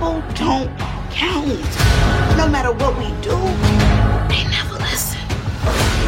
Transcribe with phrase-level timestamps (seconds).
[0.00, 0.78] people don't
[1.10, 1.60] count.
[2.38, 3.36] No matter what we do,
[4.32, 5.20] they never listen.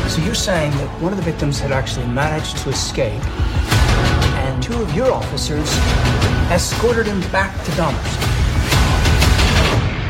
[0.09, 3.23] So you're saying that one of the victims had actually managed to escape,
[4.41, 5.69] and two of your officers
[6.51, 8.17] escorted him back to Dahmer's.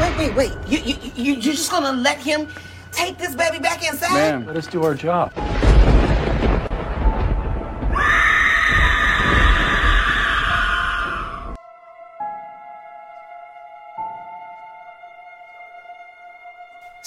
[0.00, 0.52] Wait, wait, wait.
[0.68, 2.46] You, you, you, you're just gonna let him
[2.92, 4.12] take this baby back inside?
[4.12, 5.32] Ma'am, let us do our job.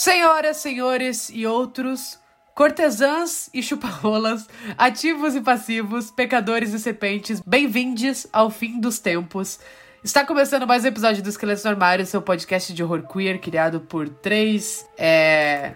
[0.06, 2.20] Senhoras, senhores e outros,
[2.54, 4.48] cortesãs e chuparolas,
[4.78, 9.60] ativos e passivos, pecadores e serpentes, bem-vindos ao fim dos tempos.
[10.04, 13.80] Está começando mais um episódio do Esqueletos no Armário, seu podcast de horror queer criado
[13.80, 14.88] por três.
[14.96, 15.74] É.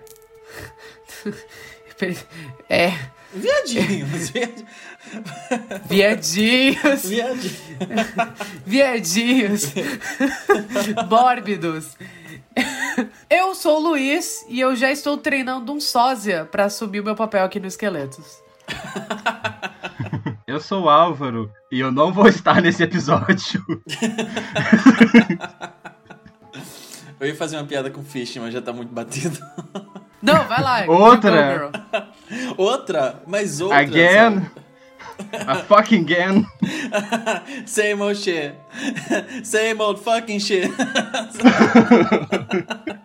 [2.69, 2.93] é.
[3.33, 4.29] Viadinhos,
[5.87, 7.03] viadinhos.
[7.03, 7.03] Viadinhos.
[8.65, 9.73] Viadinhos.
[11.09, 11.95] Mórbidos.
[13.29, 17.15] Eu sou o Luiz e eu já estou treinando um sósia para assumir o meu
[17.15, 18.41] papel aqui no Esqueletos.
[20.45, 23.63] Eu sou o Álvaro e eu não vou estar nesse episódio.
[27.19, 29.37] eu ia fazer uma piada com Fish, mas já tá muito batido.
[30.19, 30.85] Não, vai lá.
[30.87, 31.69] Outra.
[32.57, 33.21] outra?
[33.27, 33.77] Mas outra.
[33.77, 34.49] Again.
[35.47, 36.45] A fucking again.
[37.65, 38.55] Same old shit.
[39.43, 40.71] Same old fucking shit.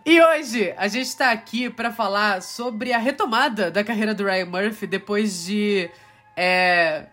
[0.06, 4.46] e hoje a gente tá aqui para falar sobre a retomada da carreira do Ryan
[4.46, 5.90] Murphy depois de
[6.36, 7.06] é,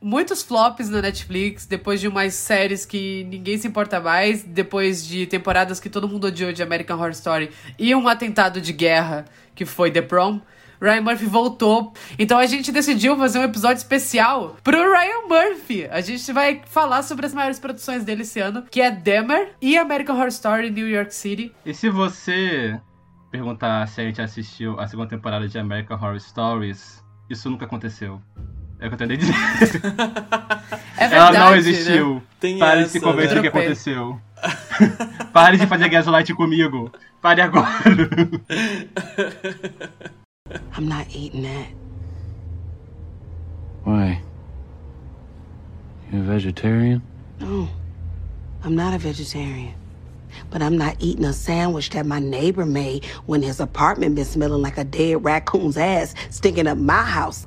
[0.00, 5.26] muitos flops na Netflix, depois de umas séries que ninguém se importa mais, depois de
[5.26, 9.64] temporadas que todo mundo odiou de American Horror Story e um atentado de guerra que
[9.64, 10.40] foi The Prom.
[10.80, 11.92] Ryan Murphy voltou.
[12.18, 15.86] Então a gente decidiu fazer um episódio especial pro Ryan Murphy.
[15.90, 19.76] A gente vai falar sobre as maiores produções dele esse ano, que é Demer e
[19.76, 21.52] American Horror Story New York City.
[21.64, 22.80] E se você
[23.30, 28.20] perguntar se a gente assistiu a segunda temporada de American Horror Stories, isso nunca aconteceu.
[28.80, 29.34] É o que eu tentei dizer.
[31.00, 32.14] É verdade, Ela não existiu.
[32.16, 32.22] Né?
[32.40, 33.42] Tem Pare essa, de se convencer né?
[33.42, 34.20] que aconteceu.
[35.32, 36.90] Pare de fazer gaslight comigo.
[37.22, 37.68] Pare agora.
[40.74, 41.68] I'm not eating that.
[43.84, 44.20] Why?
[46.12, 47.02] You a vegetarian?
[47.40, 47.68] No,
[48.64, 49.74] I'm not a vegetarian.
[50.50, 54.62] But I'm not eating a sandwich that my neighbor made when his apartment been smelling
[54.62, 57.46] like a dead raccoon's ass stinking up my house.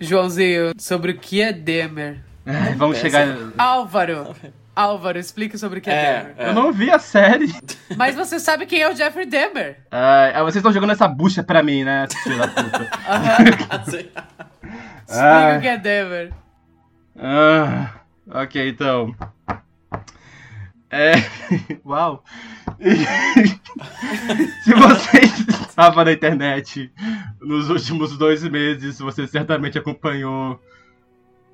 [0.00, 2.24] Joãozinho, sobre o que é Demer?
[2.76, 3.52] Vamos chegar.
[3.58, 4.34] Álvaro,
[4.80, 6.34] Álvaro, explique sobre o que é, É, Demer.
[6.38, 6.48] é.
[6.50, 7.52] Eu não vi a série.
[7.96, 9.78] Mas você sabe quem é o Jeffrey Demer?
[9.90, 12.06] Ah, vocês estão jogando essa bucha pra mim, né?
[12.22, 12.90] Filha da puta.
[13.88, 14.12] Explique
[15.10, 15.56] Ah.
[15.56, 16.32] o que é Demer.
[17.18, 17.90] Ah,
[18.30, 19.14] ok, então.
[20.90, 21.12] É.
[21.84, 22.22] Uau!
[24.64, 25.18] Se você
[25.68, 26.92] estava na internet
[27.40, 30.60] nos últimos dois meses, você certamente acompanhou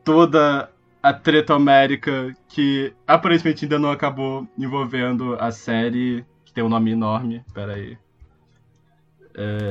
[0.04, 0.68] toda
[1.04, 6.92] a treta América que aparentemente ainda não acabou envolvendo a série que tem um nome
[6.92, 7.44] enorme.
[7.52, 7.98] Pera aí.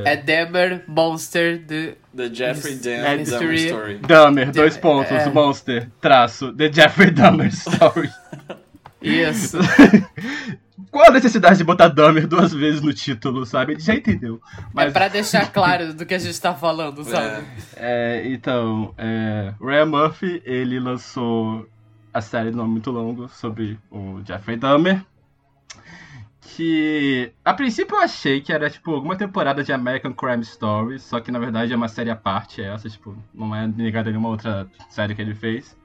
[0.04, 1.96] É Demer Monster de.
[2.14, 3.64] The Jeffrey Dahmer É, Dahmer Mystery.
[3.64, 3.98] Story.
[3.98, 5.28] Dahmer, dois pontos, é.
[5.28, 8.10] Monster, traço, The Jeffrey Dahmer Story.
[9.02, 9.58] Isso.
[10.94, 13.72] Qual a necessidade de botar Dahmer duas vezes no título, sabe?
[13.72, 14.40] Ele já entendeu.
[14.56, 17.44] É Mas, pra deixar claro do que a gente tá falando, sabe?
[17.74, 21.68] é, então, é, Ryan Murphy, ele lançou
[22.12, 25.04] a série de nome muito longo sobre o Jeffrey Dahmer.
[26.40, 31.18] Que, a princípio eu achei que era, tipo, alguma temporada de American Crime Story, só
[31.18, 34.28] que na verdade é uma série à parte essa, tipo, não é ligada a nenhuma
[34.28, 35.76] outra série que ele fez.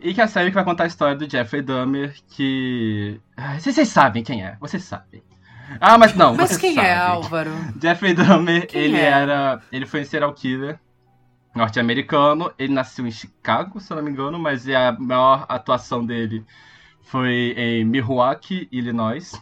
[0.00, 3.20] E que a série que vai contar a história do Jeffrey Dahmer, que.
[3.36, 5.22] Ah, Vocês vocês sabem quem é, vocês sabem.
[5.80, 6.90] Ah, mas não, Mas quem sabem.
[6.90, 7.50] é, Álvaro?
[7.80, 9.04] Jeffrey Dahmer, Quem ele é?
[9.04, 9.60] era.
[9.70, 10.80] Ele foi um serial killer
[11.54, 12.50] norte-americano.
[12.58, 16.44] Ele nasceu em Chicago, se eu não me engano, mas é a maior atuação dele
[17.02, 19.32] foi em Milwaukee, Illinois.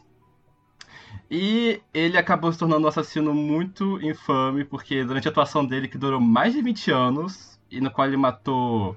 [1.31, 5.99] E ele acabou se tornando um assassino muito infame, porque durante a atuação dele, que
[5.99, 8.97] durou mais de 20 anos, e no qual ele matou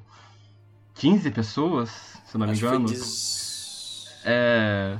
[0.96, 1.90] 15 pessoas,
[2.26, 2.88] se não me Acho engano.
[4.24, 4.98] É,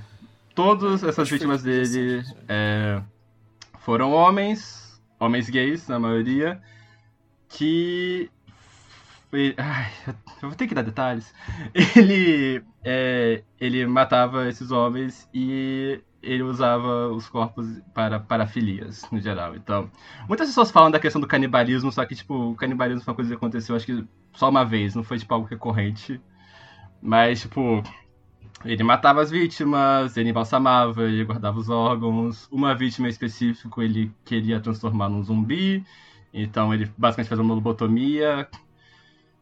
[0.56, 1.82] todas essas Acho vítimas dele
[2.22, 3.02] 17, é,
[3.80, 6.62] foram homens, homens gays na maioria,
[7.50, 8.30] que.
[9.58, 9.92] Ai,
[10.42, 11.34] eu vou ter que dar detalhes.
[11.96, 19.56] Ele, é, ele matava esses homens e ele usava os corpos para parafilias, no geral.
[19.56, 19.90] Então,
[20.28, 23.30] muitas pessoas falam da questão do canibalismo, só que, tipo, o canibalismo foi uma coisa
[23.32, 26.22] que aconteceu, acho que só uma vez, não foi, tipo, algo recorrente.
[27.02, 27.84] Mas, tipo,
[28.64, 32.48] Ele matava as vítimas, ele embalsamava, ele guardava os órgãos.
[32.52, 35.84] Uma vítima em específico ele queria transformar num zumbi,
[36.34, 38.48] então ele basicamente fez uma lobotomia.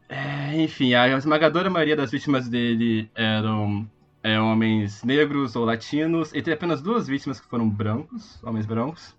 [0.07, 3.89] É, enfim, a esmagadora maioria das vítimas dele eram
[4.24, 6.33] é, homens negros ou latinos.
[6.33, 9.16] Ele teve apenas duas vítimas que foram brancos, homens brancos.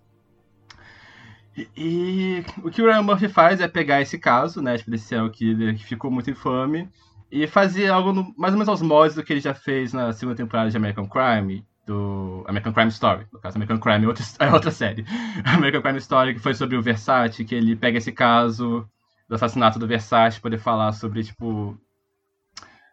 [1.55, 5.29] E, e o que o Ryan Murphy faz é pegar esse caso, né, de policial
[5.29, 6.89] killer que ficou muito infame,
[7.31, 10.11] e fazer algo no, mais ou menos aos modos do que ele já fez na
[10.13, 13.25] segunda temporada de American Crime, do American Crime Story.
[13.31, 15.05] No caso, American Crime é outra, é outra série.
[15.45, 18.87] American Crime Story, que foi sobre o Versace, que ele pega esse caso
[19.27, 21.77] do assassinato do Versace, poder falar sobre, tipo,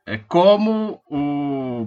[0.09, 1.87] é, como o,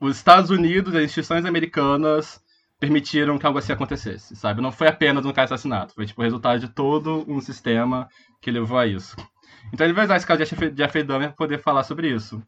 [0.00, 2.42] os Estados Unidos, as instituições americanas,
[2.80, 4.62] permitiram que algo assim acontecesse, sabe?
[4.62, 8.08] Não foi apenas um caso de assassinato, foi, tipo, o resultado de todo um sistema
[8.40, 9.14] que levou a isso.
[9.72, 12.42] Então ele vai usar esse caso de Jeffrey Dahmer para poder falar sobre isso.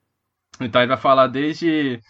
[0.60, 2.00] Então ele vai falar desde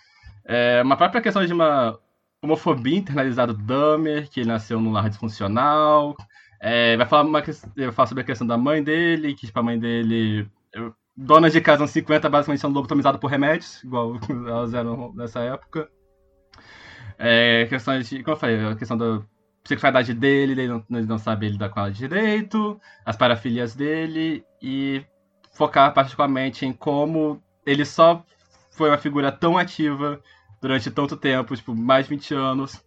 [0.44, 1.98] é, uma própria questão de uma
[2.40, 6.16] homofobia internalizada do Dahmer, que ele nasceu num lar disfuncional.
[6.60, 9.62] É, vai falar uma, vai falar sobre a questão da mãe dele, que tipo, a
[9.62, 10.48] mãe dele.
[11.16, 15.88] Donas de casa anos 50 basicamente são lobotomizadas por remédios, igual elas eram nessa época.
[17.18, 18.22] É, questões de.
[18.22, 19.22] Como eu falei, a questão da
[19.64, 25.04] sexualidade dele, ele não, ele não sabe lidar com ela direito, as parafilias dele, e
[25.52, 28.24] focar particularmente em como ele só
[28.70, 30.20] foi uma figura tão ativa
[30.60, 32.84] durante tanto tempo, tipo, mais de 20 anos,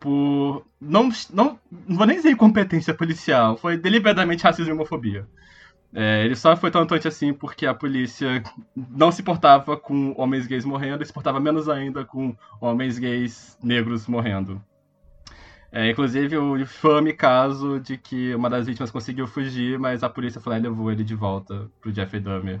[0.00, 0.66] por.
[0.80, 5.26] Não, não, não vou nem dizer incompetência policial, foi deliberadamente racismo e homofobia.
[5.94, 8.42] É, ele só foi tão atuante assim porque a polícia
[8.76, 13.56] não se portava com homens gays morrendo e se portava menos ainda com homens gays
[13.62, 14.62] negros morrendo.
[15.70, 20.40] É, inclusive o infame caso de que uma das vítimas conseguiu fugir, mas a polícia
[20.40, 22.60] foi lá levou ele de volta pro Jeffrey Dahmer.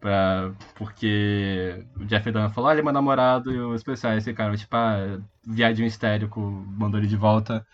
[0.00, 4.74] Pra, porque o Jeffrey Dahmer falou, olha, ah, meu namorado, e os policiais ficaram tipo,
[4.74, 7.64] ah, viadinho histérico, mandou ele de volta.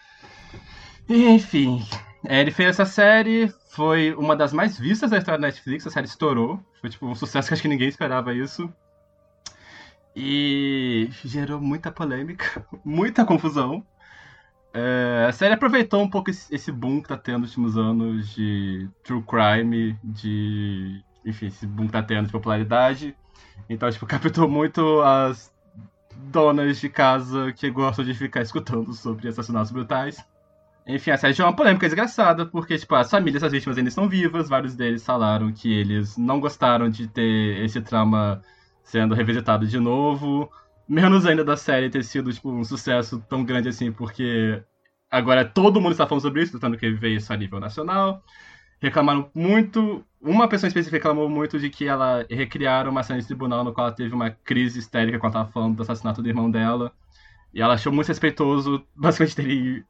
[1.08, 1.82] Enfim,
[2.29, 5.91] é, ele fez essa série, foi uma das mais vistas da história da Netflix, a
[5.91, 8.71] série estourou, foi tipo um sucesso que acho que ninguém esperava isso.
[10.15, 13.83] E gerou muita polêmica, muita confusão.
[14.75, 18.91] É, a série aproveitou um pouco esse, boom que tá tendo nos últimos anos de
[19.03, 21.03] true crime, de.
[21.25, 23.17] Enfim, esse boom que tá tendo de popularidade.
[23.71, 25.51] Então, tipo, captou muito as
[26.15, 30.23] donas de casa que gostam de ficar escutando sobre assassinatos brutais.
[30.88, 34.08] Enfim, a série é uma polêmica desgraçada, porque, tipo, as famílias das vítimas ainda estão
[34.08, 38.43] vivas, vários deles falaram que eles não gostaram de ter esse trauma
[38.82, 40.50] sendo revisitado de novo.
[40.88, 44.62] Menos ainda da série ter sido, tipo, um sucesso tão grande assim, porque
[45.11, 48.23] agora todo mundo está falando sobre isso, tanto que veio isso a nível nacional.
[48.81, 50.02] Reclamaram muito.
[50.23, 53.88] Uma pessoa específica reclamou muito de que ela recriaram uma cena de tribunal no qual
[53.88, 56.93] ela teve uma crise histérica quando estava falando do assassinato do irmão dela.
[57.52, 59.87] E ela achou muito respeitoso, basicamente, ter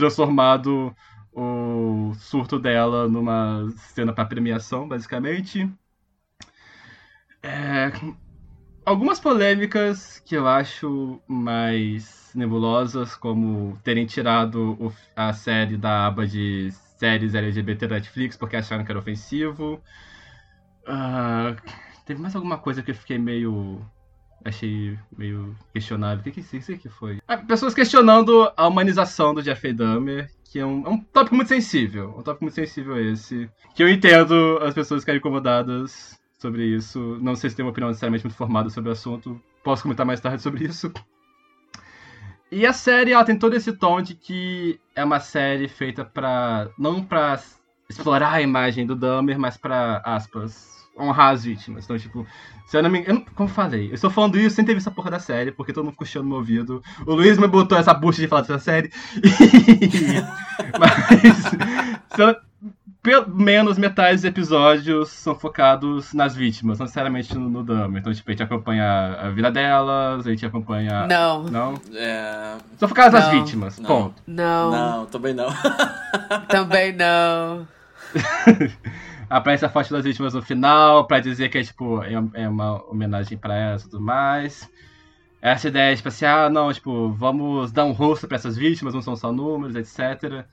[0.00, 0.94] transformado
[1.32, 5.70] o surto dela numa cena para premiação, basicamente.
[7.42, 7.90] É,
[8.84, 16.70] algumas polêmicas que eu acho mais nebulosas, como terem tirado a série da aba de
[16.98, 19.80] séries LGBT da Netflix porque acharam que era ofensivo.
[20.82, 21.54] Uh,
[22.04, 23.80] teve mais alguma coisa que eu fiquei meio.
[24.44, 26.20] Achei meio questionável.
[26.20, 27.18] O que, que, que, que foi?
[27.28, 31.48] Ah, pessoas questionando a humanização do Jeffrey Dahmer, que é um, é um tópico muito
[31.48, 32.14] sensível.
[32.16, 33.48] Um tópico muito sensível esse.
[33.74, 37.18] Que eu entendo as pessoas ficarem incomodadas sobre isso.
[37.20, 39.40] Não sei se tem uma opinião necessariamente muito formada sobre o assunto.
[39.62, 40.90] Posso comentar mais tarde sobre isso.
[42.50, 46.68] E a série, ela tem todo esse tom de que é uma série feita para
[46.76, 47.40] não para
[47.88, 51.84] explorar a imagem do Dahmer, mas para aspas, honrar as vítimas.
[51.84, 52.26] Então, tipo,
[52.66, 54.88] se eu não me engano, como eu falei, eu estou falando isso sem ter visto
[54.88, 56.82] a porra da série, porque todo mundo ficou no meu ouvido.
[57.06, 58.92] O Luiz me botou essa bucha de falar dessa série.
[60.78, 61.34] mas,
[62.14, 62.36] se eu,
[63.02, 67.98] pelo menos metade dos episódios são focados nas vítimas, não necessariamente no, no Dama.
[67.98, 71.06] Então, tipo, a gente acompanha a vida delas, a gente acompanha.
[71.06, 71.44] Não.
[71.44, 71.74] Não?
[71.94, 72.56] É...
[72.78, 73.20] São focados Não.
[73.20, 73.86] nas vítimas, Não.
[73.88, 74.22] ponto.
[74.26, 74.70] Não.
[74.70, 75.48] Não, também não.
[76.48, 77.66] Também não.
[79.30, 82.84] Aparece a foto das vítimas no final, pra dizer que é, tipo, é, é uma
[82.90, 84.68] homenagem pra elas e tudo mais.
[85.40, 89.00] Essa ideia, tipo assim, ah, não, tipo, vamos dar um rosto pra essas vítimas, não
[89.00, 90.44] são só números, etc.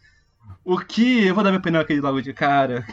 [0.64, 2.86] O que, eu vou dar minha opinião aqui logo de cara.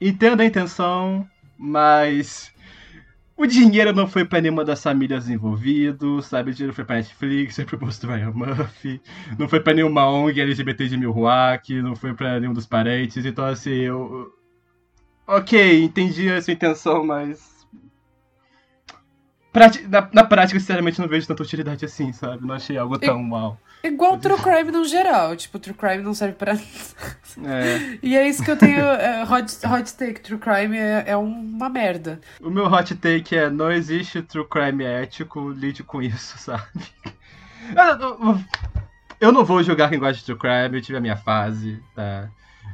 [0.00, 1.26] Entendo a intenção,
[1.56, 2.52] mas
[3.36, 6.50] o dinheiro não foi pra nenhuma das famílias envolvidas, sabe?
[6.50, 9.00] O dinheiro foi pra Netflix, foi pro posto Ryan Murphy,
[9.38, 13.44] não foi pra nenhuma ONG LGBT de Milwaukee, não foi pra nenhum dos parentes, então
[13.46, 14.32] assim, eu.
[15.26, 17.66] Ok, entendi essa intenção, mas.
[19.52, 22.46] prati- na, na prática, sinceramente, não vejo tanta utilidade assim, sabe?
[22.46, 23.58] Não achei algo tão mal.
[23.82, 25.36] Igual True Crime no geral.
[25.36, 26.54] Tipo, True Crime não serve pra.
[26.54, 27.98] É.
[28.02, 28.80] e é isso que eu tenho.
[28.80, 32.20] é, hot, hot take: True Crime é, é uma merda.
[32.40, 36.62] O meu hot take é: não existe true crime ético, lide com isso, sabe?
[37.74, 38.44] Eu, eu-
[39.20, 42.28] eu não vou julgar quem gosta de true crime, eu tive a minha fase, tá?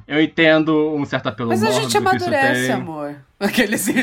[0.06, 3.14] Eu entendo um certo apelo Mas a gente amadurece, amor.
[3.38, 3.94] Aquele assim.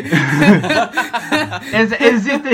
[1.74, 2.54] Ex- existem,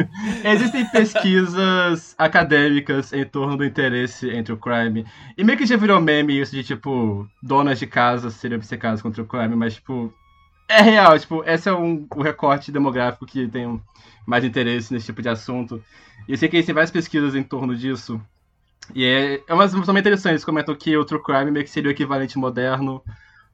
[0.42, 5.04] existem pesquisas acadêmicas em torno do interesse entre o crime.
[5.36, 9.22] E meio que já virou meme isso de, tipo, donas de casa seriam obcecadas contra
[9.22, 10.12] o crime, mas, tipo,
[10.68, 11.18] é real.
[11.18, 13.80] Tipo, esse é um, o recorte demográfico que tem
[14.26, 15.82] mais interesse nesse tipo de assunto.
[16.26, 18.20] E eu sei que existem várias pesquisas em torno disso.
[18.94, 20.24] E é, é umas também interessantes.
[20.30, 23.02] Eles comentam que o true crime meio que seria o equivalente moderno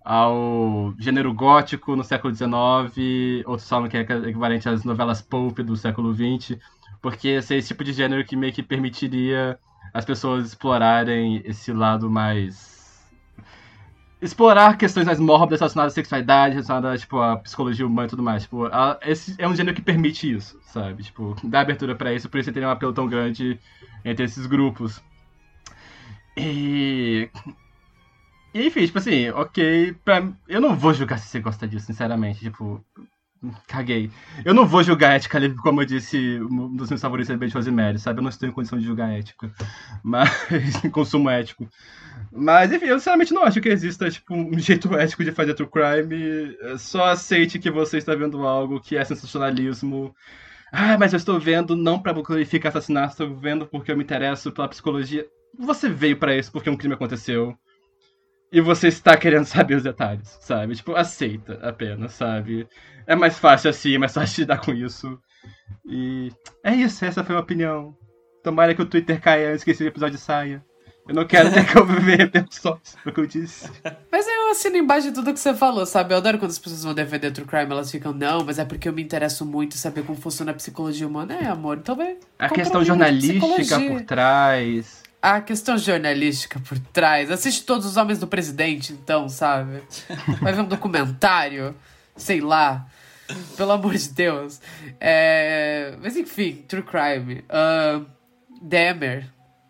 [0.05, 5.77] ao gênero gótico no século XIX, outros falam que é equivalente às novelas pulp do
[5.77, 6.59] século XX,
[7.03, 9.59] porque esse é esse tipo de gênero que meio que permitiria
[9.93, 12.81] as pessoas explorarem esse lado mais
[14.21, 18.43] explorar questões mais mórbidas relacionadas à sexualidade, relacionadas tipo, à psicologia humana e tudo mais.
[18.43, 21.03] Tipo, a- esse é um gênero que permite isso, sabe?
[21.05, 23.59] Tipo, dá abertura pra isso, por isso tem um apelo tão grande
[24.05, 25.03] entre esses grupos.
[26.41, 27.31] E
[28.53, 29.95] e, enfim, tipo assim, ok.
[30.05, 30.29] Pra...
[30.49, 32.41] Eu não vou julgar se você gosta disso, sinceramente.
[32.41, 32.85] Tipo,
[33.69, 34.11] caguei.
[34.45, 37.57] Eu não vou julgar ética livre, como eu disse, um dos meus favoritos é Beijo
[37.57, 38.19] Rosemary, sabe?
[38.19, 39.53] Eu não estou em condição de julgar ética.
[40.03, 40.29] Mas.
[40.93, 41.69] consumo ético.
[42.33, 45.69] Mas, enfim, eu sinceramente não acho que exista, tipo, um jeito ético de fazer true
[45.69, 46.57] crime.
[46.79, 50.15] Só aceite que você está vendo algo que é sensacionalismo.
[50.73, 54.53] Ah, mas eu estou vendo não pra glorificar assassinato, estou vendo porque eu me interesso
[54.53, 55.27] pela psicologia.
[55.59, 57.57] Você veio pra isso porque um crime aconteceu
[58.53, 60.75] e você está querendo saber os detalhes, sabe?
[60.75, 62.69] Tipo, aceita apenas, sabe?
[63.07, 65.19] É mais fácil assim, é mais fácil lidar com isso.
[65.87, 66.31] E
[66.65, 67.97] é isso, essa foi a minha opinião.
[68.43, 70.65] Tomara que o Twitter caia antes que esse episódio saia.
[71.09, 73.69] Eu não quero ter que ouvir repercussões do que eu disse.
[74.13, 76.15] Mas eu assino embaixo de tudo que você falou, sabe?
[76.15, 78.89] Eu adoro quando as pessoas vão defender True Crime, elas ficam, não, mas é porque
[78.89, 81.35] eu me interesso muito em saber como funciona a psicologia humana.
[81.35, 82.17] É, amor, então vai.
[82.39, 85.03] A questão jornalística por trás.
[85.23, 87.31] A questão jornalística por trás.
[87.31, 89.83] Assiste todos os homens do presidente, então, sabe?
[90.41, 91.77] Vai ver um documentário,
[92.17, 92.87] sei lá.
[93.55, 94.61] Pelo amor de Deus.
[94.99, 95.95] É...
[96.01, 97.45] Mas enfim, True Crime.
[97.51, 98.07] Ahn,
[98.63, 99.27] Dahmer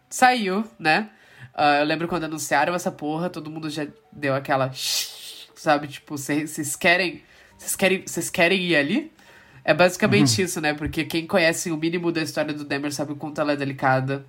[0.09, 1.11] saiu, né?
[1.53, 4.71] Ah, eu lembro quando anunciaram essa porra, todo mundo já deu aquela.
[4.73, 5.89] Sabe?
[5.89, 7.23] Tipo, vocês querem.
[7.59, 9.13] Vocês querem, querem ir ali?
[9.65, 10.75] É basicamente isso, né?
[10.75, 14.25] Porque quem conhece o mínimo da história do Dahmer sabe o quanto ela é delicada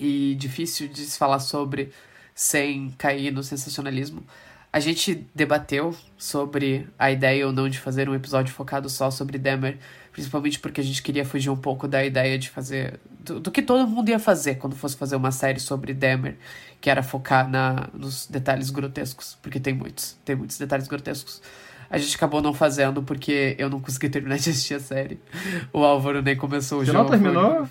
[0.00, 1.92] e difícil de se falar sobre
[2.34, 4.24] sem cair no sensacionalismo.
[4.72, 9.36] A gente debateu sobre a ideia ou não de fazer um episódio focado só sobre
[9.36, 9.76] Dahmer,
[10.12, 13.00] principalmente porque a gente queria fugir um pouco da ideia de fazer.
[13.18, 16.36] do, do que todo mundo ia fazer quando fosse fazer uma série sobre Dahmer,
[16.80, 21.42] que era focar na, nos detalhes grotescos, porque tem muitos, tem muitos detalhes grotescos.
[21.90, 25.18] A gente acabou não fazendo porque eu não consegui terminar de assistir a série.
[25.72, 27.02] O Álvaro nem começou o Você jogo.
[27.02, 27.68] não terminou?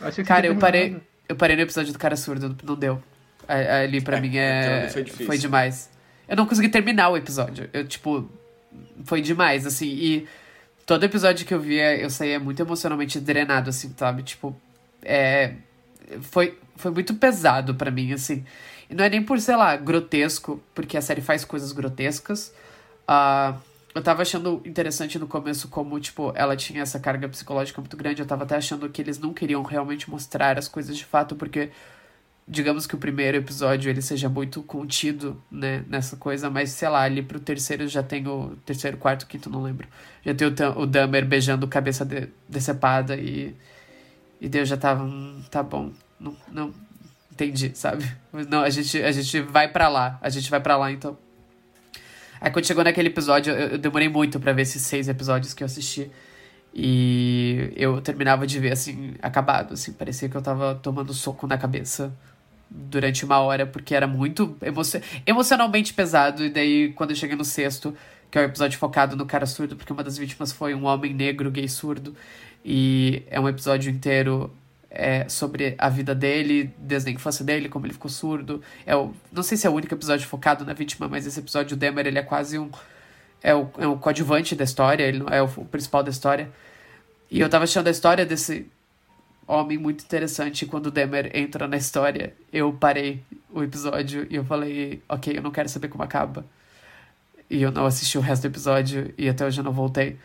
[0.00, 0.96] Achei que Cara, você eu parei.
[1.28, 3.02] Eu parei no episódio do cara surdo, não deu.
[3.48, 5.88] Ali pra É, mim é ali foi foi demais.
[6.28, 7.68] Eu não consegui terminar o episódio.
[7.72, 8.28] Eu tipo
[9.04, 10.28] foi demais assim e
[10.84, 14.22] todo episódio que eu via eu saía muito emocionalmente drenado assim, sabe?
[14.22, 14.54] Tipo,
[15.02, 15.52] é
[16.22, 18.44] foi foi muito pesado pra mim assim.
[18.90, 22.52] E não é nem por, sei lá, grotesco, porque a série faz coisas grotescas.
[23.06, 23.54] Ah,
[23.96, 28.20] eu tava achando interessante no começo como, tipo, ela tinha essa carga psicológica muito grande.
[28.20, 31.70] Eu tava até achando que eles não queriam realmente mostrar as coisas de fato, porque
[32.46, 37.02] digamos que o primeiro episódio ele seja muito contido, né, nessa coisa, mas sei lá,
[37.02, 39.88] ali pro terceiro já tem o terceiro, quarto, quinto, não lembro.
[40.24, 43.56] Já tem o, o Dahmer beijando cabeça de, decepada e
[44.38, 46.74] e Deus já tava, hum, tá bom, não, não
[47.32, 48.04] entendi, sabe?
[48.50, 51.16] Não, a gente a gente vai pra lá, a gente vai pra lá então.
[52.40, 55.62] Aí quando chegou naquele episódio, eu, eu demorei muito pra ver esses seis episódios que
[55.62, 56.10] eu assisti.
[56.74, 59.92] E eu terminava de ver, assim, acabado, assim.
[59.92, 62.12] Parecia que eu tava tomando soco na cabeça
[62.70, 66.44] durante uma hora, porque era muito emocio emocionalmente pesado.
[66.44, 67.96] E daí, quando eu cheguei no sexto,
[68.30, 71.14] que é o episódio focado no cara surdo, porque uma das vítimas foi um homem
[71.14, 72.14] negro gay surdo.
[72.64, 74.52] E é um episódio inteiro
[74.96, 78.62] é, sobre a vida dele, desde a infância dele, como ele ficou surdo.
[78.86, 81.76] É o, não sei se é o único episódio focado na vítima, mas esse episódio,
[81.76, 82.70] o Demer, ele é quase um.
[83.42, 86.50] É o, é o coadjuvante da história, ele é o, o principal da história.
[87.30, 88.70] E eu tava achando a história desse
[89.46, 90.64] homem muito interessante.
[90.64, 93.22] Quando o Demer entra na história, eu parei
[93.52, 96.44] o episódio e eu falei, ok, eu não quero saber como acaba.
[97.50, 100.18] E eu não assisti o resto do episódio e até hoje eu não voltei.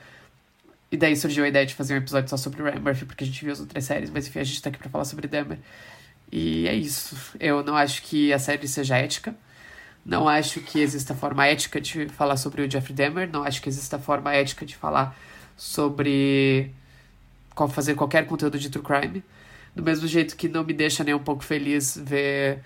[0.91, 3.27] E daí surgiu a ideia de fazer um episódio só sobre Ryan Murphy, porque a
[3.27, 5.57] gente viu as outras séries, mas enfim, a gente tá aqui pra falar sobre Dahmer.
[6.31, 7.15] E é isso.
[7.39, 9.35] Eu não acho que a série seja ética.
[10.05, 13.29] Não acho que exista forma ética de falar sobre o Jeffrey Dahmer.
[13.31, 15.15] Não acho que exista forma ética de falar
[15.55, 16.73] sobre
[17.69, 19.23] fazer qualquer conteúdo de true crime.
[19.75, 22.61] Do mesmo jeito que não me deixa nem um pouco feliz ver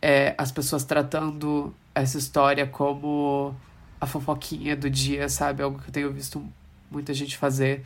[0.00, 3.56] é, as pessoas tratando essa história como
[4.00, 5.62] a fofoquinha do dia, sabe?
[5.62, 6.46] Algo que eu tenho visto
[6.90, 7.84] muita gente fazer.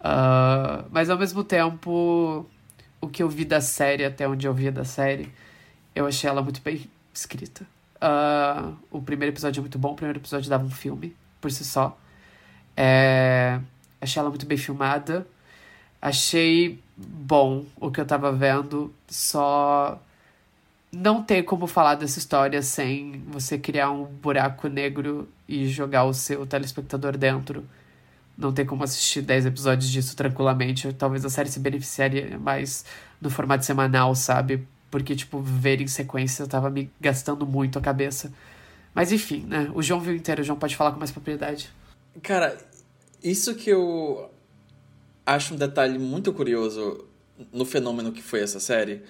[0.00, 2.46] Uh, mas ao mesmo tempo,
[3.00, 5.32] o que eu vi da série, até onde eu vi da série,
[5.94, 7.66] eu achei ela muito bem escrita.
[7.96, 11.64] Uh, o primeiro episódio é muito bom, o primeiro episódio dava um filme por si
[11.64, 11.98] só.
[12.76, 13.60] É,
[14.00, 15.26] achei ela muito bem filmada.
[16.02, 19.98] Achei bom o que eu tava vendo, só
[20.94, 26.14] não tem como falar dessa história sem você criar um buraco negro e jogar o
[26.14, 27.64] seu telespectador dentro.
[28.36, 30.92] Não tem como assistir 10 episódios disso tranquilamente.
[30.92, 32.84] Talvez a série se beneficiaria mais
[33.20, 34.66] no formato semanal, sabe?
[34.90, 38.32] Porque, tipo, ver em sequência tava me gastando muito a cabeça.
[38.94, 39.70] Mas enfim, né?
[39.74, 41.70] O João viu inteiro, o João pode falar com mais propriedade.
[42.22, 42.56] Cara,
[43.22, 44.30] isso que eu
[45.26, 47.04] acho um detalhe muito curioso
[47.52, 49.02] no fenômeno que foi essa série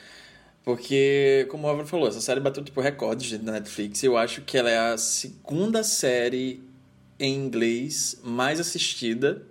[0.65, 4.03] porque, como o Álvaro falou, essa série bateu tipo recordes da Netflix.
[4.03, 6.63] Eu acho que ela é a segunda série
[7.19, 9.43] em inglês mais assistida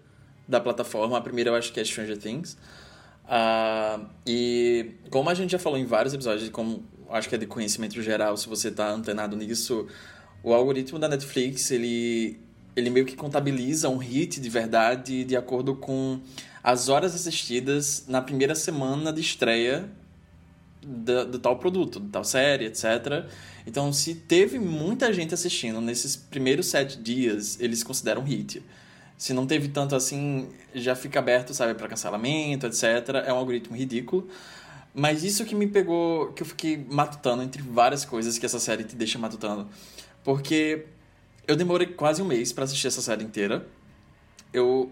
[0.48, 1.18] da plataforma.
[1.18, 2.58] A primeira eu acho que é Stranger Things.
[3.26, 7.46] Uh, e como a gente já falou em vários episódios, como acho que é de
[7.46, 9.88] conhecimento geral, se você está antenado nisso,
[10.44, 12.40] o algoritmo da Netflix, ele,
[12.76, 16.20] ele meio que contabiliza um hit de verdade de acordo com
[16.64, 19.90] as horas assistidas na primeira semana de estreia
[20.82, 23.26] do, do, tal produto, do tal série, etc.
[23.66, 28.64] Então, se teve muita gente assistindo nesses primeiros sete dias, eles consideram hit.
[29.18, 32.84] Se não teve tanto assim, já fica aberto, sabe, para cancelamento, etc.
[33.26, 34.28] É um algoritmo ridículo.
[34.94, 38.84] Mas isso que me pegou, que eu fiquei matutando entre várias coisas que essa série
[38.84, 39.68] te deixa matutando.
[40.24, 40.86] Porque
[41.48, 43.66] eu demorei quase um mês para assistir essa série inteira.
[44.52, 44.92] Eu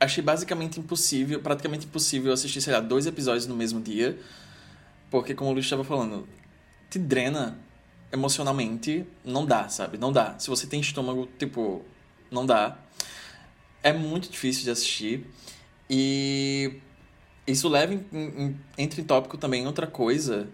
[0.00, 4.18] achei basicamente impossível, praticamente impossível assistir, sei lá, dois episódios no mesmo dia
[5.14, 6.26] porque, como o Luiz estava falando,
[6.90, 7.56] te drena
[8.14, 9.98] emocionalmente, não dá, sabe?
[9.98, 10.38] Não dá.
[10.38, 11.82] Se você tem estômago, tipo,
[12.30, 12.78] não dá.
[13.82, 15.26] É muito difícil de assistir.
[15.90, 16.80] E
[17.46, 20.48] isso leva, em, em, entra em tópico também outra coisa,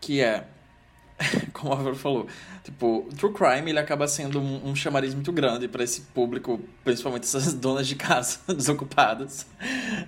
[0.00, 0.46] que é,
[1.52, 2.26] como a Álvaro falou,
[2.62, 7.24] tipo, True Crime ele acaba sendo um, um chamariz muito grande para esse público, principalmente
[7.24, 9.46] essas donas de casa desocupadas.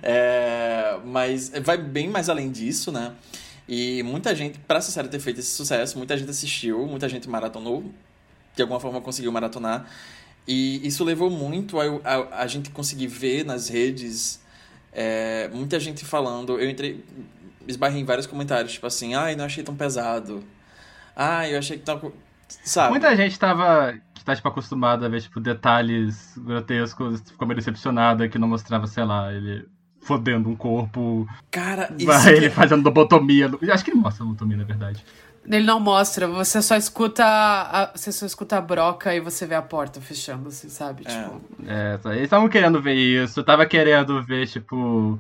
[0.03, 3.15] É, mas vai bem mais além disso, né?
[3.69, 7.29] E muita gente, para essa série ter feito esse sucesso, muita gente assistiu, muita gente
[7.29, 7.93] maratonou,
[8.55, 9.87] de alguma forma conseguiu maratonar.
[10.47, 14.41] E isso levou muito a, a, a gente conseguir ver nas redes
[14.93, 16.59] é, muita gente falando.
[16.59, 17.05] Eu entrei,
[17.67, 20.45] esbarrei em vários comentários, tipo assim, ai, não achei tão pesado.
[21.15, 22.13] Ai, eu achei que tava.
[22.49, 22.91] Sabe?
[22.91, 23.99] Muita gente tava.
[24.25, 29.05] tá, tipo, acostumada a ver, tipo, detalhes grotescos, ficou meio decepcionada que não mostrava, sei
[29.05, 29.67] lá, ele
[30.07, 31.27] fodendo um corpo.
[31.51, 32.07] Cara, isso.
[32.07, 33.51] Vai, ele fazendo lobotomia.
[33.71, 35.05] Acho que ele mostra a lobotomia, na verdade.
[35.45, 39.55] Ele não mostra, você só escuta a, você só escuta a broca e você vê
[39.55, 41.05] a porta fechando, assim, sabe?
[41.07, 41.11] É.
[41.11, 41.40] Tipo...
[41.66, 45.19] É, eles estavam querendo ver isso, eu tava querendo ver, tipo.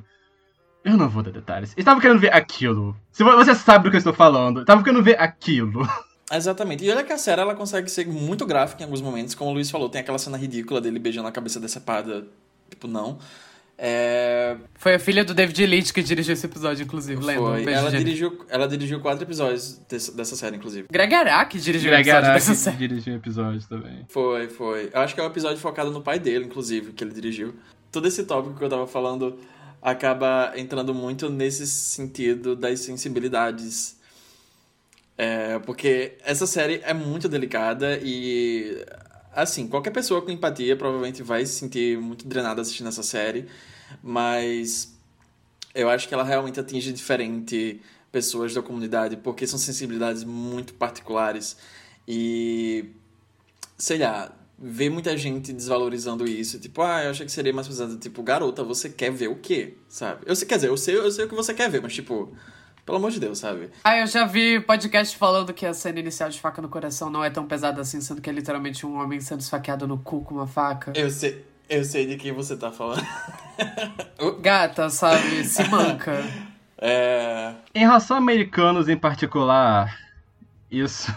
[0.84, 1.70] Eu não vou dar detalhes.
[1.70, 2.96] Eles estavam querendo ver aquilo.
[3.10, 5.86] Se você sabe do que eu estou falando, estavam querendo ver aquilo.
[6.30, 6.84] Exatamente.
[6.84, 9.52] E olha que a série ela consegue ser muito gráfica em alguns momentos, como o
[9.54, 12.26] Luiz falou, tem aquela cena ridícula dele beijando a cabeça decepada.
[12.70, 13.18] Tipo, não.
[13.78, 14.56] É...
[14.74, 17.22] Foi a filha do David Lynch que dirigiu esse episódio, inclusive?
[17.22, 17.36] Foi.
[17.36, 20.88] Um ela, dirigiu, ela dirigiu quatro episódios desse, dessa série, inclusive.
[20.90, 22.76] Greg Araki dirigiu Greg episódio Araki dessa série.
[22.76, 24.06] dirigiu um episódio também.
[24.08, 24.90] Foi, foi.
[24.92, 27.54] Eu acho que é um episódio focado no pai dele, inclusive, que ele dirigiu.
[27.92, 29.38] Todo esse tópico que eu tava falando
[29.82, 33.96] acaba entrando muito nesse sentido das sensibilidades.
[35.18, 38.84] É, porque essa série é muito delicada e
[39.36, 43.46] assim, qualquer pessoa com empatia provavelmente vai se sentir muito drenada assistindo essa série,
[44.02, 44.96] mas
[45.74, 51.56] eu acho que ela realmente atinge diferente pessoas da comunidade, porque são sensibilidades muito particulares
[52.08, 52.86] e
[53.76, 57.98] sei lá, ver muita gente desvalorizando isso, tipo, ah, eu achei que seria mais pesado,
[57.98, 59.74] tipo, garota, você quer ver o quê?
[59.86, 60.22] Sabe?
[60.24, 62.34] Eu sei, quer dizer, eu sei, eu sei o que você quer ver, mas tipo,
[62.86, 63.68] pelo amor de Deus, sabe?
[63.82, 67.24] Ah, eu já vi podcast falando que a cena inicial de faca no coração não
[67.24, 70.36] é tão pesada assim, sendo que é literalmente um homem sendo esfaqueado no cu com
[70.36, 70.92] uma faca.
[70.94, 73.04] Eu sei, eu sei de quem você tá falando.
[74.40, 75.44] Gata, sabe?
[75.44, 76.24] Se manca.
[76.78, 77.54] É.
[77.74, 79.98] Em relação a americanos em particular,
[80.70, 81.12] isso.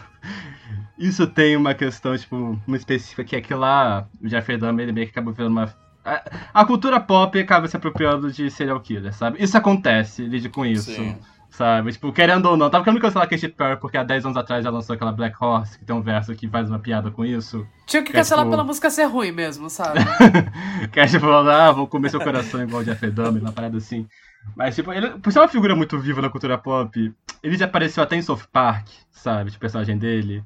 [0.98, 4.92] Isso tem uma questão, tipo, muito específica, que é que lá o Jeffrey Dahmer ele
[4.92, 6.24] meio que acabou virando uma A,
[6.62, 9.42] a cultura pop acaba se apropriando de serial killer, sabe?
[9.42, 10.92] Isso acontece, lide com isso.
[10.92, 11.16] Sim.
[11.50, 11.92] Sabe?
[11.92, 12.70] Tipo, querendo ou não.
[12.70, 15.36] Tava querendo cancelar a Katy Perry porque há 10 anos atrás ela lançou aquela Black
[15.44, 17.68] Horse, que tem um verso que faz uma piada com isso.
[17.88, 20.00] Tinha que Que é, cancelar tipo- pela música ser ruim mesmo, sabe?
[20.92, 24.08] que é tipo, ah, vou comer seu coração igual o Jeffrey Dahmer, uma parada assim.
[24.56, 28.02] Mas, tipo, ele, por ser uma figura muito viva na cultura pop, ele já apareceu
[28.04, 29.50] até em South Park, sabe?
[29.50, 30.44] Tipo, personagem dele.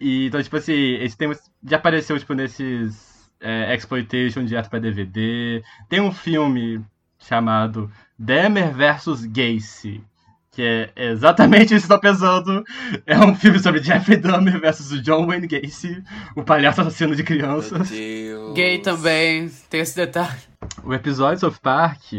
[0.00, 5.62] E, então, tipo assim, esse tema já apareceu, tipo, nesses é, Exploitation direto pra DVD.
[5.88, 6.84] Tem um filme
[7.18, 9.26] chamado Dahmer vs.
[9.26, 10.02] Gacy,
[10.50, 12.64] que é exatamente isso que eu tô pensando.
[13.06, 16.02] É um filme sobre Jeffrey Dahmer versus o John Wayne Gacy,
[16.34, 17.90] o palhaço assassino de Meu crianças.
[17.90, 18.54] Deus.
[18.54, 20.40] Gay também, tem esse detalhe.
[20.82, 22.12] O episódio de South Park.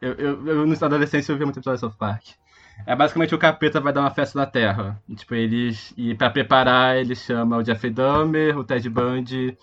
[0.00, 2.24] Eu, eu, eu na adolescência eu vi muito episódio de South Park.
[2.86, 5.02] É basicamente o capeta vai dar uma festa na Terra.
[5.08, 5.92] E, tipo, eles.
[5.96, 9.58] E pra preparar, ele chama o Jeffrey Dahmer, o Ted Bundy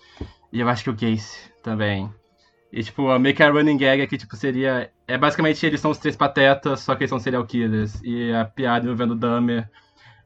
[0.52, 2.10] e eu acho que o Casey também.
[2.72, 4.90] E tipo, a meio que a running gag que tipo, seria.
[5.08, 8.00] É basicamente eles são os três patetas, só que eles são serial killers.
[8.02, 9.68] E a piada envolvendo o Dahmer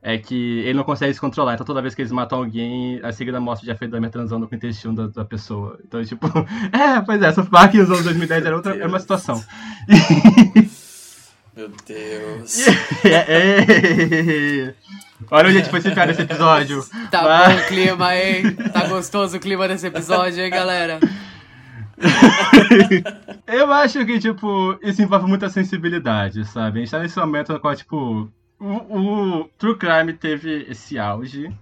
[0.03, 1.55] é que ele não consegue se controlar.
[1.55, 4.55] Então toda vez que eles matam alguém, a seguida mostra o Jeffrey Dahmer transando com
[4.55, 5.79] o intestino da, da pessoa.
[5.85, 6.27] Então, tipo,
[6.73, 9.45] é, pois é, South Park nos anos 2010 era, outra, era uma situação.
[11.55, 12.65] Meu Deus.
[15.31, 16.83] Olha onde a gente foi se enfiar nesse episódio.
[17.11, 17.55] Tá Vai.
[17.55, 18.55] bom o clima, hein?
[18.73, 20.99] Tá gostoso o clima desse episódio, hein, galera?
[23.47, 26.79] Eu acho que, tipo, isso envolve muita sensibilidade, sabe?
[26.79, 31.53] A gente tá nesse momento no qual, tipo, o, o True Crime teve esse auge.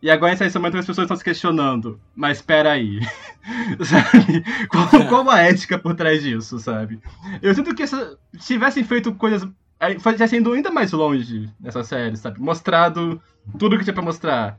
[0.00, 2.00] E agora tá nesse momento que as pessoas estão se questionando.
[2.14, 3.00] Mas peraí.
[3.84, 4.44] sabe?
[4.68, 7.00] Qual, qual a ética por trás disso, sabe?
[7.42, 7.96] Eu sinto que se
[8.38, 9.48] tivessem feito coisas.
[9.80, 12.40] aí, Tivessem ido ainda mais longe nessa série, sabe?
[12.40, 13.20] Mostrado
[13.58, 14.58] tudo que tinha pra mostrar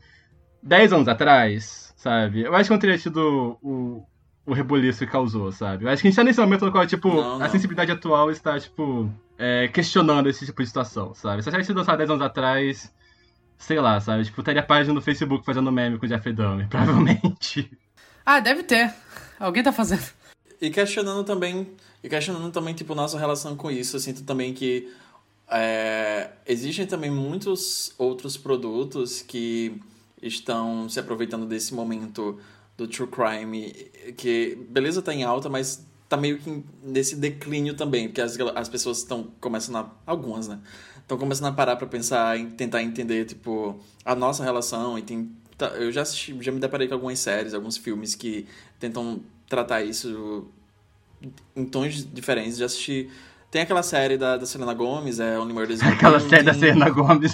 [0.61, 2.41] 10 anos atrás, sabe?
[2.41, 4.05] Eu acho que não teria tido o,
[4.49, 5.85] o rebuliço que causou, sabe?
[5.85, 7.49] Eu acho que a gente tá nesse momento no qual, tipo, Não, a não.
[7.49, 11.43] sensibilidade atual está, tipo, é, questionando esse tipo de situação, sabe?
[11.43, 12.91] Se a sido lançada 10 anos atrás,
[13.59, 14.25] sei lá, sabe?
[14.25, 17.71] Tipo, teria página no Facebook fazendo meme com o Jeffrey Dahmer, provavelmente.
[18.25, 18.91] Ah, deve ter.
[19.39, 20.03] Alguém tá fazendo.
[20.59, 21.67] E questionando também,
[22.03, 23.97] e questionando também, tipo, nossa relação com isso.
[23.97, 24.91] Eu sinto também que
[25.47, 29.79] é, existem também muitos outros produtos que
[30.21, 32.39] estão se aproveitando desse momento
[32.79, 33.71] do true crime,
[34.17, 38.69] que beleza tá em alta, mas tá meio que nesse declínio também, porque as, as
[38.69, 40.59] pessoas estão começando a, algumas, né?
[40.97, 45.29] Estão começando a parar pra pensar e tentar entender, tipo, a nossa relação e tem
[45.57, 48.47] tá- eu já assisti, já me deparei com algumas séries, alguns filmes que
[48.79, 50.47] tentam tratar isso
[51.55, 52.57] em tons diferentes.
[52.57, 53.09] Já assisti.
[53.51, 56.53] Tem aquela série da, da Selena Gomez, é Only Murders in Aquela série da.
[56.53, 57.33] Selena Gomes,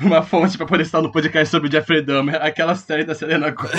[0.00, 3.50] uma fonte pra poder estar no podcast sobre o Jeffrey Dahmer, aquela série da Selena
[3.50, 3.70] Gomes.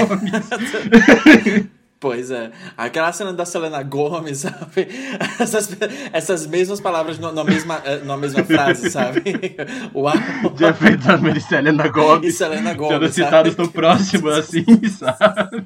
[2.06, 2.52] Pois é.
[2.78, 4.88] Aquela cena da Selena Gomez, sabe?
[5.40, 5.76] Essas,
[6.14, 9.22] essas mesmas palavras na mesma, eh, na mesma frase, sabe?
[9.96, 10.14] Uau!
[10.56, 12.28] Jeffrey Dahmer e Selena Gomes.
[12.28, 15.66] E Selena Sendo Gomez, citados no próximo, assim, sabe?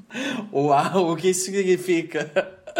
[0.53, 2.31] Uau, o que isso significa?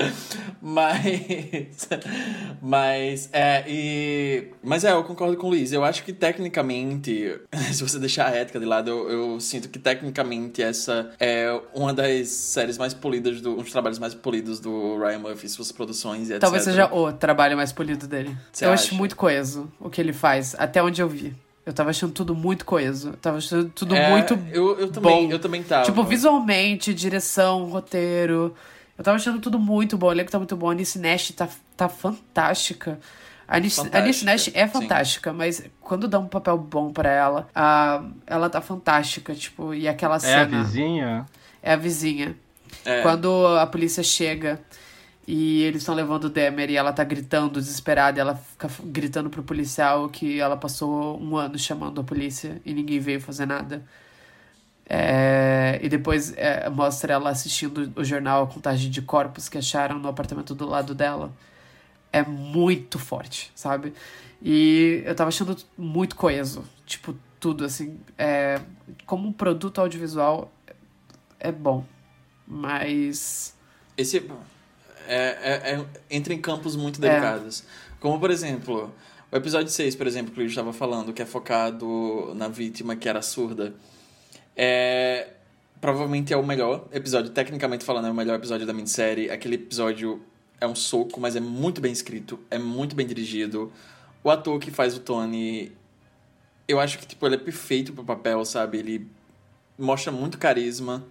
[0.62, 1.90] Mas.
[2.62, 4.48] Mas, é, e.
[4.64, 5.72] Mas é, eu concordo com o Luiz.
[5.72, 7.40] Eu acho que tecnicamente,
[7.72, 11.94] se você deixar a ética de lado, eu, eu sinto que tecnicamente essa é uma
[11.94, 16.30] das séries mais polidas, do, um dos trabalhos mais polidos do Ryan Murphy, suas produções
[16.30, 16.42] e etc.
[16.42, 18.36] Talvez seja o trabalho mais polido dele.
[18.52, 18.86] Você eu acha?
[18.86, 21.34] acho muito coeso o que ele faz, até onde eu vi.
[21.66, 23.10] Eu tava achando tudo muito coeso.
[23.10, 25.32] Eu tava achando tudo É, muito eu, eu também, bom.
[25.32, 25.86] Eu também tava.
[25.86, 28.56] Tipo, visualmente, direção, roteiro.
[29.00, 30.08] Eu tava achando tudo muito bom.
[30.08, 30.68] O elenco tá muito bom.
[30.68, 33.00] A Anice Nash tá, tá fantástica.
[33.48, 34.74] A a Anice Fantástica, Nash é sim.
[34.74, 39.34] fantástica, mas quando dá um papel bom pra ela, a, ela tá fantástica.
[39.34, 40.64] Tipo, e aquela É a cena.
[40.64, 41.26] vizinha?
[41.64, 42.36] É a vizinha.
[42.84, 43.02] É.
[43.02, 44.60] Quando a polícia chega
[45.26, 49.30] e eles estão levando o Demer e ela tá gritando, desesperada, e ela fica gritando
[49.30, 53.82] pro policial que ela passou um ano chamando a polícia e ninguém veio fazer nada.
[54.92, 60.00] É, e depois é, mostra ela assistindo o jornal A Contagem de Corpos que acharam
[60.00, 61.32] no apartamento do lado dela.
[62.12, 63.94] É muito forte, sabe?
[64.42, 66.64] E eu tava achando muito coeso.
[66.88, 68.00] Tipo, tudo, assim.
[68.18, 68.60] É,
[69.06, 70.52] como um produto audiovisual,
[71.40, 71.86] é bom.
[72.48, 73.56] Mas.
[73.96, 74.26] Esse
[75.08, 77.08] é, é- é- entra em campos muito É.
[77.10, 77.64] delicados.
[78.00, 78.92] Como, por exemplo,
[79.32, 82.96] o episódio 6, por exemplo, que o Luiz estava falando, que é focado na vítima
[82.96, 83.76] que era surda.
[84.62, 85.28] É,
[85.80, 89.32] provavelmente é o melhor episódio, tecnicamente falando, é o melhor episódio da minissérie.
[89.32, 90.22] Aquele episódio
[90.60, 93.72] é um soco, mas é muito bem escrito, é muito bem dirigido.
[94.22, 95.72] O ator que faz o Tony,
[96.68, 98.80] eu acho que tipo, ele é perfeito pro papel, sabe?
[98.80, 99.08] Ele
[99.78, 101.06] mostra muito carisma.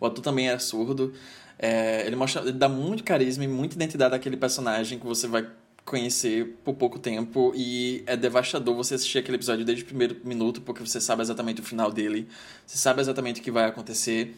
[0.00, 1.12] O ator também é surdo.
[1.58, 5.46] É, ele mostra, ele dá muito carisma e muita identidade àquele personagem que você vai
[5.84, 10.62] conhecer por pouco tempo e é devastador você assistir aquele episódio desde o primeiro minuto
[10.62, 12.26] porque você sabe exatamente o final dele,
[12.66, 14.34] você sabe exatamente o que vai acontecer.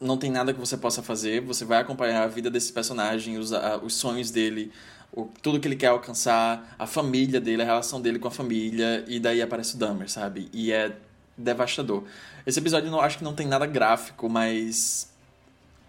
[0.00, 3.50] Não tem nada que você possa fazer, você vai acompanhar a vida desse personagem, os,
[3.82, 4.70] os sonhos dele,
[5.12, 9.04] o, tudo que ele quer alcançar, a família dele, a relação dele com a família,
[9.08, 10.48] e daí aparece o Dahmer, sabe?
[10.52, 10.96] E é
[11.36, 12.04] devastador.
[12.46, 15.12] Esse episódio não acho que não tem nada gráfico, mas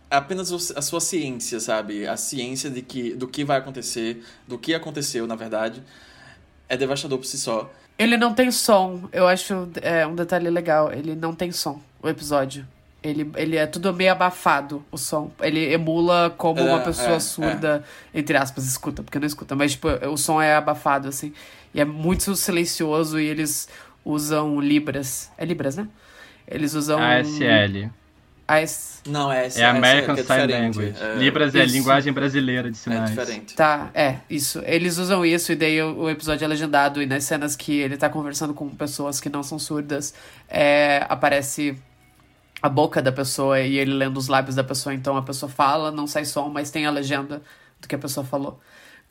[0.09, 2.07] apenas a sua ciência, sabe?
[2.07, 5.83] A ciência de que, do que vai acontecer, do que aconteceu, na verdade,
[6.67, 7.71] é devastador por si só.
[7.97, 10.91] Ele não tem som, eu acho é, um detalhe legal.
[10.91, 12.65] Ele não tem som, o episódio.
[13.01, 15.31] Ele, ele é tudo meio abafado, o som.
[15.41, 18.19] Ele emula como é, uma pessoa é, surda, é.
[18.19, 21.33] entre aspas, escuta, porque não escuta, mas tipo, o som é abafado, assim.
[21.73, 23.69] E é muito silencioso e eles
[24.03, 25.29] usam Libras.
[25.37, 25.87] É Libras, né?
[26.47, 26.99] Eles usam.
[26.99, 27.89] ASL.
[28.49, 29.01] AS...
[29.07, 30.95] Não, é, é American é Sign Language.
[30.99, 31.15] É...
[31.15, 33.03] Libras é a linguagem brasileira de é sinais.
[33.03, 33.55] É diferente.
[33.55, 34.62] Tá, é, isso.
[34.65, 37.95] Eles usam isso e daí o, o, episódio é legendado e nas cenas que ele
[37.95, 40.15] tá conversando com pessoas que não são surdas,
[40.47, 41.77] é, aparece
[42.59, 44.95] a boca da pessoa e ele lendo os lábios da pessoa.
[44.95, 47.43] Então a pessoa fala, não sai som, mas tem a legenda
[47.79, 48.59] do que a pessoa falou.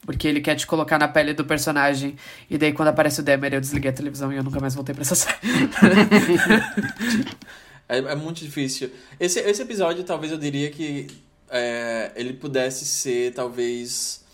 [0.05, 2.17] Porque ele quer te colocar na pele do personagem.
[2.49, 4.95] E daí, quando aparece o Demer, eu desliguei a televisão e eu nunca mais voltei
[4.95, 5.39] pra essa série.
[7.89, 8.91] é, é, muito difícil.
[9.19, 11.07] Esse, esse episódio, talvez eu diria que
[11.49, 14.25] é, ele pudesse ser, talvez,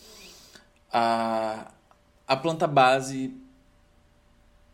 [0.93, 1.71] a,
[2.27, 3.33] a planta base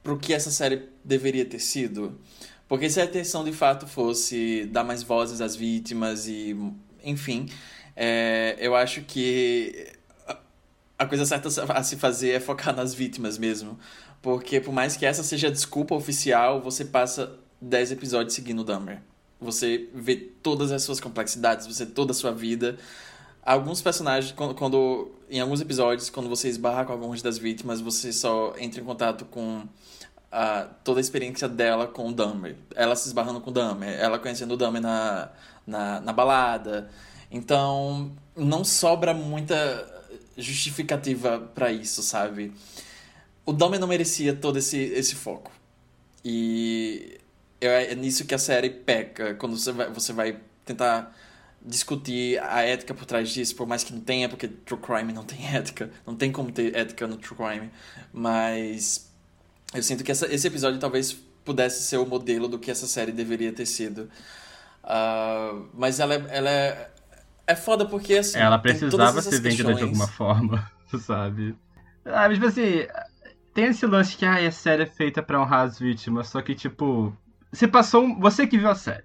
[0.03, 2.19] pro que essa série deveria ter sido.
[2.67, 6.57] Porque se a intenção de fato fosse dar mais vozes às vítimas e,
[7.03, 7.49] enfim,
[7.97, 9.93] é, eu acho que
[10.99, 13.79] a coisa certa a se fazer é focar nas vítimas mesmo.
[14.23, 18.65] Porque por mais que essa seja a desculpa oficial, você passa 10 episódios seguindo o
[18.65, 19.01] Dahmer.
[19.41, 22.77] Você vê todas as suas complexidades, você vê toda a sua vida.
[23.43, 28.13] Alguns personagens, quando, quando em alguns episódios, quando você esbarra com algumas das vítimas, você
[28.13, 29.67] só entra em contato com
[30.31, 32.57] a, toda a experiência dela com o Dahmer.
[32.75, 35.31] Ela se esbarrando com o Dahmer, ela conhecendo o Dahmer na,
[35.67, 36.91] na, na balada.
[37.31, 39.55] Então, não sobra muita
[40.37, 42.53] justificativa para isso, sabe?
[43.45, 45.51] O Dahmer não merecia todo esse, esse foco.
[46.25, 47.19] E
[47.61, 51.15] é nisso que a série peca, quando você vai, você vai tentar
[51.63, 55.25] discutir a ética por trás disso, por mais que não tenha, porque True Crime não
[55.25, 57.71] tem ética, não tem como ter ética no True Crime,
[58.13, 59.11] mas
[59.75, 61.13] eu sinto que essa, esse episódio talvez
[61.45, 64.11] pudesse ser o modelo do que essa série deveria ter sido.
[64.83, 66.91] Uh, mas ela, é, ela é,
[67.47, 68.39] é foda porque assim.
[68.39, 70.71] Ela precisava ser vendida de alguma forma,
[71.01, 71.55] sabe?
[72.05, 72.87] Ah, mas tipo assim,
[73.53, 76.55] tem esse lance que ah, a série é feita pra honrar as vítimas, só que
[76.55, 77.15] tipo.
[77.53, 78.05] Você passou.
[78.05, 79.05] Um, você que viu a série.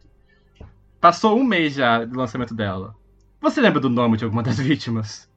[1.01, 2.95] Passou um mês já do lançamento dela.
[3.41, 5.29] Você lembra do nome de alguma das vítimas?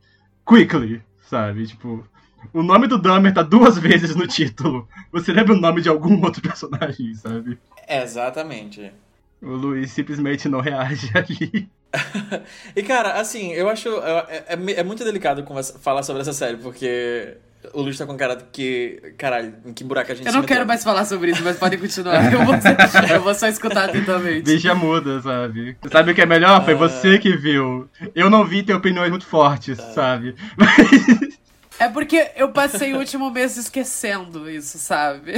[0.47, 1.66] Quickly, sabe?
[1.66, 2.07] Tipo.
[2.53, 4.88] O nome do Dahmer tá duas vezes no título.
[5.11, 7.59] Você lembra o nome de algum outro personagem, sabe?
[7.88, 8.92] Exatamente.
[9.42, 11.68] O Luiz simplesmente não reage ali.
[12.77, 13.88] e cara, assim, eu acho.
[14.01, 15.44] É, é, é muito delicado
[15.81, 17.37] falar sobre essa série, porque
[17.73, 19.14] o Luiz tá com cara de que.
[19.18, 21.79] Caralho, em que buraco a gente Eu não quero mais falar sobre isso, mas podem
[21.79, 22.33] continuar.
[22.33, 22.55] Eu vou,
[23.14, 24.42] eu vou só escutar atentamente.
[24.42, 25.77] Deixa muda, sabe?
[25.90, 26.64] Sabe o que é melhor?
[26.64, 26.77] Foi ah.
[26.77, 27.88] você que viu.
[28.14, 29.92] Eu não vi ter opiniões muito fortes, ah.
[29.92, 30.35] sabe?
[30.57, 31.38] Mas.
[31.81, 35.35] É porque eu passei o último mês esquecendo isso, sabe?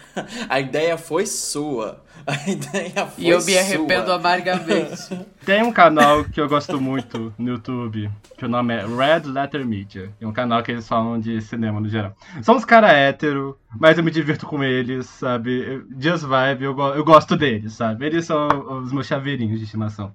[0.48, 2.02] A ideia foi sua.
[3.18, 3.60] E eu me sua.
[3.60, 5.26] arrependo amargamente.
[5.46, 9.64] Tem um canal que eu gosto muito no YouTube, que o nome é Red Letter
[9.64, 10.12] Media.
[10.20, 12.16] É um canal que eles falam de cinema no geral.
[12.42, 15.84] São uns caras hétero, mas eu me divirto com eles, sabe?
[15.98, 18.06] Just Vibe, eu, eu gosto deles, sabe?
[18.06, 18.48] Eles são
[18.82, 20.12] os meus chaveirinhos de estimação.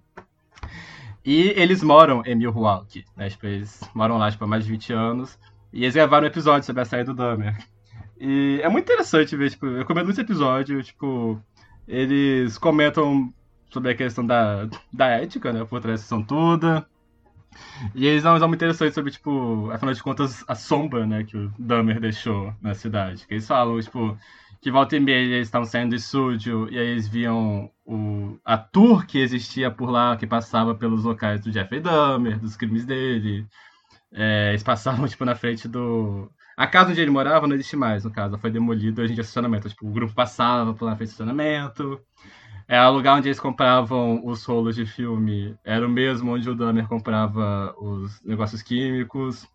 [1.24, 3.30] E eles moram em Milwaukee, né?
[3.30, 5.40] Tipo, eles moram lá tipo, há mais de 20 anos.
[5.72, 7.56] E eles gravaram um episódio sobre a saída do Dahmer.
[8.20, 11.42] E é muito interessante ver, tipo, eu comento nesse episódio, tipo,
[11.88, 13.34] eles comentam
[13.72, 16.86] sobre a questão da, da ética, né, por trás da toda.
[17.94, 21.38] E eles dão um muito interessante sobre, tipo, afinal de contas, a sombra, né, que
[21.38, 23.26] o Dahmer deixou na cidade.
[23.28, 24.18] Que eles falam, tipo,
[24.62, 28.58] que volta e meia eles estavam saindo do estúdio e aí eles viam o, a
[28.58, 33.46] tour que existia por lá, que passava pelos locais do Jeffrey Dahmer, dos crimes dele,
[34.12, 36.30] é, eles passavam, tipo, na frente do.
[36.58, 38.38] A casa onde ele morava não existe mais, no caso.
[38.38, 39.70] Foi demolido hoje em dia estacionamento.
[39.70, 42.00] Tipo, o grupo passava por frente do estacionamento.
[42.68, 46.56] É, o lugar onde eles compravam os rolos de filme era o mesmo onde o
[46.56, 49.46] Dahmer comprava os negócios químicos.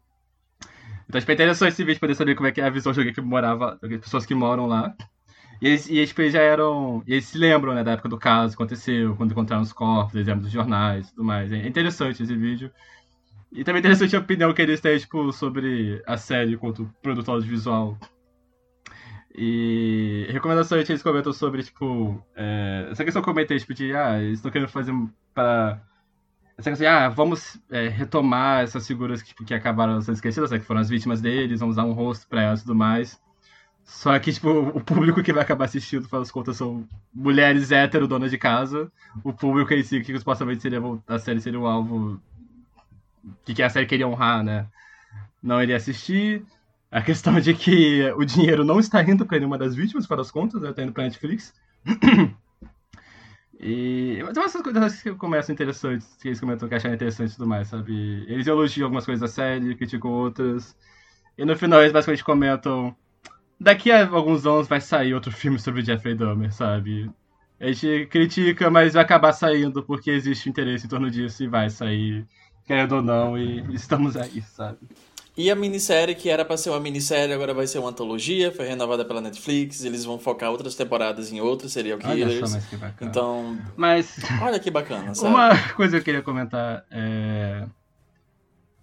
[1.09, 2.99] Então, tipo, é interessante esse vídeo poder saber como é que é a visão de
[2.99, 4.95] alguém que morava, de pessoas que moram lá.
[5.63, 7.03] E eles, e eles, tipo, já eram.
[7.07, 10.53] Eles se lembram, né, da época do caso, aconteceu, quando encontraram os corpos, exemplos dos
[10.53, 11.51] jornais e tudo mais.
[11.53, 12.71] É interessante esse vídeo.
[13.53, 17.97] E também interessante a opinião que eles têm, tipo, sobre a série quanto produto audiovisual.
[19.35, 23.95] E recomendações que eles comentam sobre, tipo, é, essa questão que eu comentei, tipo, de,
[23.95, 24.93] ah, eles estão querendo fazer
[25.35, 25.81] para
[26.57, 30.51] essa questão de, ah, vamos é, retomar essas figuras que, tipo, que acabaram sendo esquecidas,
[30.51, 33.21] né, que foram as vítimas deles, vamos dar um rosto pra elas e tudo mais.
[33.85, 38.31] Só que, tipo, o público que vai acabar assistindo, pelas contas, são mulheres hétero, donas
[38.31, 38.91] de casa.
[39.23, 42.21] O público em si, que supostamente seria a série seria o alvo
[43.45, 44.67] que, que a série queria honrar, né?
[45.43, 46.45] Não iria assistir.
[46.91, 50.31] A questão de que o dinheiro não está indo para nenhuma das vítimas, para as
[50.31, 50.71] contas, né?
[50.71, 51.53] Está indo para Netflix.
[53.59, 57.49] E tem essas coisas que começam interessantes, que eles comentam que acharam interessantes e tudo
[57.49, 58.25] mais, sabe?
[58.29, 60.77] Eles elogiam algumas coisas da série, criticam outras.
[61.39, 62.95] E no final eles basicamente comentam.
[63.59, 67.11] Daqui a alguns anos vai sair outro filme sobre Jeffrey Dahmer, sabe?
[67.59, 71.71] A gente critica, mas vai acabar saindo porque existe interesse em torno disso e vai
[71.71, 72.27] sair,
[72.67, 74.79] querendo ou não, e estamos aí, sabe?
[75.37, 78.67] E a minissérie, que era para ser uma minissérie, agora vai ser uma antologia, foi
[78.67, 82.37] renovada pela Netflix, eles vão focar outras temporadas em outros serial killers.
[82.37, 83.11] Olha só, mas que bacana.
[83.11, 85.35] Então, Mas olha que bacana, sabe?
[85.35, 87.67] uma coisa que eu queria comentar é...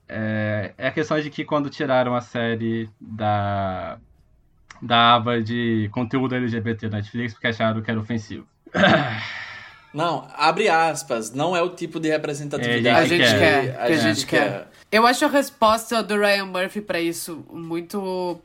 [0.08, 0.74] é.
[0.78, 3.98] é a questão de que quando tiraram a série da.
[4.80, 8.46] da aba de conteúdo LGBT da Netflix, porque acharam que era ofensivo.
[9.94, 13.40] Não, abre aspas, não é o tipo de representatividade É, A gente quer,
[13.76, 14.68] quer, que a gente quer.
[14.92, 18.42] Eu acho a resposta do Ryan Murphy pra isso muito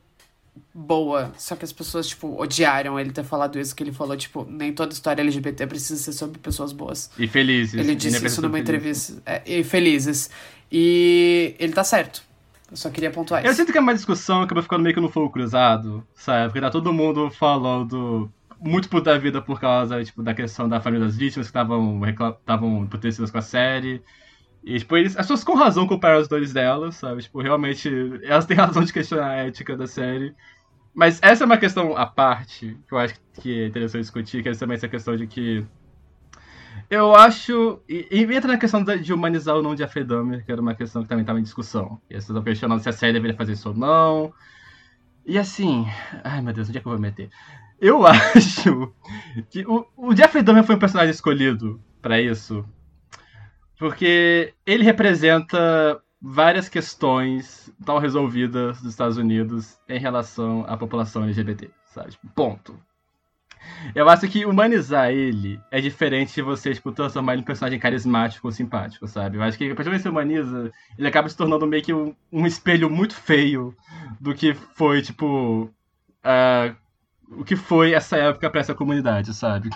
[0.75, 1.33] boa.
[1.39, 4.73] Só que as pessoas, tipo, odiaram ele ter falado isso, que ele falou, tipo, nem
[4.73, 7.11] toda história LGBT precisa ser sobre pessoas boas.
[7.19, 7.75] E felizes.
[7.75, 9.15] Ele disse isso numa entrevista.
[9.25, 10.31] É, e felizes.
[10.71, 12.23] E ele tá certo.
[12.71, 13.61] Eu só queria pontuar Eu isso.
[13.61, 16.49] sinto que é uma discussão que acabou ficando meio que no fogo cruzado, sabe?
[16.49, 18.31] Porque tá todo mundo falando
[18.61, 22.01] muito puto da vida por causa, tipo, da questão da família das vítimas que estavam
[22.09, 24.03] estavam emputecidas com a série.
[24.65, 27.23] E, tipo, eles, as pessoas com razão comparam os dois delas, sabe?
[27.23, 27.89] Tipo, realmente,
[28.25, 30.35] elas têm razão de questionar a ética da série.
[30.95, 34.49] Mas essa é uma questão à parte, que eu acho que é interessante discutir, que
[34.49, 35.65] é também essa questão de que
[36.91, 37.81] eu acho.
[37.89, 41.03] E, e entra na questão de humanizar ou não de Dahmer, que era uma questão
[41.03, 42.01] que também estava em discussão.
[42.09, 44.33] E as pessoas questionando se a série deveria fazer isso ou não.
[45.27, 45.87] E assim.
[46.25, 47.31] Ai meu Deus, onde é que eu vou meter?
[47.81, 48.93] Eu acho
[49.51, 52.65] que o, o Jeffrey Dahmer foi um personagem escolhido pra isso.
[53.79, 61.71] Porque ele representa várias questões mal resolvidas dos Estados Unidos em relação à população LGBT,
[61.87, 62.11] sabe?
[62.11, 62.79] Tipo, ponto.
[63.95, 67.79] Eu acho que humanizar ele é diferente de você, tipo, transformar ele em um personagem
[67.79, 69.37] carismático ou simpático, sabe?
[69.37, 71.93] Eu acho que, a partir do que você humaniza, ele acaba se tornando meio que
[71.93, 73.75] um, um espelho muito feio
[74.21, 75.71] do que foi, tipo,
[76.25, 76.75] ah,
[77.31, 79.71] o que foi essa época pra essa comunidade, sabe?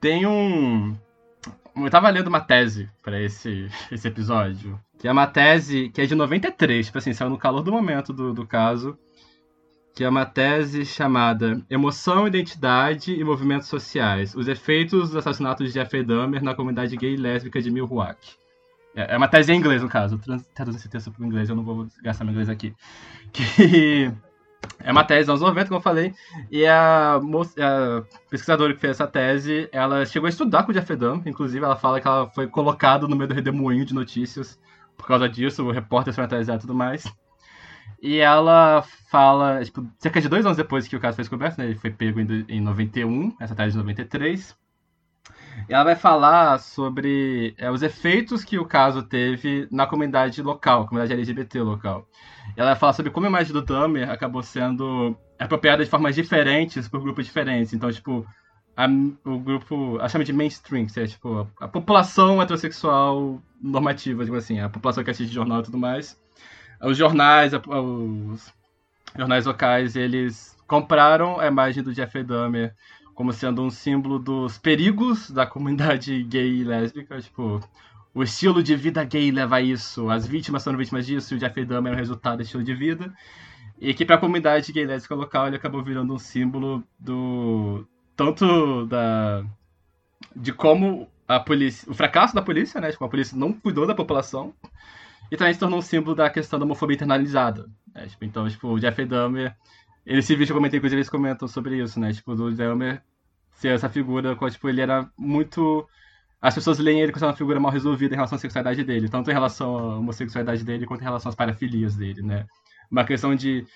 [0.00, 0.96] Tem um.
[1.76, 6.06] Eu tava lendo uma tese pra esse, esse episódio, que é uma tese que é
[6.06, 8.98] de 93, tipo assim, saiu no calor do momento do, do caso,
[9.94, 15.72] que é uma tese chamada Emoção, Identidade e Movimentos Sociais: Os efeitos dos assassinatos de
[15.74, 18.36] Jeffrey Dahmer na comunidade gay e lésbica de Milwaukee.
[18.94, 20.18] É é uma tese em inglês, no caso.
[20.18, 22.74] Trans- traduzi esse texto para o inglês, eu não vou gastar meu inglês aqui.
[23.32, 24.10] Que
[24.88, 26.14] é uma tese dos anos 90, como eu falei,
[26.50, 30.96] e a, a pesquisadora que fez essa tese, ela chegou a estudar com o Jeffrey
[30.96, 34.58] Dahmer, inclusive ela fala que ela foi colocada no meio do redemoinho de notícias
[34.96, 37.04] por causa disso, o repórter foi dela e tudo mais.
[38.00, 41.66] E ela fala, tipo, cerca de dois anos depois que o caso foi descoberto, né,
[41.66, 44.67] ele foi pego em, em 91, essa tese de 93, e
[45.68, 51.12] ela vai falar sobre é, os efeitos que o caso teve na comunidade local, comunidade
[51.12, 52.06] LGBT local.
[52.56, 56.88] Ela vai falar sobre como a imagem do Dahmer acabou sendo apropriada de formas diferentes
[56.88, 57.72] por grupos diferentes.
[57.72, 58.26] Então, tipo,
[58.76, 58.86] a-
[59.24, 64.44] o grupo, ela chama de mainstream, que é tipo a, a população heterossexual normativa, digamos
[64.44, 66.18] assim, a população que assiste jornal e tudo mais.
[66.82, 68.52] Os jornais, a- os
[69.16, 72.74] jornais locais, eles compraram a imagem do Jeffrey Dahmer
[73.18, 77.60] como sendo um símbolo dos perigos da comunidade gay e lésbica, tipo,
[78.14, 81.40] o estilo de vida gay leva a isso, as vítimas são vítimas disso, e o
[81.40, 83.12] Jeffrey Dahmer é o resultado desse estilo de vida.
[83.80, 87.84] E que para a comunidade gay lésbica local ele acabou virando um símbolo do
[88.14, 89.44] tanto da
[90.36, 93.96] de como a polícia, o fracasso da polícia, né, tipo, a polícia não cuidou da
[93.96, 94.54] população.
[95.28, 97.68] E também se tornou um símbolo da questão da homofobia internalizada.
[97.92, 99.56] né, tipo, então, tipo, o Jeffrey Dahmer
[100.08, 102.12] ele se vídeo que eu comentei, inclusive, eles comentam sobre isso, né?
[102.12, 103.02] Tipo, do Dahmer
[103.52, 105.86] ser essa figura, qual, tipo, ele era muito.
[106.40, 109.30] As pessoas leem ele como uma figura mal resolvida em relação à sexualidade dele, tanto
[109.30, 112.46] em relação à homossexualidade dele quanto em relação às parafilias dele, né?
[112.90, 113.66] Uma questão de.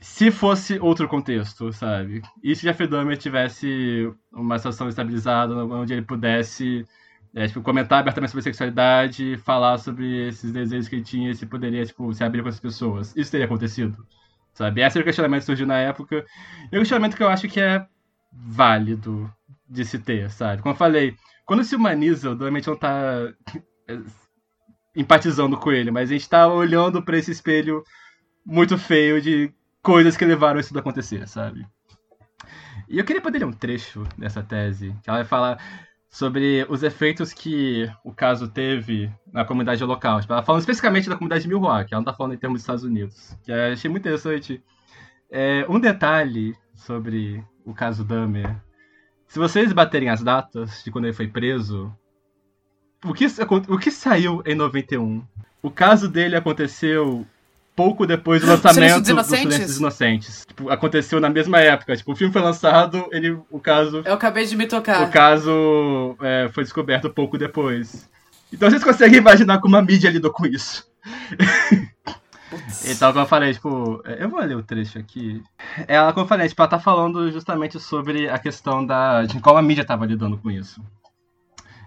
[0.00, 2.22] se fosse outro contexto, sabe?
[2.42, 6.86] E se Jeffrey Dahmer tivesse uma situação estabilizada, onde ele pudesse
[7.34, 11.84] é, tipo, comentar abertamente sobre sexualidade, falar sobre esses desejos que ele tinha, se poderia
[11.84, 13.14] tipo, se abrir com as pessoas.
[13.14, 14.06] Isso teria acontecido,
[14.56, 14.80] sabe?
[14.80, 16.24] Esse era o questionamento que surgiu na época.
[16.72, 17.86] E o questionamento que eu acho que é
[18.32, 19.30] válido
[19.68, 20.62] de se ter, sabe?
[20.62, 23.32] Como eu falei, quando se humaniza, Dahmer não tá
[23.88, 23.98] é,
[24.94, 27.84] empatizando com ele, mas a gente tá olhando para esse espelho
[28.44, 29.52] muito feio de
[29.82, 31.66] coisas que levaram isso a acontecer, sabe?
[32.88, 35.58] E eu queria poder ler um trecho dessa tese, que ela vai falar
[36.16, 40.18] sobre os efeitos que o caso teve na comunidade local.
[40.18, 42.62] Tipo, ela falando especificamente da comunidade de Milwaukee, ela não tá falando em termos dos
[42.62, 43.36] Estados Unidos.
[43.42, 44.64] Que eu achei muito interessante.
[45.30, 48.56] É, um detalhe sobre o caso Dahmer.
[49.28, 51.94] Se vocês baterem as datas de quando ele foi preso,
[53.04, 53.26] o que,
[53.68, 55.22] o que saiu em 91?
[55.62, 57.26] O caso dele aconteceu
[57.76, 60.46] pouco depois do lançamento do Silêncio dos Inocentes.
[60.46, 61.94] Tipo, aconteceu na mesma época.
[61.94, 64.02] Tipo, o filme foi lançado, ele, o caso...
[64.04, 65.02] Eu acabei de me tocar.
[65.02, 68.08] O caso é, foi descoberto pouco depois.
[68.52, 70.88] Então vocês conseguem imaginar como a mídia lidou com isso.
[72.88, 75.42] então, como eu falei, tipo, é, eu vou ler o trecho aqui.
[75.86, 79.58] Ela, como eu falei, tipo, ela tá falando justamente sobre a questão da, de como
[79.58, 80.82] a mídia tava lidando com isso.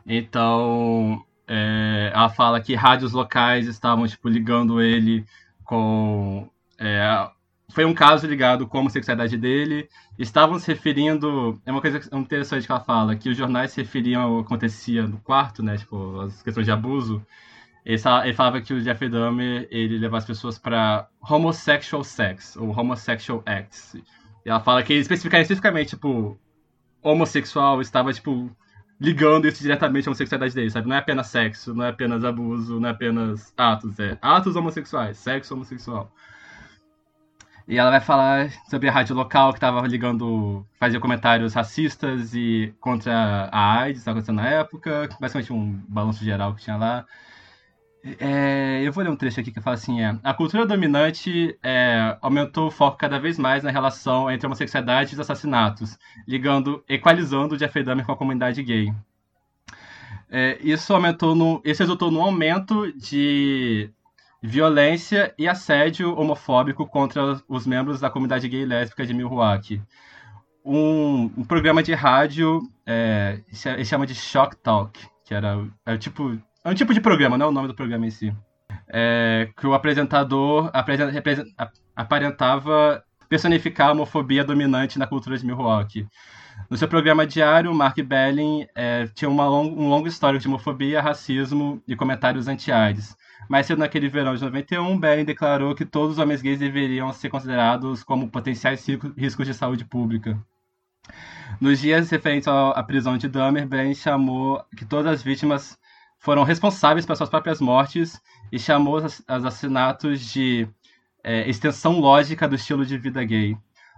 [0.05, 5.25] Então, é, ela fala que rádios locais estavam, tipo, ligando ele
[5.69, 6.49] com.
[6.79, 7.29] É,
[7.69, 9.87] foi um caso ligado com a homossexualidade dele.
[10.17, 11.61] Estavam se referindo.
[11.63, 15.07] É uma coisa interessante que ela fala, que os jornais se referiam ao que acontecia
[15.07, 15.77] no quarto, né?
[15.77, 17.23] Tipo, as questões de abuso.
[17.85, 22.69] Ele, ele falava que o Jeffrey Dahmer ele levava as pessoas para homosexual sex, ou
[22.77, 23.93] homosexual acts.
[24.43, 26.39] E ela fala que especificamente, especificamente, tipo,
[27.03, 28.49] homossexual estava, tipo,
[28.99, 30.87] ligando isso diretamente à homossexualidade dele, sabe?
[30.87, 35.17] Não é apenas sexo, não é apenas abuso, não é apenas atos, é atos homossexuais,
[35.17, 36.11] sexo homossexual.
[37.67, 42.73] E ela vai falar sobre a rádio local que estava ligando, fazia comentários racistas e
[42.79, 47.05] contra a AIDS, estava acontecendo na época, basicamente um balanço geral que tinha lá.
[48.03, 52.17] É, eu vou ler um trecho aqui que fala assim: é, a cultura dominante é,
[52.21, 55.97] aumentou o foco cada vez mais na relação entre homossexualidade e os assassinatos,
[56.27, 58.93] ligando, equalizando o Jeffrey Dahmer com a comunidade gay.
[60.29, 63.89] É, isso aumentou no, isso resultou no aumento de
[64.41, 69.81] violência e assédio homofóbico contra os membros da comunidade gay e lésbica de Milwaukee.
[70.63, 73.41] Um, um programa de rádio, é,
[73.83, 77.49] chama de Shock Talk, que era, era tipo é um tipo de programa, não é
[77.49, 78.33] o nome do programa em si.
[78.87, 80.71] É, que o apresentador
[81.95, 86.07] aparentava personificar a homofobia dominante na cultura de Milwaukee.
[86.69, 91.01] No seu programa diário, Mark Belling é, tinha uma long, um longo histórico de homofobia,
[91.01, 93.15] racismo e comentários anti-AIDS.
[93.47, 97.29] Mas cedo naquele verão de 91, Belling declarou que todos os homens gays deveriam ser
[97.29, 98.85] considerados como potenciais
[99.17, 100.37] riscos de saúde pública.
[101.59, 105.78] Nos dias referentes à prisão de Dahmer, Belling chamou que todas as vítimas
[106.19, 110.67] foram responsáveis pelas suas próprias mortes e chamou os assassinatos de
[111.23, 113.57] é, extensão lógica do estilo de vida gay.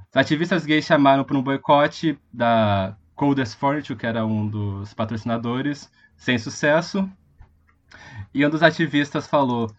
[0.09, 5.91] Os ativistas gays chamaram por um boicote da Coldest Furniture, que era um dos patrocinadores,
[6.15, 7.09] sem sucesso.
[8.34, 9.72] E um dos ativistas falou: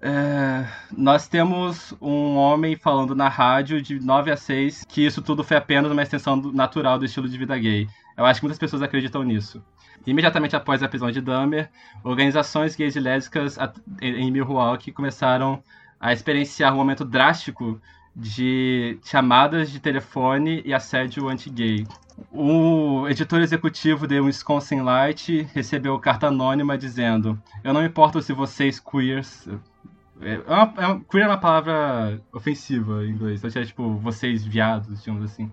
[0.00, 0.66] é,
[0.96, 5.56] Nós temos um homem falando na rádio de 9 a 6 que isso tudo foi
[5.56, 7.88] apenas uma extensão natural do estilo de vida gay.
[8.16, 9.62] Eu acho que muitas pessoas acreditam nisso.
[10.06, 11.70] Imediatamente após a prisão de Dahmer,
[12.02, 13.58] organizações gays e lésbicas
[14.00, 15.62] em Milwaukee começaram
[15.98, 17.80] a experienciar um momento drástico
[18.14, 21.86] de chamadas de telefone e assédio anti-gay.
[22.30, 28.78] O editor executivo de Wisconsin Light recebeu carta anônima dizendo: Eu não importo se vocês
[28.78, 29.48] queers.
[30.20, 34.44] É uma, é uma, queer é uma palavra ofensiva em inglês, então é tipo vocês
[34.44, 35.50] viados, digamos assim.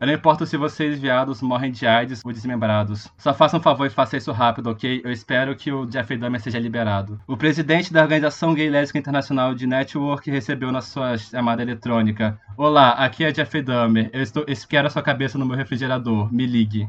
[0.00, 3.08] Eu não importo se vocês, viados, morrem de AIDS ou desmembrados.
[3.16, 5.00] Só façam um favor e façam isso rápido, ok?
[5.04, 7.20] Eu espero que o Jeffrey Dahmer seja liberado.
[7.26, 12.38] O presidente da Organização Gay Lésbica Internacional de Network recebeu na sua chamada eletrônica.
[12.56, 14.10] Olá, aqui é Jeffrey Dahmer.
[14.12, 16.32] Eu, estou, quero a sua cabeça no meu refrigerador.
[16.32, 16.88] Me ligue.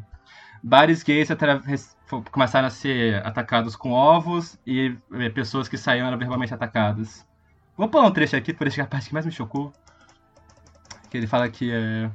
[0.63, 1.29] Bares gays
[2.31, 7.23] começaram a ser atacados com ovos e eh, pessoas que saíam eram verbalmente atacadas.
[7.77, 9.71] Vou pular um trecho aqui, por a parte que mais me chocou.
[11.11, 12.09] Que ele fala que é...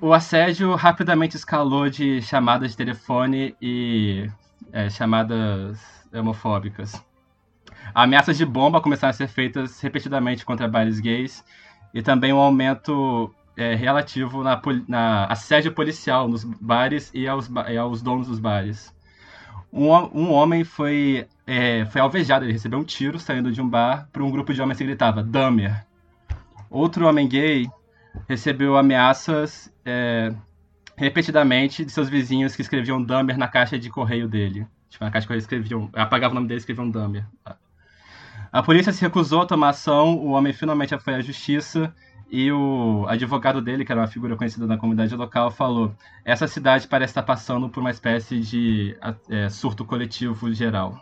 [0.00, 4.28] O assédio rapidamente escalou de chamadas de telefone e
[4.72, 5.78] é, chamadas
[6.12, 7.04] homofóbicas.
[7.94, 11.44] Ameaças de bomba começaram a ser feitas repetidamente contra bares gays
[11.94, 17.76] e também um aumento é, relativo na, na, assédio policial nos bares e aos, e
[17.76, 18.94] aos donos dos bares.
[19.72, 24.08] Um, um homem foi, é, foi alvejado, ele recebeu um tiro saindo de um bar
[24.12, 25.84] por um grupo de homens que gritava Dahmer.
[26.70, 27.68] outro homem gay
[28.28, 30.32] recebeu ameaças é,
[30.96, 34.66] repetidamente de seus vizinhos que escreviam Dahmer na caixa de correio dele.
[34.88, 37.24] Tipo, na caixa de correio escreviam, apagava o nome dele e escreviam Dahmer.
[38.52, 41.94] A polícia se recusou a tomar ação, o homem finalmente foi à justiça
[42.30, 45.94] e o advogado dele, que era uma figura conhecida na comunidade local, falou:
[46.24, 48.96] essa cidade parece estar passando por uma espécie de
[49.28, 50.98] é, surto coletivo geral.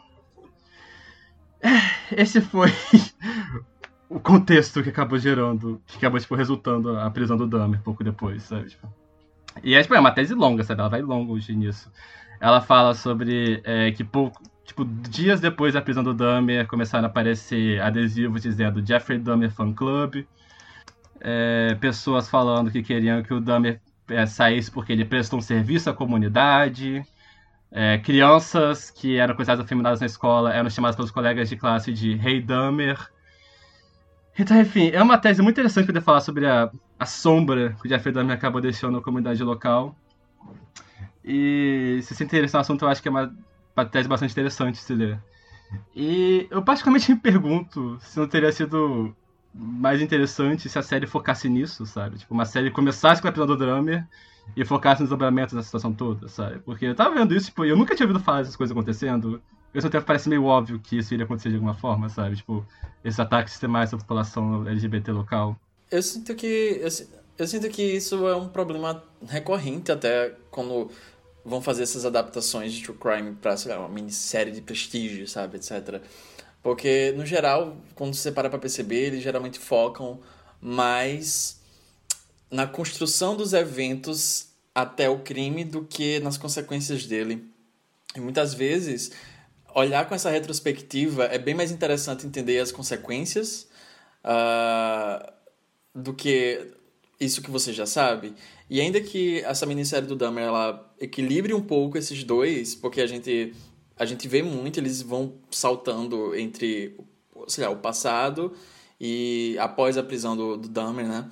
[2.15, 2.71] Esse foi
[4.15, 8.45] o contexto que acabou gerando, que acabou tipo, resultando a prisão do Dahmer pouco depois,
[8.45, 8.71] sabe?
[8.71, 8.87] Tipo.
[9.61, 10.81] E é, tipo, é uma tese longa, sabe?
[10.81, 11.91] Ela vai longo hoje nisso.
[12.41, 17.09] Ela fala sobre é, que pouco, tipo, dias depois da prisão do Dahmer começaram a
[17.09, 20.25] aparecer adesivos dizendo Jeffrey Dahmer Fan Club,
[21.21, 25.91] é, pessoas falando que queriam que o Dahmer é, saísse porque ele prestou um serviço
[25.91, 27.05] à comunidade.
[27.73, 32.13] É, crianças que eram consideradas afeminadas na escola eram chamadas pelos colegas de classe de
[32.13, 33.13] hey Dahmer.
[34.39, 37.89] Então, enfim, é uma tese muito interessante poder falar sobre a, a sombra que o
[37.89, 39.97] Jeffrey Dahmer acabou deixando na comunidade local.
[41.25, 43.35] E se você interessa no assunto, eu acho que é uma,
[43.77, 45.19] uma tese bastante interessante se ler.
[45.95, 49.15] E eu particularmente me pergunto se não teria sido
[49.55, 52.19] mais interessante se a série focasse nisso, sabe?
[52.19, 54.05] Tipo, uma série começasse com o episódio do Drummer
[54.57, 56.59] e focasse nos desdobramentos da situação toda, sabe?
[56.59, 59.41] Porque eu tava vendo isso, tipo, eu nunca tinha ouvido falar dessas coisas acontecendo.
[59.75, 62.37] Mesmo tempo parece meio óbvio que isso iria acontecer de alguma forma, sabe?
[62.37, 62.65] Tipo,
[63.05, 65.59] esses ataques sistemais à população LGBT local.
[65.91, 66.81] Eu sinto que.
[66.81, 66.89] Eu,
[67.37, 70.91] eu sinto que isso é um problema recorrente até quando
[71.45, 76.01] vão fazer essas adaptações de True Crime pra, uma minissérie de prestígio, sabe, etc.
[76.63, 80.21] Porque, no geral, quando você para pra perceber, eles geralmente focam
[80.61, 81.61] mais
[82.51, 87.45] na construção dos eventos até o crime do que nas consequências dele.
[88.17, 89.11] E muitas vezes,
[89.75, 93.69] olhar com essa retrospectiva é bem mais interessante entender as consequências
[94.25, 95.33] uh,
[95.95, 96.73] do que
[97.21, 98.35] isso que você já sabe.
[98.69, 103.07] E ainda que essa minissérie do Dahmer ela equilibre um pouco esses dois, porque a
[103.07, 103.55] gente
[103.97, 106.97] a gente vê muito eles vão saltando entre
[107.47, 108.53] sei lá, o passado
[109.01, 111.31] e após a prisão do, do Dahmer, né?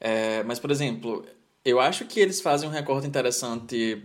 [0.00, 1.24] É, mas, por exemplo,
[1.64, 4.02] eu acho que eles fazem um recorte interessante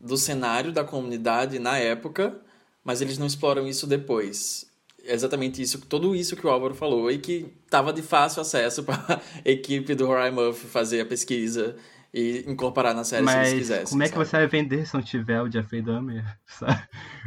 [0.00, 2.40] do cenário da comunidade na época,
[2.84, 4.66] mas eles não exploram isso depois.
[5.06, 8.82] É exatamente isso, tudo isso que o Álvaro falou e que estava de fácil acesso
[8.84, 11.76] para a equipe do Ryan Murphy fazer a pesquisa
[12.12, 13.86] e incorporar na série Mas se eles quisessem.
[13.90, 14.24] como é que sabe?
[14.26, 16.24] você vai vender se não tiver o Jeffrey Dahmer?
[16.46, 16.80] Sabe?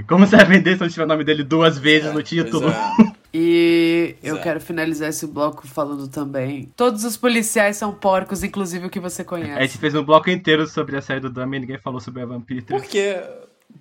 [0.08, 2.70] Como você vai vender se não tiver o nome dele duas vezes no título?
[2.70, 3.18] É.
[3.34, 4.44] E eu Exato.
[4.44, 6.72] quero finalizar esse bloco falando também.
[6.76, 9.62] Todos os policiais são porcos, inclusive o que você A conhece.
[9.64, 12.24] gente fez um bloco inteiro sobre a série do Dahmer e ninguém falou sobre a
[12.24, 12.82] Evan Peters.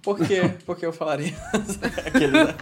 [0.03, 0.25] Por quê?
[0.25, 0.49] Por quê?
[0.67, 1.35] Por que eu falaria?
[2.07, 2.55] Aquele, né?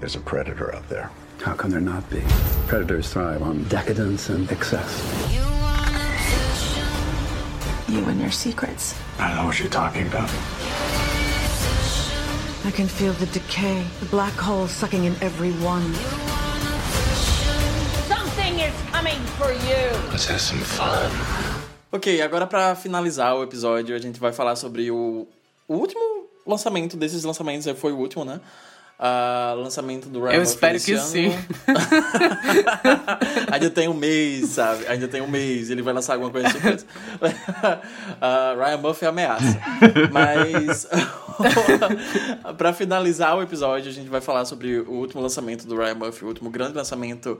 [0.00, 1.10] There's a predator out there.
[1.44, 2.22] How can there not be?
[2.66, 5.02] Predators thrive on decadence and excess.
[7.88, 8.94] You and your secrets.
[9.18, 10.28] I know what you're talking about.
[12.64, 15.94] I can feel the decay, the black hole sucking in every one.
[18.08, 20.10] Something is coming for you.
[20.10, 21.10] Let's have some fun.
[21.92, 25.28] Ok, agora pra finalizar o episódio, a gente vai falar sobre o,
[25.68, 27.66] o último lançamento desses lançamentos.
[27.78, 28.40] Foi o último, né?
[28.98, 31.28] Ah, lançamento do Ryan Eu espero que sim.
[33.52, 34.86] Ainda tem um mês, sabe?
[34.86, 36.86] Ainda tem um mês, ele vai lançar alguma coisa surpresa.
[38.18, 39.60] Ah, Ryan Murphy ameaça.
[40.10, 40.88] Mas,
[42.56, 46.24] pra finalizar o episódio, a gente vai falar sobre o último lançamento do Ryan Murphy,
[46.24, 47.38] o último grande lançamento,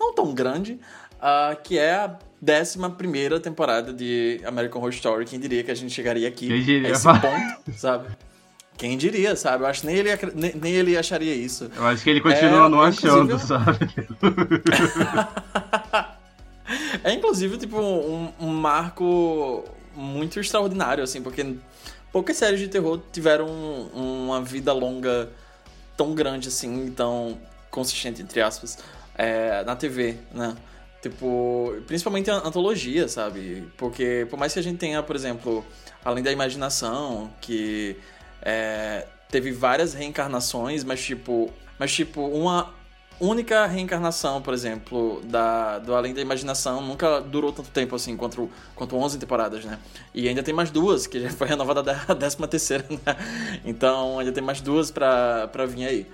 [0.00, 0.80] não tão grande,
[1.20, 5.24] ah, que é a 11 temporada de American Horror Story.
[5.24, 6.56] Quem diria que a gente chegaria aqui a
[6.90, 8.08] esse ponto, sabe?
[8.76, 9.62] Quem diria, sabe?
[9.62, 11.70] Eu acho que nem ele, nem, nem ele acharia isso.
[11.76, 13.78] Eu acho que ele continua É, não achando, inclusive- sabe?
[17.04, 21.54] É inclusive tipo um, um marco muito extraordinário, assim, porque
[22.10, 25.28] poucas séries de terror tiveram um- uma vida longa
[25.96, 27.38] tão grande assim, tão
[27.70, 28.78] consistente, entre aspas,
[29.16, 30.56] é, na TV, né?
[31.04, 33.68] Tipo, principalmente a antologia, sabe?
[33.76, 35.62] Porque por mais que a gente tenha, por exemplo,
[36.02, 37.94] além da imaginação, que
[38.40, 42.72] é, teve várias reencarnações, mas tipo, mas tipo, uma
[43.20, 48.50] única reencarnação, por exemplo, da, do Além da Imaginação nunca durou tanto tempo assim quanto,
[48.74, 49.78] quanto 11 temporadas, né?
[50.14, 53.16] E ainda tem mais duas, que já foi renovada a 13 terceira, né?
[53.62, 56.06] Então ainda tem mais duas pra, pra vir aí.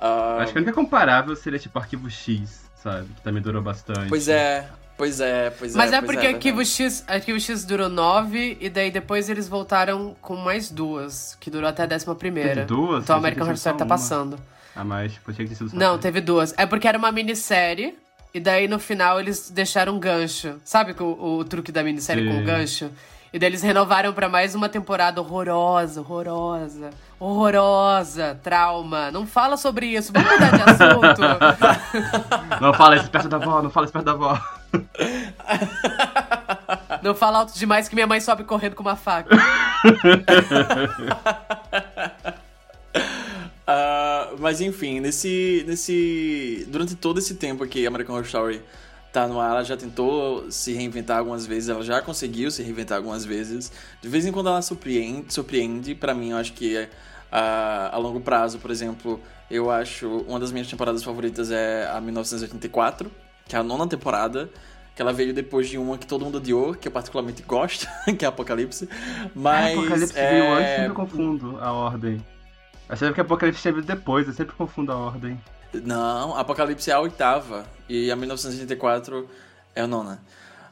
[0.00, 3.06] Ah, Acho que a única comparável seria tipo Arquivo X, sabe?
[3.14, 4.08] Que também durou bastante.
[4.08, 5.96] Pois é, pois é, pois Mas é.
[5.96, 6.64] é pois porque é, Arquivo.
[6.64, 11.68] X, Arquivo X durou nove e daí depois eles voltaram com mais duas, que durou
[11.68, 12.54] até a décima primeira.
[12.54, 13.04] Teve duas?
[13.04, 13.88] Então American Horror Story tá uma.
[13.88, 14.38] passando.
[14.74, 16.02] A mais, tipo, tinha que ter sido só Não, três.
[16.02, 16.54] teve duas.
[16.56, 17.96] É porque era uma minissérie
[18.32, 20.60] E daí no final eles deixaram um gancho.
[20.64, 22.30] Sabe o, o truque da minissérie Sim.
[22.30, 22.90] com o gancho?
[23.32, 29.10] E daí eles renovaram pra mais uma temporada horrorosa, horrorosa, horrorosa, trauma.
[29.10, 31.20] Não fala sobre isso, vamos mudar de assunto.
[32.60, 34.40] Não fala isso perto da avó, não fala isso perto da avó.
[37.02, 39.36] Não fala alto demais que minha mãe sobe correndo com uma faca.
[43.70, 46.66] Ah, mas enfim, nesse, nesse.
[46.70, 48.62] Durante todo esse tempo que American Horror Story
[49.18, 52.98] tá no ar, ela já tentou se reinventar algumas vezes, ela já conseguiu se reinventar
[52.98, 53.72] algumas vezes.
[54.00, 56.88] De vez em quando ela surpreende, surpreende para mim, eu acho que
[57.32, 62.00] ah, a longo prazo, por exemplo, eu acho uma das minhas temporadas favoritas é a
[62.00, 63.10] 1984,
[63.46, 64.48] que é a nona temporada.
[64.94, 67.86] Que ela veio depois de uma que todo mundo odiou, que eu particularmente gosto,
[68.18, 68.88] que é Apocalipse.
[69.32, 69.78] Mas.
[69.78, 70.30] Apocalipse é...
[70.30, 72.20] veio antes, sempre confundo a ordem.
[72.88, 75.40] Eu sempre que Apocalipse veio depois, eu sempre confundo a ordem.
[75.72, 79.28] Não, Apocalipse é a oitava e a 1984
[79.74, 80.22] é a nona.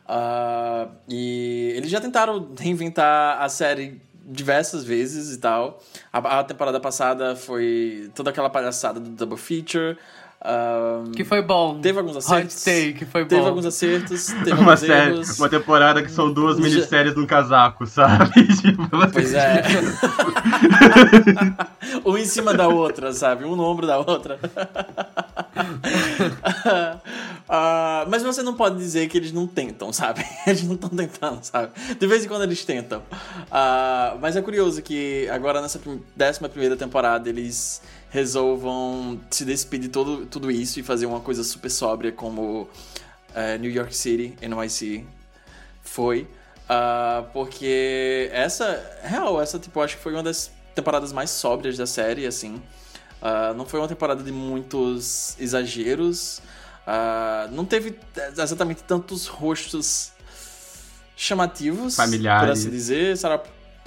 [0.09, 5.83] Ah, e eles já tentaram reinventar a série diversas vezes e tal.
[6.13, 9.97] A, a temporada passada foi toda aquela palhaçada do Double Feature.
[10.41, 11.81] Ah, Que foi bom.
[11.81, 12.57] Teve alguns acertos.
[12.57, 13.29] Hot take, foi bom.
[13.29, 15.39] Teve alguns acertos, teve Uma alguns série, erros.
[15.39, 18.33] uma temporada que são duas minisséries num casaco, sabe?
[18.61, 18.83] Tipo,
[19.13, 19.63] Pois é.
[22.05, 23.45] um em cima da outra, sabe?
[23.45, 24.39] Um no ombro da outra.
[27.49, 30.25] Ah, mas você não pode dizer que eles não tentam, sabe?
[30.47, 31.71] Eles não estão tentando, sabe?
[31.99, 33.03] De vez em quando eles tentam.
[33.51, 37.81] Ah, mas é curioso que agora nessa prim- décima primeira temporada eles
[38.17, 42.67] resolvam se despedir de todo, tudo isso e fazer uma coisa super sóbria como
[43.35, 45.05] eh, New York City, NYC
[45.83, 46.27] foi.
[46.69, 48.67] ah, porque essa,
[49.03, 52.61] real, essa tipo, acho que foi uma das temporadas mais sóbrias da série, assim.
[53.21, 56.41] Ah, não foi uma temporada de muitos exageros.
[56.87, 57.99] Ah, não teve
[58.33, 60.13] exatamente tantos rostos
[61.15, 62.45] chamativos, Familiares.
[62.45, 63.17] por assim dizer.
[63.17, 63.43] Sarah,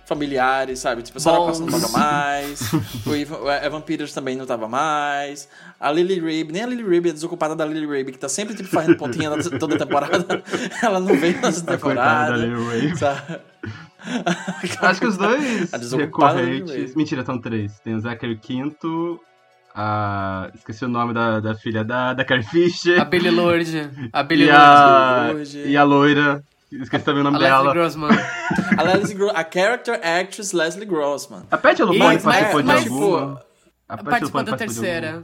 [0.10, 1.03] familiares, sabe?
[1.03, 1.60] Tipo, Sarah Bons.
[1.60, 2.74] Paulson não tava mais.
[3.05, 5.47] o Evan, Evan Peters também não tava mais.
[5.80, 8.55] A Lily Rabe, nem a Lily Rabe, a desocupada da Lily Rabe, que tá sempre
[8.55, 9.30] tipo, fazendo pontinha
[9.60, 10.43] toda temporada.
[10.84, 12.32] Ela não veio nessa A temporada.
[12.32, 13.41] da Lily Rabe.
[14.82, 16.95] Acho que os dois A desocupada recorrentes.
[16.95, 17.80] Mentira, são três.
[17.80, 19.20] Tem o Zachary Quinto.
[19.76, 20.49] A...
[20.55, 22.99] Esqueci o nome da, da filha da, da Carrie Fisher.
[22.99, 24.10] A Billy Lord.
[24.12, 24.60] A Billy e, Lord.
[24.62, 25.32] a...
[25.32, 25.60] Lorde.
[25.68, 26.43] e a loira.
[26.72, 27.74] Esqueci também o A nome Leslie dela.
[27.74, 28.09] Grossman.
[28.78, 31.43] A, Leslie Gro- a character actress Leslie Grossman.
[31.49, 33.41] A Pet LuPone Mas- participou de mas- alguma.
[33.88, 35.24] A Pet Participou LuPone da de terceira.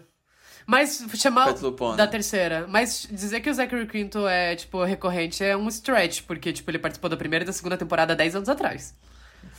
[0.68, 1.54] Mas chamar
[1.96, 2.66] da terceira.
[2.68, 6.80] Mas dizer que o Zachary Quinto é, tipo, recorrente é um stretch, porque, tipo, ele
[6.80, 8.96] participou da primeira e da segunda temporada 10 anos atrás.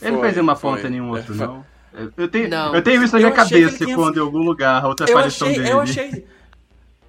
[0.02, 1.64] Ele não Foi, fez uma ponta em nenhum outro, não?
[2.16, 2.74] Eu- tenho, Não.
[2.74, 5.46] eu tenho isso na minha ele cabeça tinha- quando em algum lugar, outra Eu aparição
[5.46, 5.72] achei, dele.
[5.72, 6.26] eu achei.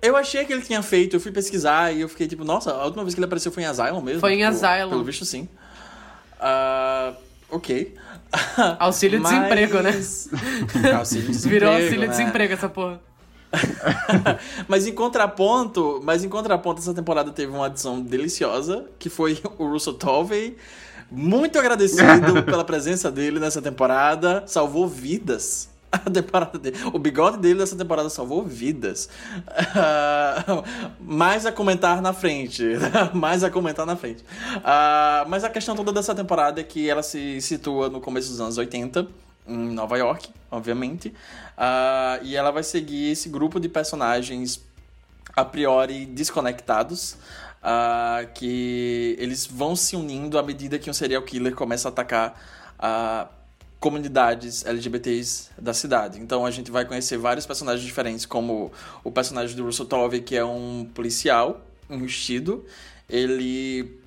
[0.01, 2.85] Eu achei que ele tinha feito, eu fui pesquisar e eu fiquei tipo, nossa, a
[2.85, 4.19] última vez que ele apareceu foi em Asylum mesmo?
[4.19, 4.89] Foi em Tipo, Asylum.
[4.89, 5.47] Pelo visto, sim.
[6.39, 7.13] Ah,
[7.49, 7.95] ok.
[8.79, 9.91] Auxílio Mas- desemprego, né?
[10.97, 12.07] Auxílio desemprego, Virou auxílio né?
[12.07, 12.99] desemprego essa porra.
[14.67, 19.67] mas em contraponto, mas em contraponto, essa temporada teve uma adição deliciosa, que foi o
[19.67, 20.57] Russell Tovey.
[21.09, 24.43] Muito agradecido pela presença dele nessa temporada.
[24.45, 25.69] Salvou vidas.
[25.91, 26.77] A temporada dele.
[26.93, 29.09] O bigode dele nessa temporada salvou vidas.
[29.75, 30.63] Ah,
[30.99, 32.63] mais a comentar na frente.
[33.13, 34.23] mais a comentar na frente.
[34.63, 38.41] Ah, mas a questão toda dessa temporada é que ela se situa no começo dos
[38.41, 39.07] anos 80,
[39.47, 41.13] em Nova York, obviamente.
[41.57, 44.61] Ah, e ela vai seguir esse grupo de personagens
[45.35, 47.15] a priori desconectados,
[48.33, 52.33] que eles vão se unindo à medida que um serial killer começa a atacar
[52.79, 53.27] ah,
[53.79, 56.19] comunidades LGBTs da cidade.
[56.19, 58.71] Então a gente vai conhecer vários personagens diferentes, como
[59.03, 62.65] o personagem do Russell Tovey, que é um policial enrustido.
[63.09, 63.99] Ele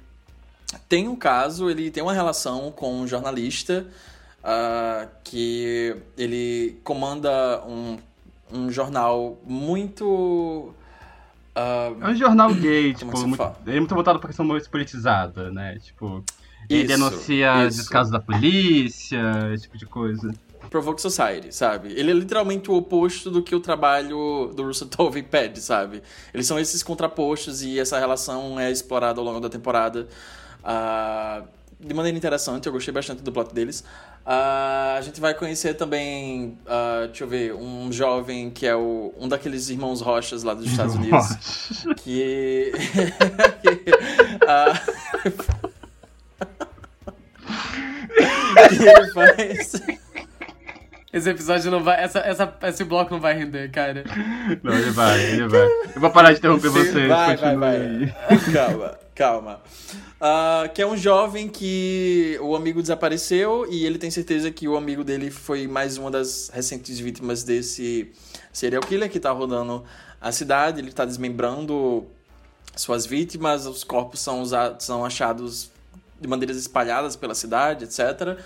[0.88, 3.86] tem um caso, ele tem uma relação com um jornalista
[4.42, 7.98] ah, que ele comanda um,
[8.52, 10.74] um jornal muito.
[11.54, 15.78] ah, É um jornal gay, tipo, muito, é muito voltado pra questão mais politizada, né?
[15.78, 16.24] Tipo,
[16.74, 17.78] Isso, denuncia isso.
[17.78, 19.20] descasos da polícia,
[19.52, 20.32] esse tipo de coisa.
[20.70, 21.92] Provoke Society, sabe?
[21.96, 26.00] Ele é literalmente o oposto do que o trabalho do Russell Tovey pede, sabe?
[26.32, 30.06] Eles são esses contrapostos e essa relação é explorada ao longo da temporada
[30.62, 31.42] ah,
[31.78, 32.66] de maneira interessante.
[32.66, 33.82] Eu gostei bastante do plot deles.
[34.24, 39.12] Ah, a gente vai conhecer também, ah, deixa eu ver, um jovem que é o,
[39.18, 41.84] um daqueles irmãos Rochas lá dos Estados Unidos.
[41.96, 42.70] que.
[43.60, 43.84] que
[44.46, 44.80] ah,
[48.68, 49.82] que ele faz.
[51.12, 52.03] Esse episódio não vai.
[52.03, 54.05] Essa, essa, esse bloco não vai render, cara.
[54.62, 55.66] Não, ele vai, ele vai.
[55.95, 57.09] Eu vou parar de interromper vocês.
[57.09, 57.76] Vai, vai, vai.
[57.76, 58.14] aí.
[58.53, 59.61] Calma, calma.
[60.20, 64.76] Ah, que é um jovem que o amigo desapareceu e ele tem certeza que o
[64.76, 68.12] amigo dele foi mais uma das recentes vítimas desse
[68.53, 69.82] serial killer que tá rodando
[70.20, 70.78] a cidade.
[70.78, 72.07] Ele tá desmembrando
[72.76, 75.72] suas vítimas, os corpos são, usados, são achados
[76.20, 78.38] de maneiras espalhadas pela cidade, etc.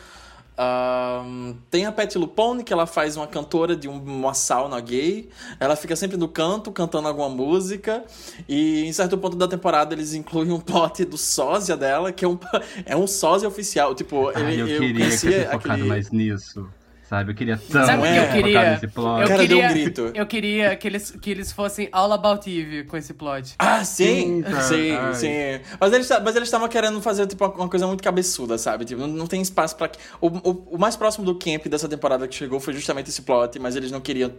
[0.57, 5.29] Ahn, tem a Pet Lupone, que ela faz uma cantora de um- uma sauna gay.
[5.59, 8.05] Ela fica sempre no canto, cantando alguma música.
[8.49, 12.29] E em certo ponto da temporada eles incluem um plot do sósia dela, que é
[12.29, 12.39] um,
[12.87, 13.95] é um sósia oficial.
[13.97, 15.89] Tipo, ele, eu eu queria que conhecia tivesse focado aquele...
[15.89, 16.69] mais nisso.
[17.09, 17.33] Sabe?
[17.33, 18.71] Eu queria tanto Sabe que é, eu queria?
[18.73, 19.21] nesse plot.
[19.21, 20.11] Eu cara queria, um grito.
[20.15, 23.55] Eu queria que eles, que eles fossem all about Eve com esse plot.
[23.59, 25.15] Ah, sim, Sim, sim, ai.
[25.15, 25.65] sim.
[25.79, 28.87] Mas eles, mas eles estavam querendo fazer tipo, uma coisa muito cabeçuda, sabe?
[28.87, 29.91] Tipo, não, não tem espaço pra.
[30.21, 33.59] O, o, o mais próximo do camp dessa temporada que chegou foi justamente esse plot,
[33.59, 34.33] mas eles não queriam,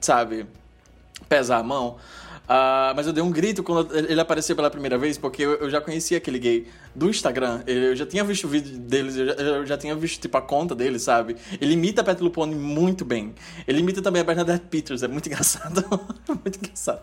[0.00, 0.46] sabe,
[1.28, 1.96] pesar a mão.
[2.48, 5.70] Ah, mas eu dei um grito quando ele apareceu pela primeira vez, porque eu, eu
[5.70, 7.60] já conhecia aquele gay do Instagram.
[7.66, 10.40] Eu já tinha visto o vídeo deles, eu já, eu já tinha visto, tipo, a
[10.40, 11.36] conta dele, sabe?
[11.60, 13.34] Ele imita a Pet Lupone muito bem.
[13.66, 15.84] Ele imita também a Bernadette Peters, é muito engraçado.
[16.26, 17.02] muito engraçado.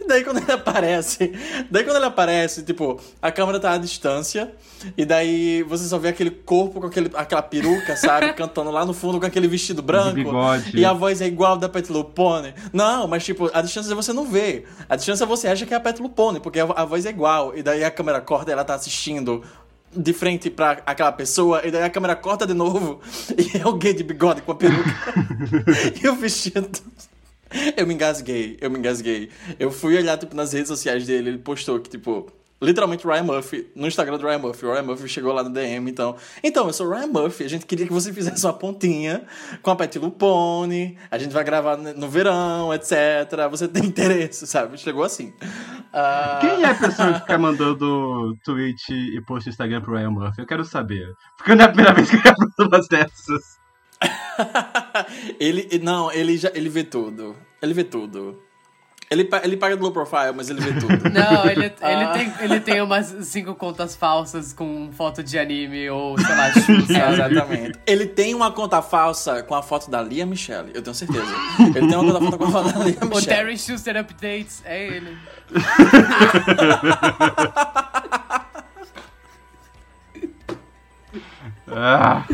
[0.00, 1.32] E daí quando ele aparece,
[1.70, 4.52] daí quando ele aparece, tipo, a câmera tá à distância,
[4.98, 8.32] e daí você só vê aquele corpo com aquele, aquela peruca, sabe?
[8.34, 10.30] Cantando lá no fundo com aquele vestido branco.
[10.74, 12.52] E a voz é igual da Pet Lupone.
[12.70, 14.64] Não, mas tipo, a distância você não vê.
[14.88, 17.56] A distância você acha que é a Pet Lupone, porque a, voz é igual.
[17.56, 19.42] E daí a câmera corta e ela tá assistindo
[19.96, 23.00] de frente pra aquela pessoa, e daí a câmera corta de novo,
[23.38, 24.90] e é o gay de bigode com a peruca.
[26.02, 26.68] e o vestido.
[27.76, 29.30] Eu me engasguei, eu me engasguei.
[29.58, 32.26] Eu fui olhar, tipo, nas redes sociais dele, ele postou que, tipo,
[32.64, 35.90] literalmente Ryan Murphy, no Instagram do Ryan Murphy, o Ryan Murphy chegou lá no DM,
[35.90, 36.16] então.
[36.42, 39.24] Então, eu sou o Ryan Murphy, a gente queria que você fizesse uma pontinha
[39.62, 42.94] com a Pet Lupone, a gente vai gravar no verão, etc.
[43.50, 44.78] Você tem interesse, sabe?
[44.78, 45.32] Chegou assim.
[45.92, 50.10] Ah, Quem é a pessoa que fica mandando tweet e post no Instagram pro Ryan
[50.10, 50.40] Murphy?
[50.40, 51.06] Eu quero saber.
[51.36, 53.58] Porque não é a primeira vez que eu abro umas dessas.
[55.38, 57.36] ele, não, ele já ele vê tudo.
[57.62, 58.42] Ele vê tudo.
[59.14, 60.88] Ele, ele paga do low profile, mas ele vê tudo.
[61.10, 62.12] Não, ele, ele, Ah.
[62.12, 66.92] tem, ele tem umas cinco contas falsas com foto de anime ou, sei lá, Xuxa.
[67.04, 67.78] É, exatamente.
[67.86, 71.32] Ele tem uma conta falsa com a foto da Lia Michelle, eu tenho certeza.
[71.74, 73.26] Ele tem uma conta falsa com a foto da Lia O Michelle.
[73.26, 75.16] Terry Schuster Updates, é ele.
[81.68, 82.24] Ah,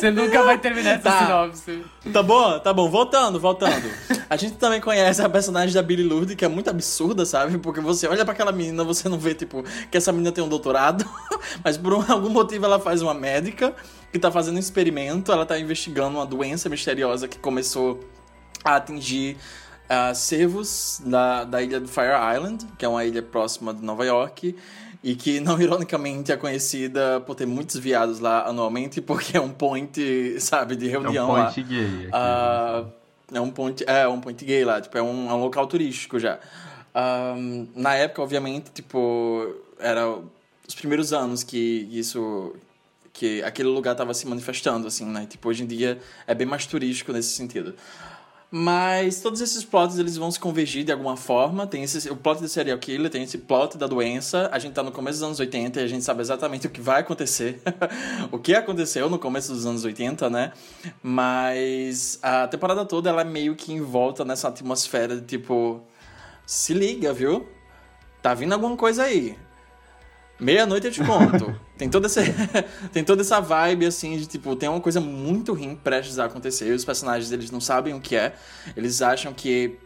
[0.00, 1.24] Você nunca vai terminar essa Tá.
[1.26, 1.84] sinopse.
[2.12, 2.88] Tá bom, tá bom.
[2.90, 3.88] Voltando, voltando.
[4.30, 7.58] A gente também conhece a personagem da Billy Lourdes, que é muito absurda, sabe?
[7.58, 10.48] Porque você olha pra aquela menina, você não vê, tipo, que essa menina tem um
[10.48, 11.04] doutorado,
[11.64, 13.74] mas por um- algum motivo ela faz uma médica
[14.12, 18.00] que tá fazendo um experimento, ela tá investigando uma doença misteriosa que começou
[18.64, 19.36] a atingir
[19.88, 24.04] ah, cervos da, da ilha do Fire Island, que é uma ilha próxima de Nova
[24.04, 24.54] York,
[25.08, 29.48] e que, não ironicamente, é conhecida por ter muitos viados lá anualmente, porque é um
[29.48, 31.46] point, sabe, de é um reunião lá.
[31.46, 31.84] point gay.
[31.84, 32.08] aqui.
[32.12, 32.84] Ah,
[33.32, 36.18] é um ponte, é um point gay lá, tipo, é um, é um local turístico
[36.18, 36.38] já.
[36.94, 37.34] Ah,
[37.74, 40.06] na época, obviamente, tipo, era
[40.66, 42.54] os primeiros anos que isso
[43.14, 45.26] que aquele lugar estava se manifestando assim, né?
[45.28, 47.74] Tipo, hoje em dia é bem mais turístico nesse sentido.
[48.50, 51.66] Mas todos esses plots eles vão se convergir de alguma forma.
[51.66, 54.48] Tem esse, o plot do serial killer, tem esse plot da doença.
[54.50, 56.80] A gente tá no começo dos anos 80 e a gente sabe exatamente o que
[56.80, 57.60] vai acontecer.
[58.32, 60.52] o que aconteceu no começo dos anos 80, né?
[61.02, 65.82] Mas a temporada toda ela é meio que envolta nessa atmosfera de tipo.
[66.46, 67.46] Se liga, viu?
[68.22, 69.36] Tá vindo alguma coisa aí.
[70.40, 71.58] Meia-noite eu te conto.
[71.76, 72.20] tem, toda essa,
[72.92, 76.72] tem toda essa vibe, assim, de tipo, tem uma coisa muito ruim prestes a acontecer.
[76.72, 78.34] Os personagens, eles não sabem o que é.
[78.76, 79.76] Eles acham que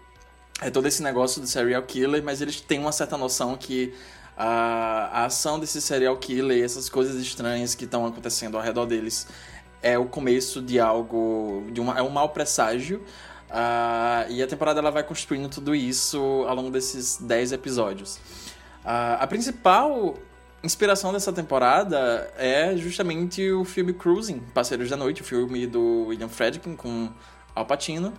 [0.61, 3.95] é todo esse negócio do serial killer, mas eles têm uma certa noção que
[4.37, 8.87] a, a ação desse serial killer e essas coisas estranhas que estão acontecendo ao redor
[8.87, 9.27] deles
[9.83, 13.03] é o começo de algo, de uma, é um mau presságio.
[13.51, 18.19] Ah, e a temporada ela vai construindo tudo isso ao longo desses 10 episódios.
[18.85, 20.17] Ah, a principal
[20.63, 26.29] inspiração dessa temporada é justamente o filme Cruising, Parceiros da Noite, o filme do William
[26.29, 27.09] Friedkin com
[27.55, 28.13] Al Pacino.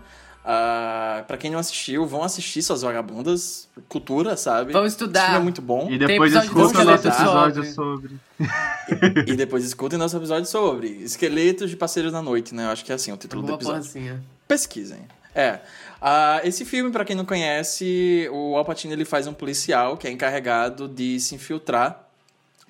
[0.46, 4.74] Ah, pra quem não assistiu, vão assistir suas vagabundas, cultura, sabe?
[4.74, 5.20] Vamos estudar.
[5.20, 5.88] Esse filme é muito bom.
[5.90, 8.20] E depois episódio escuta o do nosso episódio sobre.
[8.38, 9.32] sobre.
[9.32, 12.66] E depois escutem nosso episódio sobre Esqueletos de Parceiros da Noite, né?
[12.66, 14.22] Eu acho que é assim o título do Alguma porra episódio.
[14.46, 15.08] Pesquisem.
[15.34, 15.60] É.
[16.02, 20.08] Ah, esse filme, pra quem não conhece, o Al Pacino ele faz um policial que
[20.08, 22.03] é encarregado de se infiltrar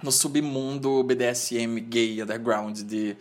[0.03, 3.15] no submundo BDSM gay underground de,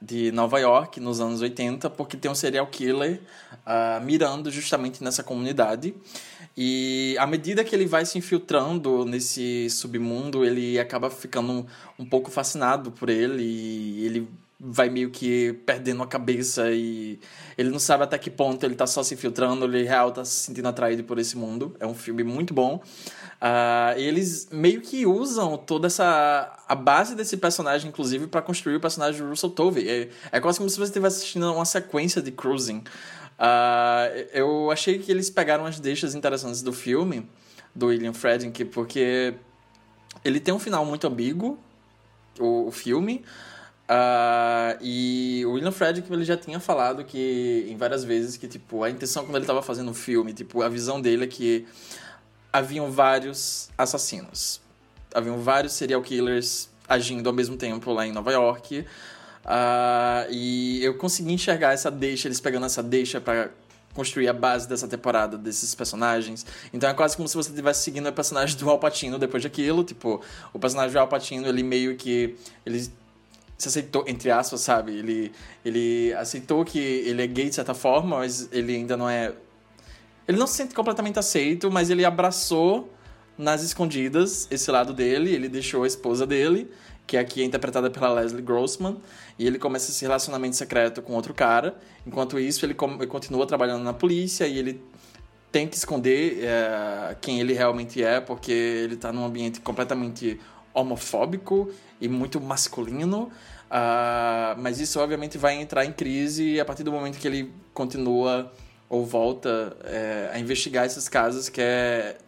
[0.00, 3.20] de Nova York nos anos 80, porque tem um serial killer
[3.66, 5.94] uh, mirando justamente nessa comunidade.
[6.56, 11.66] E à medida que ele vai se infiltrando nesse submundo, ele acaba ficando um,
[11.98, 14.28] um pouco fascinado por ele e ele
[14.58, 17.18] vai meio que perdendo a cabeça e
[17.58, 20.46] ele não sabe até que ponto ele tá só se infiltrando, ele real tá se
[20.46, 21.76] sentindo atraído por esse mundo.
[21.78, 22.82] É um filme muito bom.
[23.36, 28.80] Uh, eles meio que usam toda essa a base desse personagem, inclusive, para construir o
[28.80, 29.88] personagem do Russell Tovey.
[29.88, 32.82] É, é quase como se você estivesse assistindo uma sequência de Cruising.
[33.38, 37.28] Uh, eu achei que eles pegaram as deixas interessantes do filme,
[37.74, 39.34] do William Friedkin, porque
[40.24, 41.58] ele tem um final muito ambíguo,
[42.40, 43.22] o, o filme.
[43.88, 48.82] Uh, e o William Friedkin ele já tinha falado que em várias vezes que tipo
[48.82, 51.64] a intenção quando ele estava fazendo o filme, tipo a visão dele é que
[52.56, 54.60] haviam vários assassinos.
[55.14, 58.80] Haviam vários serial killers agindo ao mesmo tempo lá em Nova York.
[59.44, 63.50] Uh, e eu consegui enxergar essa deixa, eles pegando essa deixa para
[63.92, 66.44] construir a base dessa temporada, desses personagens.
[66.72, 69.84] Então é quase como se você estivesse seguindo o personagem do Al Pacino depois daquilo.
[69.84, 72.36] Tipo, o personagem do Al Pacino, ele meio que...
[72.64, 72.90] Ele
[73.58, 74.92] se aceitou, entre aspas, sabe?
[74.98, 75.32] Ele,
[75.64, 79.32] ele aceitou que ele é gay de certa forma, mas ele ainda não é
[80.26, 82.92] ele não se sente completamente aceito, mas ele abraçou
[83.38, 86.70] nas escondidas esse lado dele, ele deixou a esposa dele,
[87.06, 88.96] que aqui é interpretada pela Leslie Grossman,
[89.38, 91.76] e ele começa esse relacionamento secreto com outro cara.
[92.06, 94.82] Enquanto isso, ele, continua trabalhando na polícia e ele
[95.52, 100.40] tenta esconder é, quem ele realmente é, porque ele está num ambiente completamente
[100.74, 101.70] homofóbico
[102.00, 103.30] e muito masculino.
[103.66, 108.52] Uh, mas isso, obviamente, vai entrar em crise a partir do momento que ele continua
[108.88, 112.18] ou volta é, a investigar esses casos que é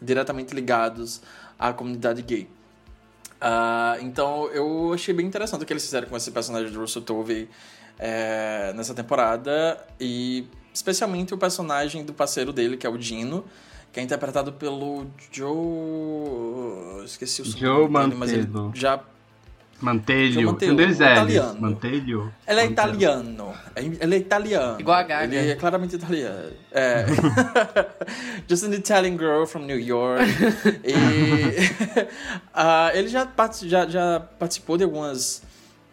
[0.00, 1.22] diretamente ligados
[1.58, 2.48] à comunidade gay.
[3.40, 7.02] Uh, então eu achei bem interessante o que eles fizeram com esse personagem do Russell
[7.02, 7.48] Tovey
[7.98, 13.44] é, nessa temporada e especialmente o personagem do parceiro dele que é o Dino
[13.92, 19.02] que é interpretado pelo Joe esqueci o Joe dele, mas ele já
[19.82, 20.50] Mantelho.
[20.50, 21.60] Um deles é italiano.
[21.60, 22.32] Mantelho.
[22.46, 23.52] Ele é italiano.
[23.74, 24.80] Ele é italiano.
[24.80, 25.36] Igual a Gaga.
[25.36, 26.52] Ele é claramente italiano.
[26.70, 27.04] É.
[28.48, 30.22] Just an Italian girl from New York.
[30.84, 30.94] e
[32.54, 33.28] uh, ele já,
[33.64, 35.42] já, já participou de algumas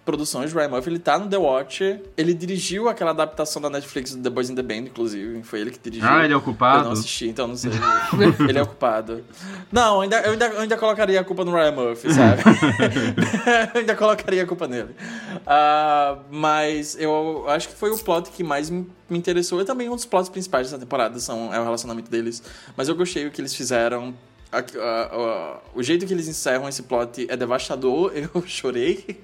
[0.10, 2.02] produções, Ryan Murphy, ele tá no The Watcher.
[2.18, 5.44] Ele dirigiu aquela adaptação da Netflix do The Boys in the Band, inclusive.
[5.44, 6.10] Foi ele que dirigiu.
[6.10, 6.80] Ah, ele é ocupado?
[6.80, 7.70] Eu não assisti, então não sei.
[8.50, 9.24] ele é ocupado.
[9.72, 12.42] Não, ainda, eu, ainda, eu ainda colocaria a culpa no Ryan Murphy, sabe?
[13.76, 14.90] eu ainda colocaria a culpa nele.
[14.90, 19.62] Uh, mas eu acho que foi o plot que mais me, me interessou.
[19.62, 22.42] E também um dos plots principais dessa temporada são, é o relacionamento deles.
[22.76, 24.16] Mas eu gostei o que eles fizeram
[24.52, 28.12] a, a, a, o jeito que eles encerram esse plot é devastador.
[28.16, 29.24] Eu chorei.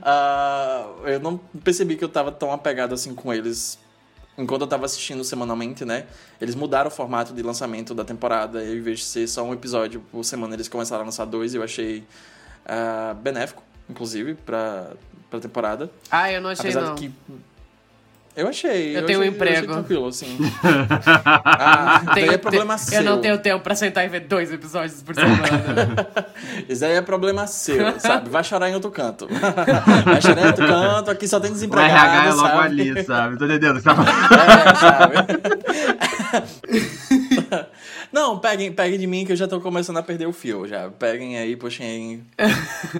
[0.00, 3.78] Uh, eu não percebi que eu tava tão apegado assim com eles
[4.38, 6.06] enquanto eu tava assistindo semanalmente, né?
[6.40, 8.62] Eles mudaram o formato de lançamento da temporada.
[8.64, 11.52] E, em vez de ser só um episódio por semana, eles começaram a lançar dois.
[11.52, 12.04] E eu achei
[12.64, 14.92] uh, benéfico, inclusive, pra,
[15.28, 15.90] pra temporada.
[16.10, 16.94] Ah, eu não achei Apesar não.
[16.94, 17.14] De que
[18.40, 18.96] eu achei.
[18.96, 19.56] Eu, eu tenho achei, um emprego.
[19.56, 20.38] Eu achei tranquilo, assim.
[21.44, 23.00] ah, tenho, é problema te, seu.
[23.00, 26.08] Eu não tenho tempo pra sentar e ver dois episódios por semana.
[26.68, 28.30] Isso aí é problema seu, sabe?
[28.30, 29.28] Vai chorar em outro canto.
[30.04, 32.80] Vai chorar em outro canto, aqui só tem desempregado, O RH é logo sabe?
[32.80, 33.38] ali, sabe?
[33.38, 33.78] Tô entendendo.
[33.78, 35.14] É, sabe?
[38.12, 40.90] Não, peguem, peguem de mim que eu já tô começando a perder o fio já.
[40.90, 42.26] Peguem aí, puxem.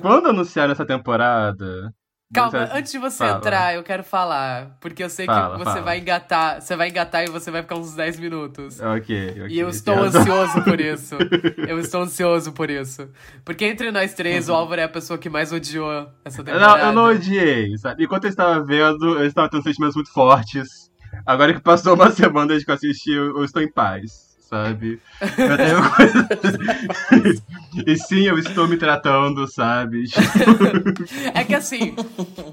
[0.00, 1.92] Quando anunciaram essa temporada,
[2.32, 3.36] Calma, antes de você fala.
[3.38, 4.76] entrar, eu quero falar.
[4.80, 5.82] Porque eu sei Fala, que você fala.
[5.82, 6.60] vai engatar.
[6.60, 8.78] Você vai engatar e você vai ficar uns 10 minutos.
[8.80, 9.46] Ok, ok.
[9.48, 10.20] E eu estou razão.
[10.20, 11.16] ansioso por isso.
[11.66, 13.08] Eu estou ansioso por isso.
[13.44, 16.82] Porque entre nós três, o Álvaro é a pessoa que mais odiou essa Não, temporada.
[16.84, 18.04] eu não odiei, sabe?
[18.04, 20.88] Enquanto eu estava vendo, eu estava tendo sentimentos muito fortes.
[21.26, 25.00] Agora que passou uma semana desde que eu assisti, eu, eu estou em paz, sabe?
[25.20, 25.90] Eu tenho
[27.08, 27.42] coisas...
[27.86, 30.04] e sim, eu estou me tratando, sabe?
[31.32, 31.94] É que assim,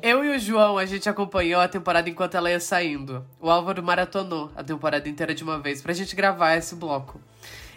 [0.03, 3.25] eu e o João, a gente acompanhou a temporada enquanto ela ia saindo.
[3.41, 7.19] O Álvaro maratonou a temporada inteira de uma vez pra gente gravar esse bloco.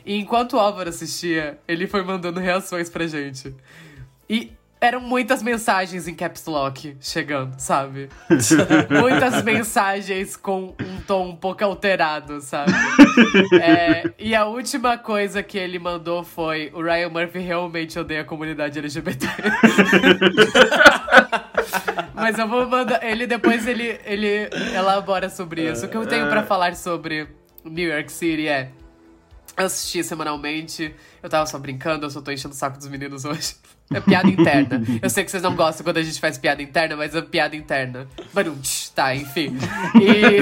[0.05, 3.55] E enquanto o Álvaro assistia, ele foi mandando reações pra gente.
[4.29, 8.09] E eram muitas mensagens em caps lock chegando, sabe?
[8.89, 12.73] muitas mensagens com um tom um pouco alterado, sabe?
[13.61, 18.25] É, e a última coisa que ele mandou foi: o Ryan Murphy realmente odeia a
[18.25, 19.27] comunidade LGBT.
[22.15, 23.05] Mas eu vou mandar.
[23.05, 25.87] Ele depois ele, ele elabora sobre isso.
[25.87, 27.29] O que eu tenho pra falar sobre
[27.65, 28.71] New York City é.
[29.57, 30.95] Eu assisti semanalmente.
[31.23, 33.55] Eu tava só brincando, eu só tô enchendo o saco dos meninos hoje.
[33.93, 34.81] É piada interna.
[35.03, 37.57] Eu sei que vocês não gostam quando a gente faz piada interna, mas é piada
[37.57, 38.07] interna.
[38.33, 39.57] Barulhos, tá, enfim.
[40.01, 40.39] E.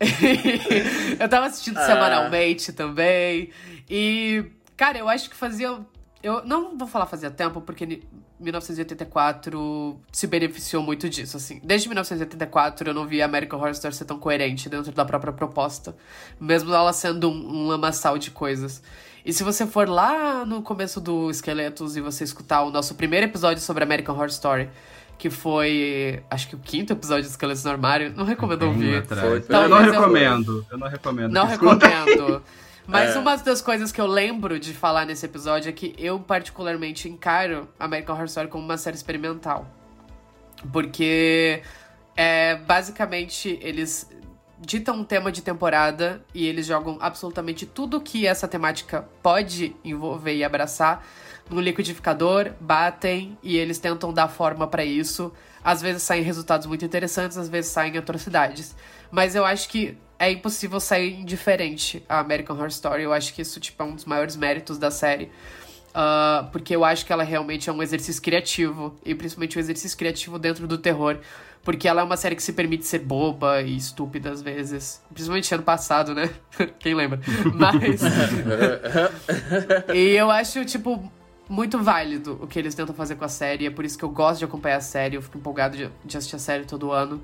[1.18, 1.86] eu tava assistindo ah.
[1.86, 3.48] semanalmente também.
[3.88, 4.44] E,
[4.76, 5.78] cara, eu acho que fazia.
[6.22, 8.02] Eu não vou falar fazia tempo, porque
[8.38, 11.58] 1984 se beneficiou muito disso, assim.
[11.64, 15.32] Desde 1984 eu não vi a American Horror Story ser tão coerente dentro da própria
[15.32, 15.96] proposta,
[16.38, 18.82] mesmo ela sendo um, um lamaçal de coisas.
[19.24, 23.26] E se você for lá no começo do Esqueletos e você escutar o nosso primeiro
[23.26, 24.68] episódio sobre American Horror Story,
[25.18, 29.04] que foi, acho que o quinto episódio de Esqueletos no Armário, não recomendo ouvir.
[29.48, 31.32] eu não recomendo, eu, eu não recomendo.
[31.32, 32.42] Não recomendo.
[32.86, 33.18] Mas é.
[33.18, 37.68] uma das coisas que eu lembro de falar nesse episódio é que eu particularmente encaro
[37.78, 39.66] American Horror Story como uma série experimental.
[40.72, 41.62] Porque
[42.16, 44.10] é, basicamente eles
[44.60, 50.34] ditam um tema de temporada e eles jogam absolutamente tudo que essa temática pode envolver
[50.34, 51.04] e abraçar
[51.48, 55.32] no liquidificador, batem e eles tentam dar forma para isso.
[55.64, 58.76] Às vezes saem resultados muito interessantes, às vezes saem atrocidades.
[59.10, 63.02] Mas eu acho que é impossível sair indiferente a American Horror Story.
[63.02, 65.30] Eu acho que isso tipo, é um dos maiores méritos da série.
[65.90, 68.94] Uh, porque eu acho que ela realmente é um exercício criativo.
[69.04, 71.18] E principalmente um exercício criativo dentro do terror.
[71.62, 75.02] Porque ela é uma série que se permite ser boba e estúpida às vezes.
[75.12, 76.30] Principalmente ano passado, né?
[76.78, 77.20] Quem lembra?
[77.54, 78.00] Mas.
[79.94, 81.12] e eu acho, tipo,
[81.48, 83.66] muito válido o que eles tentam fazer com a série.
[83.66, 85.16] É por isso que eu gosto de acompanhar a série.
[85.16, 87.20] Eu fico empolgado de, de assistir a série todo ano.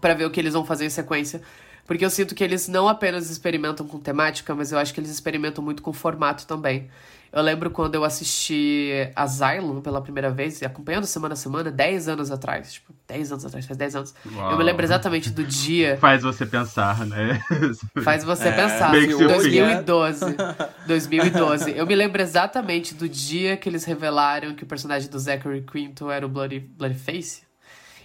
[0.00, 1.40] para ver o que eles vão fazer em sequência.
[1.86, 5.10] Porque eu sinto que eles não apenas experimentam com temática, mas eu acho que eles
[5.10, 6.90] experimentam muito com formato também.
[7.36, 12.30] Eu lembro quando eu assisti Asylum pela primeira vez, acompanhando semana a semana, 10 anos
[12.30, 12.72] atrás.
[12.72, 14.14] Tipo, 10 anos atrás, faz 10 anos.
[14.34, 14.52] Uau.
[14.52, 15.98] Eu me lembro exatamente do dia.
[16.00, 17.38] Faz você pensar, né?
[18.02, 18.90] Faz você é, pensar.
[18.90, 20.34] 2012.
[20.86, 21.72] 2012.
[21.76, 26.10] Eu me lembro exatamente do dia que eles revelaram que o personagem do Zachary Quinto
[26.10, 27.42] era o Bloody, Bloody Face.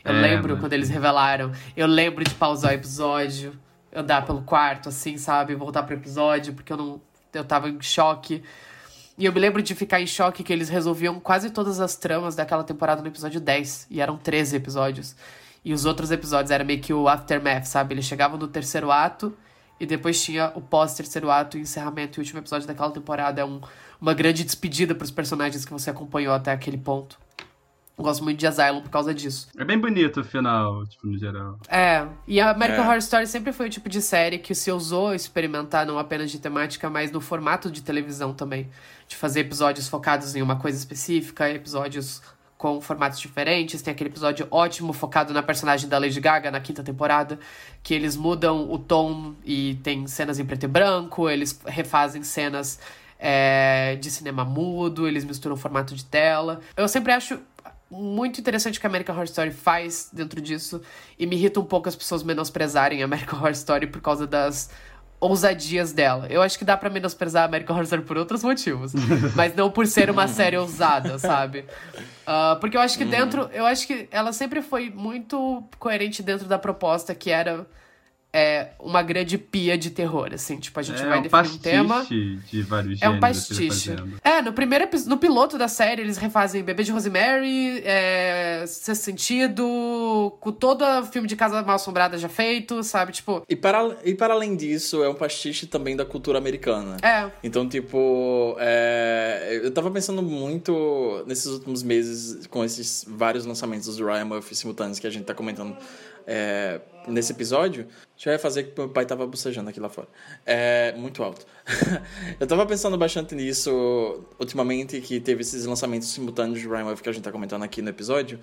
[0.04, 0.60] Eu é, lembro mas...
[0.60, 1.54] quando eles revelaram.
[1.78, 3.54] Eu lembro de pausar o episódio
[3.96, 5.56] andar pelo quarto, assim, sabe?
[5.56, 7.02] Voltar pro episódio, porque eu não.
[7.34, 8.44] Eu tava em choque.
[9.22, 12.34] E eu me lembro de ficar em choque que eles resolviam quase todas as tramas
[12.34, 13.86] daquela temporada no episódio 10.
[13.92, 15.16] E eram 13 episódios.
[15.64, 17.94] E os outros episódios era meio que o aftermath, sabe?
[17.94, 19.32] Eles chegavam no terceiro ato
[19.80, 22.18] e depois tinha o pós-terceiro ato, o encerramento.
[22.18, 23.62] E o último episódio daquela temporada é um,
[24.02, 27.20] uma grande despedida para os personagens que você acompanhou até aquele ponto.
[27.98, 29.48] Eu gosto muito de Asylum por causa disso.
[29.58, 31.60] É bem bonito o final, tipo, no geral.
[31.68, 32.08] É.
[32.28, 32.88] E a American é.
[32.88, 36.40] Horror Story sempre foi o tipo de série que se ousou experimentar não apenas de
[36.40, 38.70] temática, mas no formato de televisão também.
[39.08, 42.22] De fazer episódios focados em uma coisa específica, episódios
[42.62, 43.82] com formatos diferentes.
[43.82, 47.40] Tem aquele episódio ótimo focado na personagem da Lady Gaga na quinta temporada,
[47.82, 52.80] que eles mudam o tom e tem cenas em preto e branco, eles refazem cenas
[53.22, 56.62] é, de cinema mudo, eles misturam formato de tela.
[56.78, 57.40] Eu sempre acho
[57.92, 60.82] muito interessante que a American Horror Story faz dentro disso.
[61.20, 64.70] E me irrita um pouco as pessoas menosprezarem a American Horror Story por causa das
[65.20, 66.26] ousadias dela.
[66.30, 68.94] Eu acho que dá para menosprezar a American Horror Story por outros motivos.
[69.36, 71.66] mas não por ser uma série ousada, sabe?
[72.26, 73.50] Uh, porque eu acho que dentro.
[73.54, 77.68] Eu acho que ela sempre foi muito coerente dentro da proposta que era
[78.34, 81.58] é uma grande pia de terror, assim, tipo, a gente é vai um definir um
[81.58, 82.06] tema.
[82.06, 83.92] de vários É um pastiche.
[84.24, 90.34] É, no primeiro no piloto da série, eles refazem Bebê de Rosemary, é, Sexto Sentido,
[90.40, 93.12] com todo o filme de Casa Mal Assombrada já feito, sabe?
[93.12, 93.44] Tipo.
[93.50, 96.98] E para, e para além disso, é um pastiche também da cultura americana.
[97.02, 97.30] É.
[97.44, 104.06] Então, tipo, é, eu tava pensando muito nesses últimos meses com esses vários lançamentos do
[104.06, 105.76] Ryan Murphy simultâneos que a gente tá comentando
[106.28, 110.08] é, nesse episódio, deixa eu fazer que meu pai tava bocejando aqui lá fora.
[110.46, 111.46] É muito alto.
[112.40, 117.10] eu tava pensando bastante nisso ultimamente, que teve esses lançamentos simultâneos de Ryan Murphy que
[117.10, 118.40] a gente tá comentando aqui no episódio.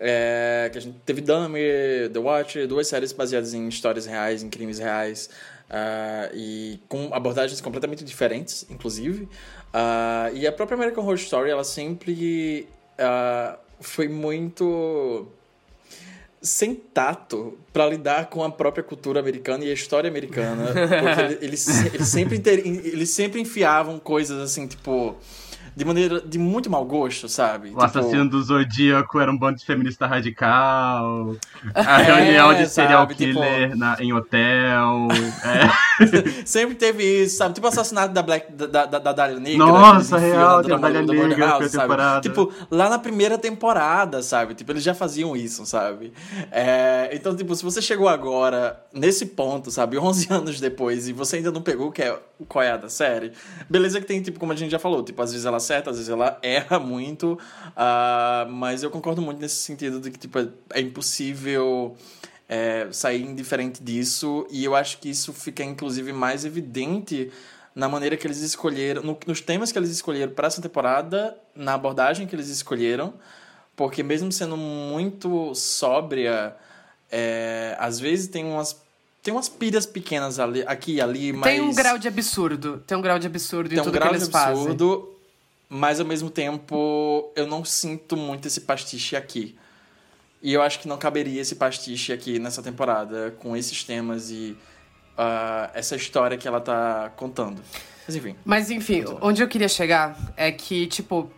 [0.00, 4.48] É, que a gente teve Dummy, The Watch, duas séries baseadas em histórias reais, em
[4.48, 5.28] crimes reais.
[5.68, 9.24] Uh, e com abordagens completamente diferentes, inclusive.
[9.24, 12.66] Uh, e a própria American Horror Story, ela sempre
[12.98, 15.28] uh, foi muito
[16.40, 20.66] sem tato para lidar com a própria cultura americana e a história americana.
[20.66, 25.16] Porque eles, eles, sempre, eles sempre enfiavam coisas assim, tipo.
[25.78, 27.70] De maneira de muito mau gosto, sabe?
[27.72, 31.36] O assassino do Zodíaco era um bando de feminista radical.
[31.72, 35.06] A reunião de serial sabe, tipo- killer na- em hotel.
[35.44, 35.88] é.
[36.44, 37.54] Sempre teve isso, sabe?
[37.54, 39.66] Tipo o assassinato da Black da, da, da Dália Negra.
[39.66, 41.82] Nossa, real, na tem a drama Dália do Negra, House, sabe?
[41.82, 42.20] temporada.
[42.20, 44.54] Tipo, lá na primeira temporada, sabe?
[44.54, 46.12] Tipo, eles já faziam isso, sabe?
[46.50, 49.96] É, então, tipo, se você chegou agora nesse ponto, sabe?
[49.98, 52.18] 11 anos depois e você ainda não pegou o que é,
[52.48, 53.32] qual é a da série,
[53.68, 55.96] beleza que tem, tipo, como a gente já falou, tipo, às vezes ela acerta, às
[55.96, 57.38] vezes ela erra muito,
[57.76, 61.96] ah, mas eu concordo muito nesse sentido de que, tipo, é- é impossível
[62.48, 67.30] é, sair indiferente disso e eu acho que isso fica, inclusive, mais evidente
[67.74, 71.74] na maneira que eles escolheram, no- nos temas que eles escolheram para essa temporada, na
[71.74, 73.12] abordagem que eles escolheram,
[73.76, 76.56] porque mesmo sendo muito sóbria,
[77.12, 78.76] é, às vezes tem umas
[79.22, 82.82] tem umas pilhas pequenas ali, aqui e ali, mas Tem um grau de absurdo.
[82.86, 84.68] Tem um grau de absurdo em tem um tudo grau que de eles fazem.
[85.68, 89.56] Mas ao mesmo tempo eu não sinto muito esse pastiche aqui.
[90.40, 94.56] E eu acho que não caberia esse pastiche aqui nessa temporada, com esses temas e
[95.16, 97.60] ah, essa história que ela tá contando.
[98.06, 98.36] Mas enfim.
[98.44, 101.30] Mas enfim, onde eu queria chegar é que, tipo,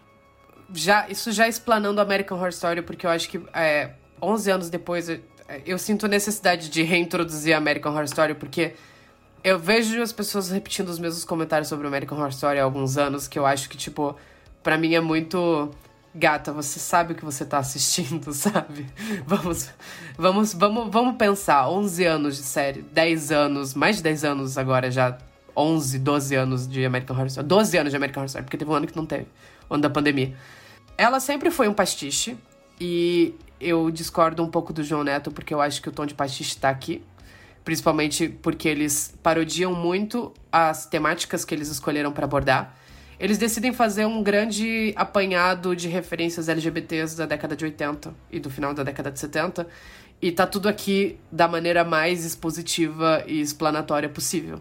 [0.73, 5.09] já, isso já explanando American Horror Story, porque eu acho que é, 11 anos depois
[5.09, 5.21] eu,
[5.67, 8.75] eu sinto necessidade de reintroduzir American Horror Story, porque
[9.43, 13.27] eu vejo as pessoas repetindo os mesmos comentários sobre American Horror Story há alguns anos,
[13.27, 14.17] que eu acho que, tipo,
[14.63, 15.71] pra mim é muito.
[16.13, 18.87] Gata, você sabe o que você tá assistindo, sabe?
[19.25, 19.71] Vamos,
[20.19, 21.69] vamos, vamos, vamos pensar.
[21.69, 25.17] 11 anos de série, 10 anos, mais de 10 anos agora já.
[25.57, 27.47] 11, 12 anos de American Horror Story.
[27.47, 29.27] 12 anos de American Horror Story, porque teve um ano que não teve.
[29.69, 30.35] O ano da pandemia.
[30.99, 32.37] Ela sempre foi um pastiche.
[32.81, 36.15] E eu discordo um pouco do João Neto, porque eu acho que o tom de
[36.15, 37.03] pastiche tá aqui.
[37.71, 42.77] Principalmente porque eles parodiam muito as temáticas que eles escolheram para abordar.
[43.17, 48.51] Eles decidem fazer um grande apanhado de referências LGBTs da década de 80 e do
[48.51, 49.69] final da década de 70.
[50.21, 54.61] E tá tudo aqui da maneira mais expositiva e explanatória possível.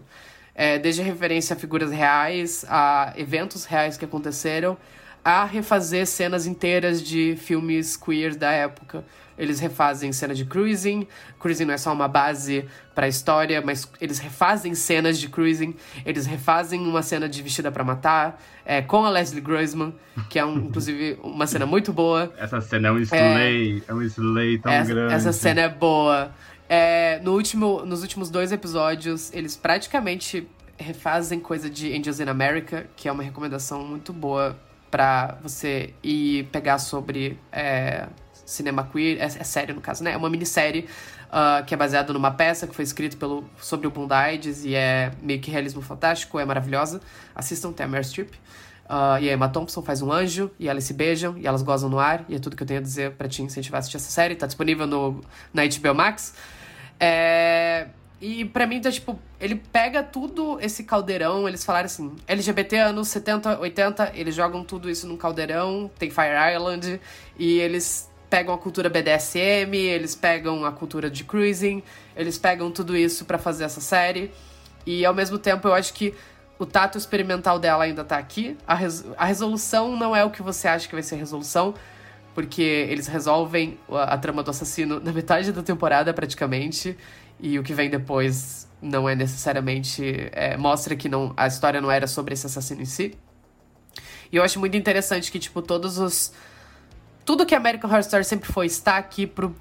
[0.54, 4.78] É, desde referência a figuras reais, a eventos reais que aconteceram,
[5.24, 9.04] a refazer cenas inteiras de filmes queer da época.
[9.40, 11.06] Eles refazem cena de cruising.
[11.38, 15.74] Cruising não é só uma base pra história, mas eles refazem cenas de cruising.
[16.04, 19.94] Eles refazem uma cena de Vestida pra Matar, é, com a Leslie Grossman,
[20.28, 22.30] que é, um, inclusive, uma cena muito boa.
[22.36, 25.14] Essa cena é um slay, é, um slay tão essa, grande.
[25.14, 26.34] essa cena é boa.
[26.68, 30.46] É, no último, nos últimos dois episódios, eles praticamente
[30.76, 34.54] refazem coisa de Angels in America, que é uma recomendação muito boa
[34.90, 38.06] pra você ir pegar sobre é,
[38.44, 39.18] cinema queer.
[39.18, 40.12] É, é série, no caso, né?
[40.12, 40.86] É uma minissérie
[41.28, 45.12] uh, que é baseada numa peça que foi escrita pelo, sobre o Bundides e é
[45.22, 47.00] meio que realismo fantástico, é maravilhosa.
[47.34, 48.34] Assistam, tem a Meryl Streep.
[48.90, 51.88] Uh, e a Emma Thompson faz um anjo, e elas se beijam, e elas gozam
[51.88, 53.98] no ar, e é tudo que eu tenho a dizer pra te incentivar a assistir
[53.98, 54.34] essa série.
[54.34, 55.20] Tá disponível no,
[55.54, 56.34] na HBO Max.
[56.98, 57.86] É,
[58.20, 63.08] e pra mim, tá tipo, ele pega tudo esse caldeirão, eles falaram assim, LGBT anos
[63.08, 67.00] 70, 80, eles jogam tudo isso num caldeirão, tem Fire Island,
[67.38, 71.82] e eles pegam a cultura BDSM, eles pegam a cultura de cruising,
[72.14, 74.30] eles pegam tudo isso pra fazer essa série.
[74.86, 76.14] E ao mesmo tempo, eu acho que
[76.58, 78.56] o tato experimental dela ainda tá aqui.
[78.66, 81.74] A, res a resolução não é o que você acha que vai ser a resolução,
[82.34, 86.96] porque eles resolvem a, a trama do assassino na metade da temporada, praticamente.
[87.42, 90.30] E o que vem depois não é necessariamente.
[90.32, 93.16] É, mostra que não, a história não era sobre esse assassino em si.
[94.32, 96.32] E eu acho muito interessante que, tipo, todos os.
[97.24, 99.54] Tudo que American Horror Story sempre foi está aqui pro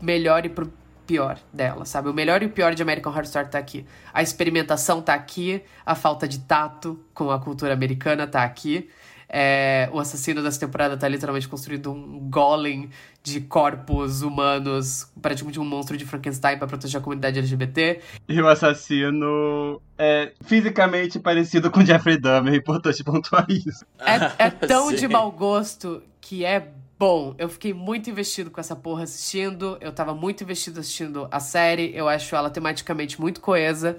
[0.00, 0.72] melhor e pro
[1.06, 2.08] pior dela, sabe?
[2.08, 3.86] O melhor e o pior de American Horror Story tá aqui.
[4.12, 8.88] A experimentação tá aqui, a falta de tato com a cultura americana tá aqui.
[9.36, 12.88] É, o assassino dessa temporada tá literalmente construindo um golem
[13.20, 18.00] de corpos humanos, praticamente um monstro de Frankenstein para proteger a comunidade LGBT.
[18.28, 23.84] E o assassino é fisicamente parecido com Jeffrey Dahmer, é importante pontuar isso.
[23.98, 27.34] É, é tão de mau gosto que é bom.
[27.36, 31.90] Eu fiquei muito investido com essa porra assistindo, eu tava muito investido assistindo a série,
[31.92, 33.98] eu acho ela tematicamente muito coesa.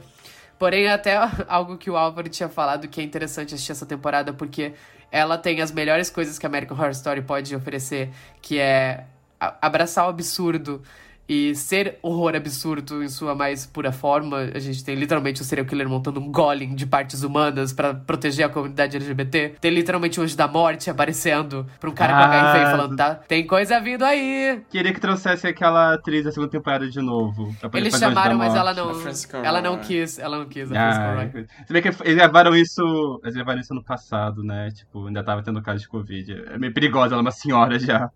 [0.58, 1.18] Porém, até
[1.50, 4.74] algo que o Álvaro tinha falado que é interessante assistir essa temporada, porque
[5.16, 8.10] ela tem as melhores coisas que a American Horror Story pode oferecer,
[8.42, 9.06] que é
[9.40, 10.84] abraçar o absurdo
[11.28, 14.50] e ser horror absurdo em sua mais pura forma.
[14.54, 17.94] A gente tem literalmente o um serial killer montando um golem de partes humanas para
[17.94, 19.56] proteger a comunidade LGBT.
[19.60, 23.16] Tem literalmente o Anjo da Morte aparecendo pra um cara ah, com HIV falando, tá?
[23.16, 24.62] Tem coisa vindo aí.
[24.70, 27.56] Queria que trouxesse aquela atriz da segunda temporada de novo.
[27.74, 28.92] Eles chamaram, mas ela não.
[29.44, 30.20] Ela não quis.
[30.20, 33.20] Ela não quis, a ah, Você vê que eles levaram isso.
[33.24, 34.70] Eles levaram isso no passado, né?
[34.72, 36.44] Tipo, ainda tava tendo caso de Covid.
[36.52, 38.10] É meio perigosa, ela é uma senhora já.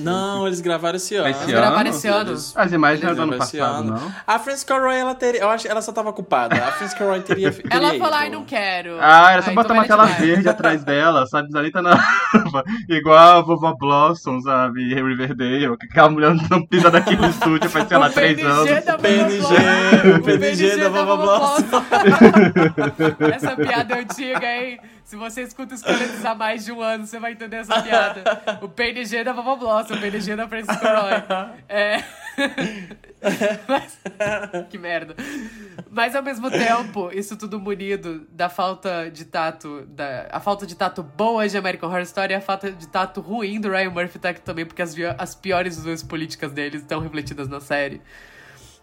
[0.00, 1.28] Não, eles gravaram esse ano.
[1.28, 1.62] Esse eles ano?
[1.62, 2.33] gravaram esse ano.
[2.54, 3.92] As imagens não eram do ano passado, ano.
[3.92, 4.14] não?
[4.26, 5.40] A Francisca Roy, ela teria.
[5.42, 6.56] Eu acho ela só tava ocupada.
[6.56, 7.50] A Francisca Roy teria.
[7.52, 8.96] teria ela falou, ai, não quero.
[9.00, 11.56] Ah, era só ai, botar uma tela verde atrás dela, sabe?
[11.56, 11.96] Ali tá na.
[12.88, 14.94] Igual a vovó Blossom, sabe?
[14.94, 15.76] Riverdale.
[15.76, 18.68] Que aquela mulher não pisa daqui no estúdio faz, sei lá, três anos.
[19.00, 21.84] PNG, o PNG da vovó Blossom.
[23.32, 24.80] Essa piada antiga, hein?
[25.04, 28.22] Se você escuta escolhas há mais de um ano, você vai entender essa piada.
[28.62, 31.54] O PNG da Vovó Blossom, o PNG da Francisco Roy.
[31.68, 32.02] É.
[33.68, 33.98] Mas...
[34.70, 35.14] que merda.
[35.90, 40.26] Mas ao mesmo tempo, isso tudo munido da falta de tato, da...
[40.32, 43.60] a falta de tato boa de American Horror Story e a falta de tato ruim
[43.60, 47.46] do Ryan Murphy tá aqui também, porque as, as piores duas políticas dele estão refletidas
[47.46, 48.00] na série.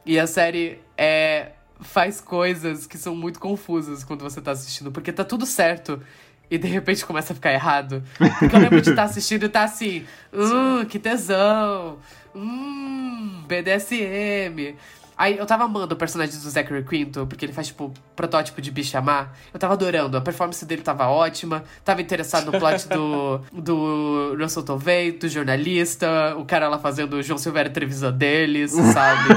[0.05, 5.11] E a série é faz coisas que são muito confusas quando você tá assistindo, porque
[5.11, 6.01] tá tudo certo.
[6.49, 8.03] E de repente começa a ficar errado.
[8.39, 11.97] Porque eu lembro de estar tá assistindo e tá assim, hum, que tesão,
[12.35, 14.75] hum, BDSM.
[15.21, 18.71] Aí eu tava amando o personagem do Zachary Quinto, porque ele faz, tipo, protótipo de
[18.71, 19.37] bicho amar.
[19.53, 21.63] Eu tava adorando, a performance dele tava ótima.
[21.85, 27.21] Tava interessado no plot do, do Russell Tovey, do jornalista, o cara lá fazendo o
[27.21, 29.29] João Silveira entrevista deles, sabe?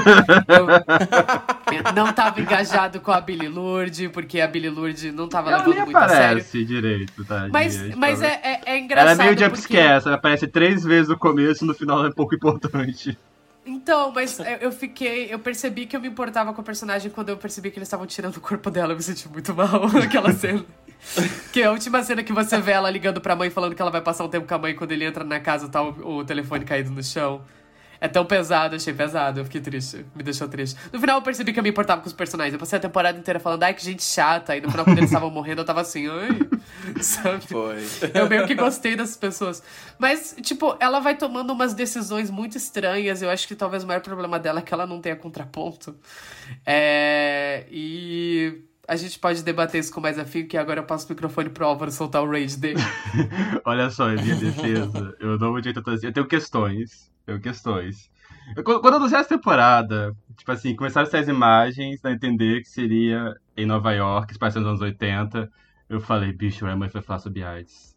[0.47, 5.67] eu, não tava engajado com a Billy Lourdes, porque a Billy Lourdes não tava ela
[5.67, 6.43] levando muito a sério.
[6.65, 7.47] direito, tá?
[7.51, 9.21] Mas, mas é, é, é engraçado.
[9.21, 10.07] Ela é meio jumpscare, porque...
[10.07, 13.15] ela aparece três vezes no começo e no final é pouco importante.
[13.65, 15.33] Então, mas eu fiquei.
[15.33, 18.05] Eu percebi que eu me importava com a personagem quando eu percebi que eles estavam
[18.05, 18.93] tirando o corpo dela.
[18.93, 20.63] Eu me senti muito mal naquela cena.
[21.51, 23.91] que é a última cena que você vê ela ligando pra mãe falando que ela
[23.91, 26.25] vai passar um tempo com a mãe quando ele entra na casa tá o, o
[26.25, 27.41] telefone caído no chão.
[28.05, 30.05] É tão pesado, achei pesado, eu fiquei triste.
[30.13, 30.79] Me deixou triste.
[30.93, 32.53] No final eu percebi que eu me importava com os personagens.
[32.53, 34.55] Eu passei a temporada inteira falando, ai, que gente chata.
[34.55, 36.37] E no final, quando eles estavam morrendo, eu tava assim, ai.
[37.01, 37.47] Sabe?
[37.47, 37.83] Foi.
[38.13, 39.63] Eu meio que gostei dessas pessoas.
[39.97, 43.23] Mas, tipo, ela vai tomando umas decisões muito estranhas.
[43.23, 45.95] Eu acho que talvez o maior problema dela é que ela não tenha contraponto.
[46.63, 47.65] É.
[47.71, 48.65] E.
[48.87, 51.65] A gente pode debater isso com mais afim, que agora eu passo o microfone pro
[51.65, 52.79] Álvaro soltar o rage dele.
[53.65, 57.09] Olha só, em minha defesa, eu não vou jeito Eu tenho questões
[57.41, 58.09] questões.
[58.55, 62.61] Eu, quando eu anunciei essa temporada, tipo assim, começaram a sair as imagens, a entender
[62.61, 65.49] que seria em Nova York, se passando nos anos 80,
[65.89, 67.95] eu falei, bicho, a mãe foi falar sobre artes.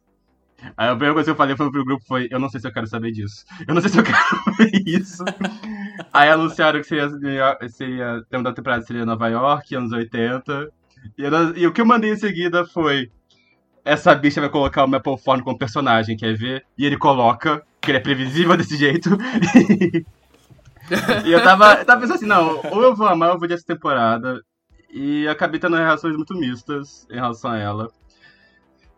[0.76, 2.66] Aí a primeira coisa que eu falei foi pro grupo foi, eu não sei se
[2.66, 3.44] eu quero saber disso.
[3.66, 5.24] Eu não sei se eu quero ver isso.
[6.12, 10.68] Aí anunciaram que seria, seria, tema da temporada seria Nova York, anos 80.
[11.16, 13.10] E, era, e o que eu mandei em seguida foi,
[13.84, 16.64] essa bicha vai colocar o Maple Forn como personagem, quer ver?
[16.76, 19.10] E ele coloca, que ele é previsível desse jeito.
[21.24, 23.48] e eu tava, eu tava pensando assim, não, ou eu vou amar ou eu vou
[23.48, 24.42] dessa temporada.
[24.90, 27.88] E acabei tendo reações muito mistas em relação a ela.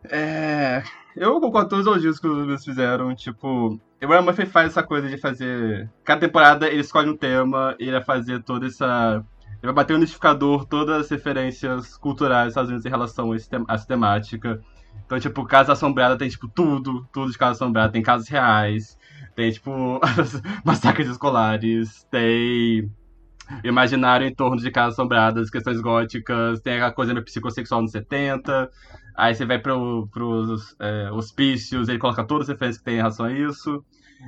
[0.09, 0.83] É.
[1.15, 3.13] Eu concordo todos os elogios que meus fizeram.
[3.13, 5.89] Tipo, o Ryan Murphy faz essa coisa de fazer.
[6.03, 9.23] Cada temporada ele escolhe um tema ele vai fazer toda essa.
[9.61, 13.35] Ele vai bater no identificador todas as referências culturais dos Estados Unidos em relação a,
[13.35, 14.61] essa temática.
[15.11, 17.05] Então, tipo, Casa Assombrada tem, tipo, tudo.
[17.11, 17.91] Tudo de Casa Assombrada.
[17.91, 18.97] Tem casos reais.
[19.35, 19.99] Tem, tipo,
[20.63, 22.07] massacres escolares.
[22.09, 22.89] Tem
[23.61, 26.61] imaginário em torno de Casas Assombradas, questões góticas.
[26.61, 28.71] Tem a coisa meio psicossexual nos 70.
[29.13, 32.97] Aí você vai pro, pros é, hospícios, ele coloca todas as referências que tem em
[32.97, 33.83] relação a isso.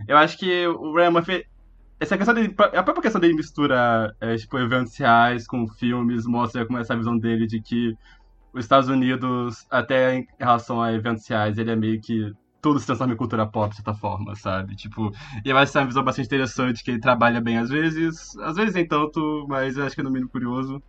[0.05, 1.45] Eu acho que o Ryan Murphy
[1.97, 6.65] essa questão dele, a própria questão dele misturar é, tipo, eventos reais com filmes mostra
[6.65, 7.95] como essa visão dele de que
[8.53, 12.31] os Estados Unidos, até em relação a eventos reais, ele é meio que
[12.61, 14.75] tudo se transforma em cultura pop, de certa forma, sabe?
[14.75, 15.11] Tipo,
[15.43, 18.38] e eu acho que é uma visão bastante interessante, que ele trabalha bem às vezes,
[18.39, 20.81] às vezes nem tanto, mas eu acho que é no mínimo curioso.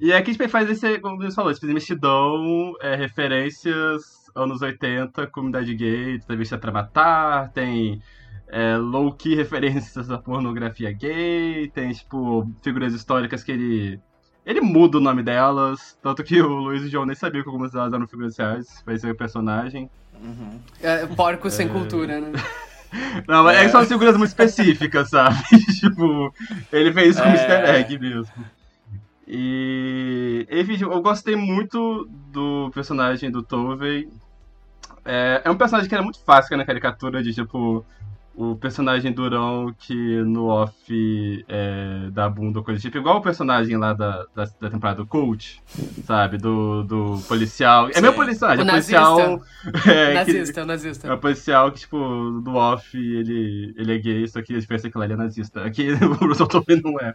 [0.00, 5.26] E aqui a gente faz esse, como você falou, esse mexidão, é, referências anos 80,
[5.28, 8.00] comunidade gay, entrevista pra matar, tem
[8.48, 14.00] é, low-key referências à pornografia gay, tem, tipo, figuras históricas que ele
[14.44, 17.48] ele muda o nome delas, tanto que o Luiz e o João nem sabiam que
[17.48, 19.88] algumas delas eram figuras reais, vai ser o personagem.
[20.20, 20.58] Uhum.
[20.80, 21.70] É, porco sem é...
[21.70, 22.32] cultura, né?
[23.26, 23.68] Não, mas é.
[23.68, 25.36] são figuras muito específicas, sabe?
[25.80, 26.34] tipo,
[26.70, 27.38] ele fez isso como é...
[27.38, 28.44] easter egg mesmo.
[29.26, 34.10] E, enfim, eu gostei muito do personagem do Tovey.
[35.04, 37.84] É, é um personagem que era muito fácil na caricatura de, tipo,
[38.34, 40.74] o personagem durão que no off
[41.48, 45.62] é, dá bunda, coisa tipo, igual o personagem lá da, da, da temporada do Cult,
[46.06, 46.38] sabe?
[46.38, 47.90] Do, do policial.
[47.94, 49.20] É meu policial, é policial.
[49.86, 51.08] É, nazista, que, é o nazista.
[51.08, 54.88] É o policial que, tipo, do off ele, ele é gay, só que a diferença
[54.88, 55.64] é que lá ele é nazista.
[55.64, 57.14] Aqui o Russell Tobin não é.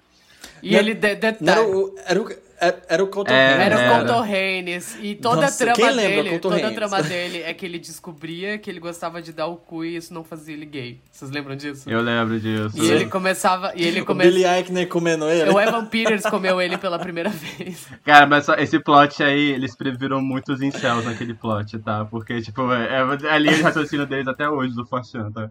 [0.62, 2.30] E não, ele de, de, era, o, era, o,
[2.60, 3.66] era o Colton é, Haynes.
[3.66, 4.98] Era o Colton Haynes.
[5.02, 6.72] E toda Nossa, a trama dele, toda Haynes?
[6.72, 9.96] a trama dele é que ele descobria que ele gostava de dar o cu e
[9.96, 11.00] isso não fazia ele gay.
[11.12, 11.90] Vocês lembram disso?
[11.90, 12.76] Eu lembro disso.
[12.82, 13.74] E ele começava.
[13.76, 14.24] E ele come...
[14.24, 15.52] O Billy Eichner comendo ele.
[15.52, 17.88] O Evan Peters comeu ele pela primeira vez.
[18.04, 22.06] Cara, mas esse plot aí, eles previram muitos incels naquele plot, tá?
[22.06, 25.50] Porque, tipo, é, é a linha de raciocínio deles até hoje, do Forchan, tá?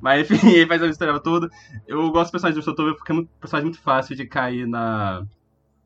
[0.00, 1.48] Mas enfim, ele faz a mistura toda.
[1.86, 5.22] Eu gosto do personagem do Shotover porque é um personagem muito fácil de cair na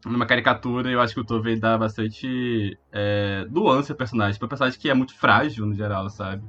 [0.05, 4.35] numa caricatura, eu acho que o Tove dá bastante é, nuance ao personagem.
[4.35, 6.43] Tipo, é um personagem que é muito frágil, no geral, sabe?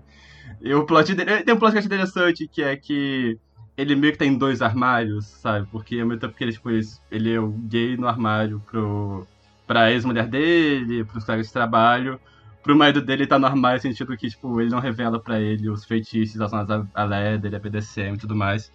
[0.62, 3.38] E o plot dele, tem um plot que eu acho interessante, que é que
[3.78, 5.68] ele meio que tem dois armários, sabe?
[5.72, 6.70] Porque ao mesmo tempo que ele, tipo,
[7.12, 9.28] ele é o gay no armário pro,
[9.68, 12.20] pra ex-mulher dele, pros colegas de trabalho.
[12.64, 15.70] Pro marido dele tá no armário no sentido que, tipo, ele não revela pra ele
[15.70, 18.72] os feitiços relacionados a, a a BDSM e tudo mais.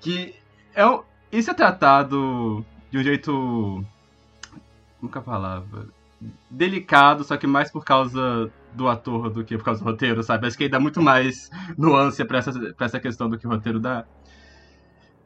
[0.00, 0.34] Que
[0.74, 3.84] é um, isso é tratado de um jeito
[5.02, 5.86] nunca palavra.
[6.48, 10.46] Delicado, só que mais por causa do ator do que por causa do roteiro, sabe?
[10.46, 13.50] Acho que ele dá muito mais nuance pra essa, pra essa questão do que o
[13.50, 14.04] roteiro dá.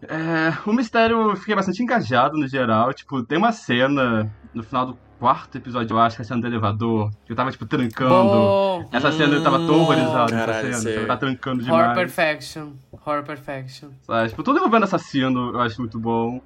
[0.03, 2.93] É, o mistério eu fiquei bastante engajado no geral.
[2.95, 6.41] Tipo, tem uma cena no final do quarto episódio, eu acho, que é a cena
[6.41, 8.11] do elevador, que eu tava, tipo, trancando.
[8.11, 8.89] Bom.
[8.93, 11.01] Essa cena eu tava tão horrorizado Caralho, nessa cena.
[11.01, 11.83] Eu tava trancando demais.
[11.83, 12.73] Horror Perfection.
[12.93, 13.91] Horror Perfection.
[14.03, 14.29] Sabe?
[14.31, 16.41] Tipo, tudo envolvendo assassino eu acho muito bom.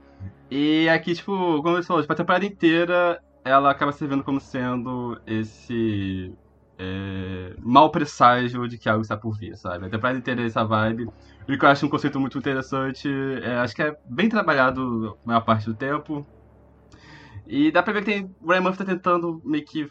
[0.50, 1.32] E aqui, tipo,
[1.62, 6.34] como você falou, tipo, a temporada inteira ela acaba servindo como sendo esse
[6.78, 9.86] é, mau presságio de que algo está por vir, sabe?
[9.86, 11.08] A temporada inteira é essa vibe.
[11.48, 13.08] O que eu acho um conceito muito interessante,
[13.42, 16.26] é, acho que é bem trabalhado a maior parte do tempo.
[17.46, 19.90] E dá pra ver que tem, o Ryan Murphy tá tentando meio que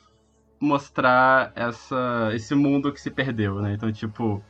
[0.59, 3.73] mostrar essa, esse mundo que se perdeu, né?
[3.73, 4.43] Então, tipo,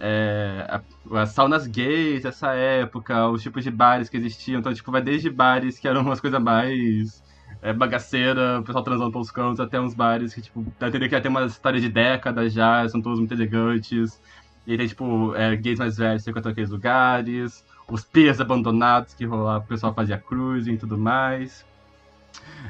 [0.00, 0.80] é,
[1.12, 4.58] as saunas gays dessa época, os tipos de bares que existiam.
[4.58, 7.22] Então, tipo, vai desde bares que eram umas coisas mais
[7.60, 11.14] é, bagaceira, o pessoal transando pelos cantos, até uns bares que, tipo, dá entender que
[11.14, 14.18] já tem uma história de décadas já, são todos muito elegantes.
[14.66, 19.64] E tem, tipo, é, gays mais velhos frequentando aqueles lugares, os piers abandonados que rolava,
[19.64, 21.66] o pessoal fazia cruising e tudo mais.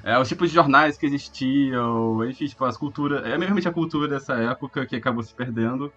[0.02, 3.24] É, os tipos de jornais que existiam, enfim, tipo, as culturas.
[3.24, 5.93] É realmente a cultura dessa época que acabou se perdendo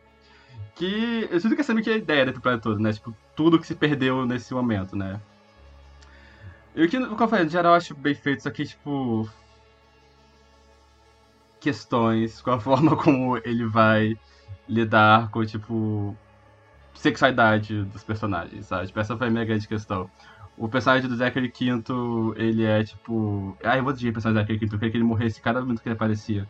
[0.76, 2.92] que eu sinto que essa é a ideia da temporada toda, né?
[2.92, 5.20] Tipo, tudo que se perdeu nesse momento, né?
[6.76, 9.30] E o que, eu falei, em geral, eu acho bem feito, só que, tipo.
[11.60, 14.18] Questões, com a forma como ele vai
[14.68, 16.18] lidar com, tipo.
[16.96, 18.88] sexualidade dos personagens, sabe?
[18.88, 20.10] Tipo, essa foi a minha grande questão.
[20.58, 23.56] O personagem do Zachary Quinto, ele é, tipo.
[23.64, 25.62] Ah, eu vou dizer o personagem do Zachary Quinto, eu queria que ele morresse cada
[25.62, 26.50] momento que ele aparecia.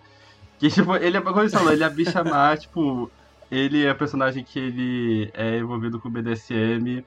[0.57, 3.11] Que, tipo, ele é, como você falou, ele é a bicha má, tipo
[3.53, 7.05] ele é o personagem que ele é envolvido com BDSM,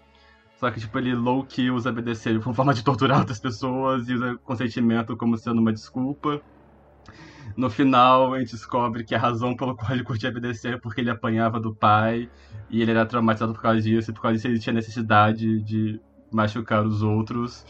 [0.58, 4.38] só que, tipo, ele low-key usa BDSM como forma de torturar outras pessoas e usa
[4.44, 6.40] consentimento como sendo uma desculpa.
[7.56, 11.00] No final, a gente descobre que a razão pela qual ele curtia BDSM é porque
[11.00, 12.30] ele apanhava do pai
[12.70, 16.00] e ele era traumatizado por causa disso, e por causa disso ele tinha necessidade de
[16.32, 17.66] machucar os outros.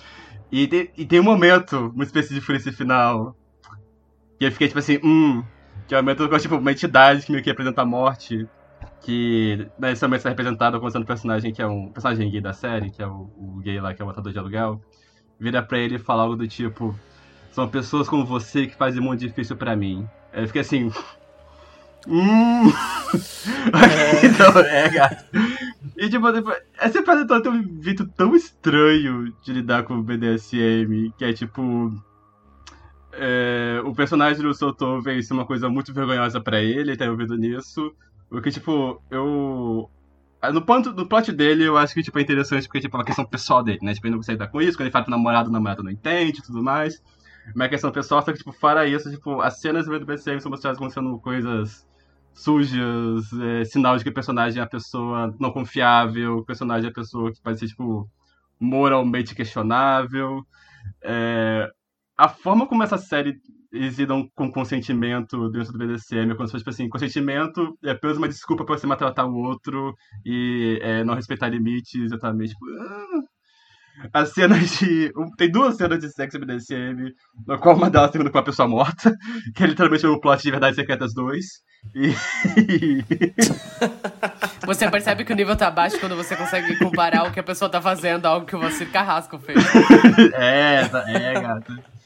[0.52, 3.36] E tem, e tem um momento muito específico nesse final
[4.38, 5.42] que eu fiquei tipo assim, hum,
[5.88, 8.46] que é o momento que tipo, uma entidade que meio que representa a morte
[9.02, 12.52] que nesse momento está representado como sendo um personagem que é um personagem gay da
[12.52, 14.80] série, que é o, o gay lá que é o matador de aluguel,
[15.38, 16.94] vira pra ele e fala algo do tipo:
[17.52, 20.08] São pessoas como você que fazem muito difícil para mim.
[20.32, 20.92] Aí eu fiquei assim.
[22.06, 22.72] Hum.
[23.72, 24.26] É.
[24.26, 25.24] então, é, gato.
[25.96, 26.26] E tipo,
[26.78, 31.92] essa apresentou tem um jeito tão estranho de lidar com o BDSM, que é tipo.
[33.12, 37.06] É, o personagem do Soto veio ser uma coisa muito vergonhosa para ele, ele tá
[37.06, 37.94] envolvido nisso.
[38.28, 39.90] Porque, tipo, eu.
[40.40, 42.98] Ah, no, ponto, no plot dele, eu acho que tipo, é interessante porque tipo, é
[43.00, 43.94] uma questão pessoal dele, né?
[43.94, 45.90] Tipo, ele não consegue lidar com isso, quando ele fala pro namorado, o namorado não
[45.90, 47.02] entende e tudo mais.
[47.54, 50.50] Mas é questão pessoal, só que, tipo, fora isso, tipo, as cenas do BCM são
[50.50, 51.86] mostradas como sendo coisas
[52.34, 56.90] sujas, é, sinal de que o personagem é a pessoa não confiável, o personagem é
[56.90, 58.08] a pessoa que pode ser, tipo,
[58.60, 60.46] moralmente questionável.
[61.02, 61.70] É,
[62.16, 63.40] a forma como essa série
[63.76, 68.64] eles lidam com consentimento dentro do BDSM, quando tipo assim, consentimento é apenas uma desculpa
[68.64, 69.94] para você maltratar o outro
[70.24, 72.50] e é, não respeitar limites, exatamente.
[72.50, 73.22] Tipo, ah.
[74.12, 75.10] As cenas de.
[75.38, 77.14] Tem duas cenas de sexo BDSM,
[77.46, 79.10] na qual uma delas termina com uma pessoa morta,
[79.56, 81.44] que é literalmente o plot de Verdades Secretas 2.
[81.94, 82.12] E.
[84.64, 87.68] Você percebe que o nível tá baixo quando você consegue comparar o que a pessoa
[87.70, 89.58] tá fazendo a algo que o Vassir Carrasco fez.
[90.34, 91.96] é, tá- é, gata.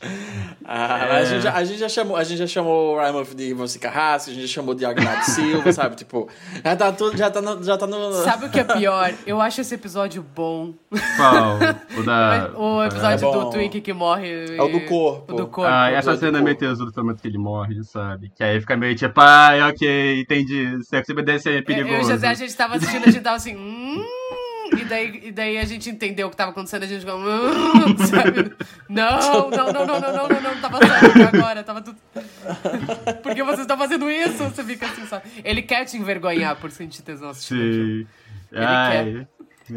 [0.64, 1.16] Ah, É.
[1.20, 3.78] a, gente já, a, gente já chamou, a gente já chamou o Murphy de Você
[3.78, 5.94] Carrasco, a gente já chamou de Agnaldo Silva, sabe?
[5.96, 6.26] Tipo,
[6.64, 8.12] já tá, tudo, já tá, no, já tá no...
[8.24, 9.12] Sabe o que é pior?
[9.26, 10.72] Eu acho esse episódio bom.
[11.16, 11.58] Qual?
[11.98, 12.50] O da.
[12.56, 14.56] O episódio É do Twink que morre.
[14.56, 15.32] É o do corpo.
[15.34, 15.70] O do corpo.
[15.70, 18.32] Ah, essa do cena é meio tesouro do momento que ele morre, sabe?
[18.34, 20.78] Que aí fica meio tipo, ai, ok, entendi.
[20.84, 22.10] Sexo e BDSM é Eu e o perigoso.
[22.12, 23.56] José, a gente tava assistindo, a gente tava assim.
[23.56, 24.04] Hum,
[24.78, 27.18] e, daí, e daí a gente entendeu o que tava acontecendo, a gente ficou.
[27.18, 28.52] Hum, sabe?
[28.88, 31.98] Não, não, não, não, não, não, não, não, tava certo agora, tava tudo.
[33.22, 34.44] Por que vocês estão fazendo isso?
[34.44, 35.28] Você fica assim, sabe?
[35.44, 37.58] Ele quer te envergonhar por sentir tesão assistindo.
[37.58, 38.06] Sim.
[38.52, 39.26] Ele Ai.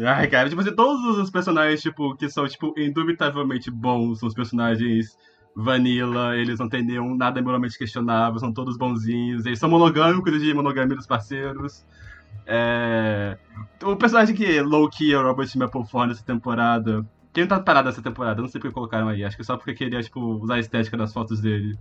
[0.02, 4.34] Ai, cara, tipo assim, todos os personagens, tipo, que são, tipo, indubitavelmente bons, são os
[4.34, 5.16] personagens
[5.54, 10.52] vanilla, eles não têm nenhum, nada moralmente questionável, são todos bonzinhos, eles são monogâmicos de
[10.52, 11.84] monogamia dos parceiros.
[12.46, 13.36] É...
[13.82, 18.40] O personagem que low-key é o Robert Mapplethorne nessa temporada, quem tá parado nessa temporada,
[18.40, 21.12] não sei porque colocaram aí, acho que só porque queria, tipo, usar a estética das
[21.12, 21.76] fotos dele.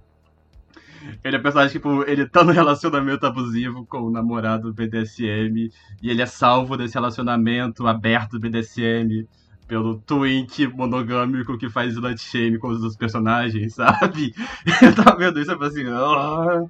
[1.24, 5.70] Ele é um personagem, tipo, ele tá no relacionamento abusivo com o namorado do BDSM
[6.02, 9.28] e ele é salvo desse relacionamento aberto do BDSM
[9.68, 14.34] pelo twink monogâmico que faz slut shame com os outros personagens, sabe?
[14.82, 16.66] Eu tava vendo isso e falei assim, "Ah,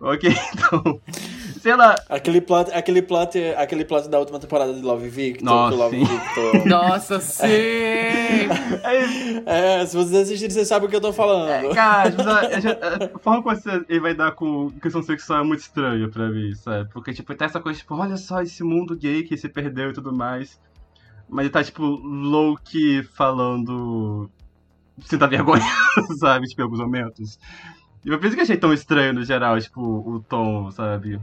[0.00, 1.00] ok, então,
[1.60, 5.44] sei lá, Aquele plot, aquele, plot, aquele plot da última temporada de Love Victor.
[5.44, 6.04] Nossa, Love sim.
[6.04, 6.66] Victor...
[6.66, 7.46] Nossa, sim!
[9.46, 11.74] É, se vocês assistirem, vocês sabem o que eu tô falando.
[11.74, 15.44] Cara, tipo, a, a- a forma como você, ele vai dar com questão sexual é
[15.44, 16.88] muito estranha pra mim, sabe?
[16.92, 19.92] Porque, tipo, tá essa coisa, tipo, olha só esse mundo gay que se perdeu e
[19.92, 20.60] tudo mais.
[21.28, 24.30] Mas ele tá, tipo, low-key falando.
[25.04, 25.62] Sinta vergonha,
[26.18, 26.46] sabe?
[26.46, 27.38] Tipo, em alguns momentos.
[28.04, 31.20] E por isso que eu achei tão estranho, no geral, tipo, o tom, sabe?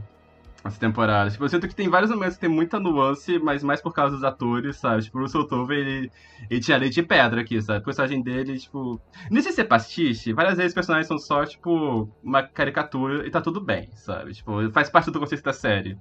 [0.66, 1.30] Essa temporada.
[1.30, 4.14] Tipo, eu sinto que tem vários momentos que tem muita nuance, mas mais por causa
[4.14, 5.02] dos atores, sabe?
[5.02, 6.12] Tipo, o Russell Tovey, ele,
[6.50, 7.78] ele tinha leite de pedra aqui, sabe?
[7.78, 9.00] A personagem dele, tipo...
[9.30, 13.30] Não sei se é pastiche, várias vezes os personagens são só, tipo, uma caricatura e
[13.30, 14.34] tá tudo bem, sabe?
[14.34, 15.96] Tipo, faz parte do conceito da série.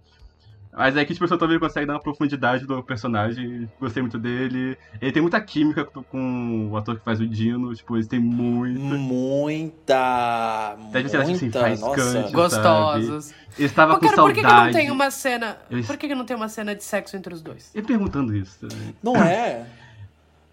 [0.78, 4.78] Mas é que, tipo, o Tovey consegue dar uma profundidade do personagem, gostei muito dele.
[5.02, 8.98] Ele tem muita química com- o ator que faz o Dino, tipo, eles têm muita...
[8.98, 10.76] Muita.
[10.92, 11.60] Deve ser, assim, muita.
[11.62, 12.32] faiscante, Nossa.
[12.32, 13.34] Gostosos.
[13.58, 14.42] Eu estava Pô, com cara, por saudade.
[14.42, 15.58] que, que não tem uma cena.
[15.70, 17.72] Eu- Por que, que não tem uma cena de sexo entre os dois?
[17.74, 18.94] E perguntando isso também.
[19.02, 19.66] Não é?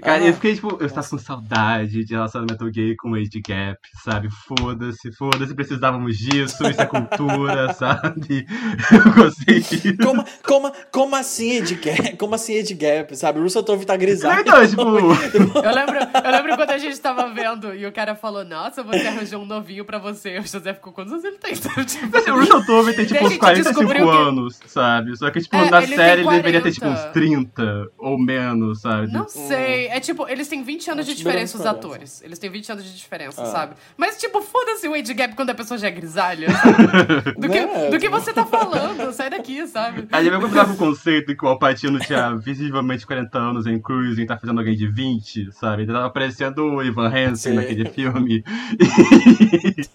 [0.02, 3.78] Cara, Ah, eu fiquei, tipo, eu estava com saudade de relacionamento gay com age gap,
[4.04, 4.28] sabe?
[4.30, 8.46] Foda-se, foda-se, precisávamos disso, isso é cultura, sabe?
[8.92, 9.96] Eu gostei disso.
[10.02, 12.16] Como, como, como assim Ed Gap?
[12.16, 13.38] Como assim Ed Gap, sabe?
[13.38, 14.40] O Russell Tovey tá grisalho.
[14.40, 14.82] Então, tipo,
[15.62, 19.06] Eu lembro, eu lembro quando a gente tava vendo e o cara falou: Nossa, você
[19.06, 20.38] arranjou um novinho pra você.
[20.38, 21.52] O José ficou: Quantos anos ele tem?
[21.92, 25.16] Tipo, assim, o Russell Tovey tem, tipo, uns gente 45 descobriu que- anos, sabe?
[25.16, 26.72] Só que, tipo, É, na ele série ele deveria ter, 40.
[26.72, 29.12] tipo, uns 30 ou menos, sabe?
[29.12, 29.91] Não sei.
[29.92, 32.22] É tipo, eles têm 20 anos de diferença, os atores.
[32.22, 33.46] Eles têm 20 anos de diferença, Ah.
[33.46, 33.74] sabe?
[33.96, 37.32] Mas, tipo, foda-se o age gap quando a pessoa já é grisalha, sabe?
[37.38, 37.90] Do que, Né?
[37.90, 39.12] do que você tá falando?
[39.12, 40.08] Sai daqui, sabe?
[40.10, 44.38] Aí eu com o conceito que o Alpatino tinha visivelmente 40 anos em Cruising, tá
[44.38, 45.82] fazendo alguém de 20, sabe?
[45.82, 47.54] Ele tava parecendo o Ivan Hansen Sim.
[47.54, 48.42] naquele filme.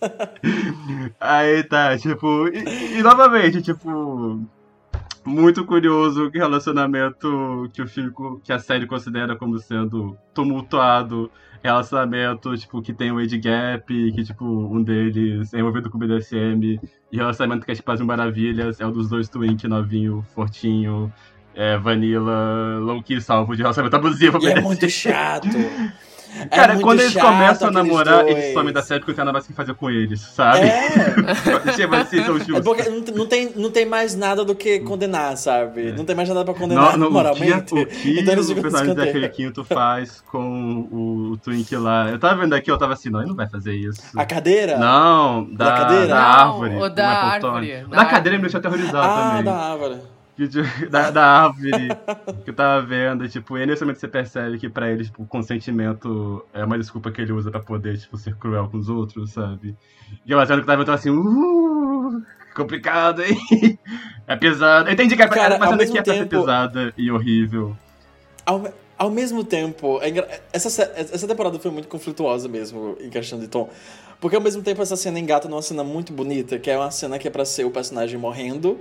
[1.19, 2.47] Aí tá, tipo.
[2.49, 4.41] E, e novamente, tipo.
[5.27, 11.29] Muito curioso que relacionamento que o filme, que a série considera como sendo tumultuado.
[11.61, 15.99] Relacionamento, tipo, que tem o age gap, que, tipo, um deles é envolvido com o
[15.99, 16.79] BDSM.
[17.11, 21.11] E relacionamento que é, tipo, as maravilhas é o dos dois twink, novinho, fortinho,
[21.53, 24.41] é, vanilla, low-key salvo de relacionamento abusivo.
[24.41, 25.49] E é muito chato.
[26.51, 28.37] Cara, é quando eles começam a namorar, dois.
[28.37, 30.59] eles somem da série porque não tem nada mais o que fazer com eles, sabe?
[30.67, 30.89] É,
[31.75, 35.35] Tipo assim, são é porque não, tem- não, tem, não mais nada do que condenar,
[35.37, 35.91] sabe?
[35.93, 37.73] Não tem mais nada pra condenar Não, não, moralmente.
[37.73, 41.75] O que, o que então o ficam personagem daquele quinto faz com o, o Twink
[41.75, 42.09] lá?
[42.09, 44.01] Eu tava vendo aqui, eu tava assim, não, ele não vai fazer isso.
[44.15, 44.77] A cadeira?
[44.77, 46.07] Não, da, Da cadeira?
[46.07, 46.75] da Não, árvore.
[46.75, 47.71] o do da Mapplethorne.
[47.71, 48.35] árvore, O da Da cadeira árvore.
[48.37, 49.43] me deixou aterrorizado Ah, também.
[49.43, 49.97] da árvore.
[50.37, 50.47] De-
[50.89, 51.71] Da, da árvore
[52.43, 55.25] que eu tava vendo, tipo, e nesse momento você percebe que pra ele, tipo, o
[55.27, 59.31] consentimento é uma desculpa que ele usa pra poder, tipo, ser cruel com os outros,
[59.31, 59.75] sabe?
[60.25, 62.21] E eu achando que tava, eu tava assim, uh,
[62.55, 63.37] complicado, hein?
[64.27, 64.89] É pesado.
[64.89, 67.09] Eu entendi que é Cara, mas ao mesmo que é pra ser tempo- pesada e
[67.09, 67.75] horrível.
[68.45, 68.61] Ao,
[68.97, 73.47] ao mesmo tempo, é engra- essa, essa temporada foi muito conflituosa mesmo, em questão de
[73.47, 73.69] tom.
[74.19, 77.17] Porque ao mesmo tempo essa cena engata numa cena muito bonita, que é uma cena
[77.17, 78.77] que é pra ser o personagem morrendo,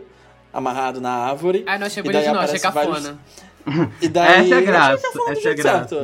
[0.57, 1.62] amarrado na árvore.
[1.66, 3.19] Ah, não achei e daí bonito, não, achei aparece vários- cafona.
[4.01, 5.97] E daí, Essa é a graça, do essa é a graça,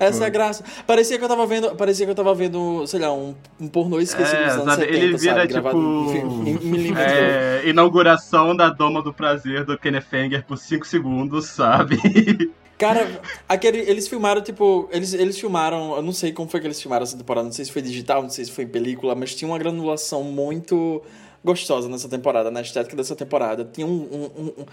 [0.00, 0.64] Essa é a graça.
[0.86, 3.98] Parecia que eu tava vendo, parecia que eu tava vendo, sei lá, um, um pornô
[4.00, 5.54] esquecido É, dos anos sabe, 70, ele vira sabe?
[5.54, 5.76] tipo.
[6.12, 11.96] Em, em é, inauguração da Doma do Prazer do Kenneth Anger por 5 segundos, sabe?
[12.76, 13.08] Cara,
[13.48, 17.04] aquele, eles filmaram, tipo, eles, eles filmaram, eu não sei como foi que eles filmaram
[17.04, 19.50] essa temporada, não sei se foi digital, não sei se foi em película, mas tinha
[19.50, 21.00] uma granulação muito
[21.46, 23.64] gostosa nessa temporada, na estética dessa temporada.
[23.72, 24.64] Tinha um, um, um,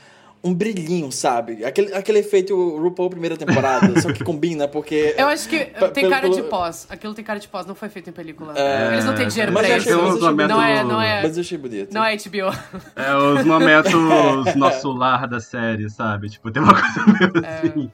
[0.50, 1.64] um- brilhinho, sabe?
[1.64, 5.16] Aquele, aquele efeito RuPaul primeira temporada, só que combina, porque...
[5.18, 6.86] Eu acho que tem pelo- cara de pelo- pós.
[6.90, 8.54] Aquilo tem cara de pós, não foi feito em película.
[8.58, 10.20] É, Eles não têm dinheiro mas pra eu isso.
[10.20, 10.28] Não
[10.62, 10.88] é, bonito.
[10.92, 11.22] não é.
[11.24, 11.94] Mas eu achei bonito.
[11.94, 12.58] Não é HBO.
[12.96, 13.94] É os momentos
[14.58, 16.30] nosso lar da série, sabe?
[16.30, 17.60] Tipo, tem uma coisa meio É.
[17.60, 17.92] assim.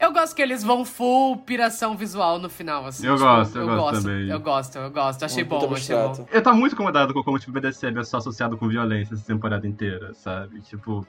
[0.00, 3.04] Eu gosto que eles vão full piração visual no final, assim.
[3.04, 4.28] Eu tipo, gosto, eu gosto também.
[4.28, 5.24] Eu gosto, eu gosto.
[5.24, 6.06] Achei Um bom, achei bom.
[6.06, 6.36] abstrato.
[6.36, 9.26] Eu tava muito incomodado com como tipo, o BDSM é só associado com violência essa
[9.26, 10.60] temporada inteira, sabe?
[10.60, 11.04] Tipo.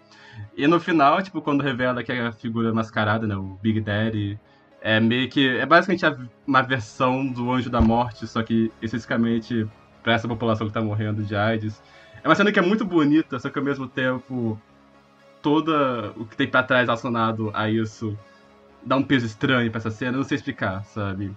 [0.58, 3.36] E no final, tipo, quando revela que a figura mascarada, né?
[3.36, 4.40] O Big Daddy.
[4.82, 5.48] É meio que.
[5.58, 9.68] É basicamente uma versão do Anjo da Morte, só que especificamente
[10.02, 11.80] pra essa população que tá morrendo de AIDS.
[12.24, 14.60] É uma cena que é muito bonita, só que ao mesmo tempo.
[15.42, 18.18] Toda o que tem pra trás relacionado a isso
[18.86, 21.36] dá um peso estranho pra essa cena, não sei explicar, sabe?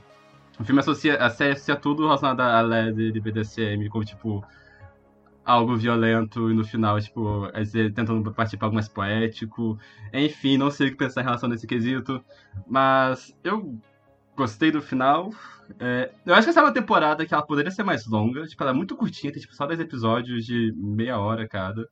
[0.58, 4.44] O filme associa, a série associa tudo relacionado à LED de BDSM, como, tipo,
[5.44, 9.78] algo violento, e no final, tipo, vezes tentando partir pra algo mais poético.
[10.12, 12.22] Enfim, não sei o que pensar em relação a esse quesito,
[12.66, 13.76] mas eu
[14.36, 15.30] gostei do final.
[15.80, 18.62] É, eu acho que essa é uma temporada que ela poderia ser mais longa, tipo,
[18.62, 21.88] ela é muito curtinha, tem tipo, só 10 episódios de meia hora cada.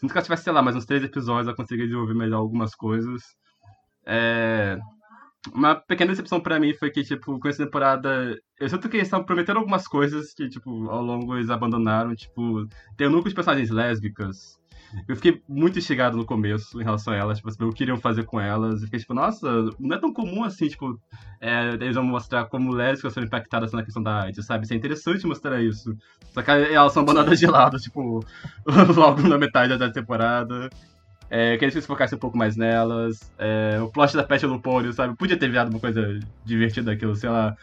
[0.00, 3.36] Que ela tivesse, sei lá, mais uns 3 episódios, ela conseguiria desenvolver melhor algumas coisas.
[4.06, 4.78] É,
[5.52, 8.38] uma pequena decepção pra mim foi que, tipo, com essa temporada.
[8.60, 12.14] Eu sinto que eles estavam prometendo algumas coisas que, tipo, ao longo eles abandonaram.
[12.14, 12.66] Tipo,
[12.96, 14.60] tem um núcleo de personagens lésbicas.
[15.08, 17.96] Eu fiquei muito instigado no começo em relação a elas, tipo, saber o que queriam
[17.96, 18.80] fazer com elas.
[18.80, 19.48] Eu fiquei tipo, nossa,
[19.78, 21.00] não é tão comum assim, tipo,
[21.40, 24.64] é, eles vão mostrar como lésbicas foram impactadas na questão da AIDS, sabe?
[24.64, 25.96] Isso é interessante mostrar isso.
[26.32, 28.20] Só que elas são abandonadas de lado, tipo,
[28.94, 30.68] logo na metade da temporada.
[31.34, 33.18] É, queria que eles focassem um pouco mais nelas.
[33.38, 35.16] É, o plot da Pet no Pônio, sabe?
[35.16, 37.56] Podia ter virado uma coisa divertida aquilo, sei lá.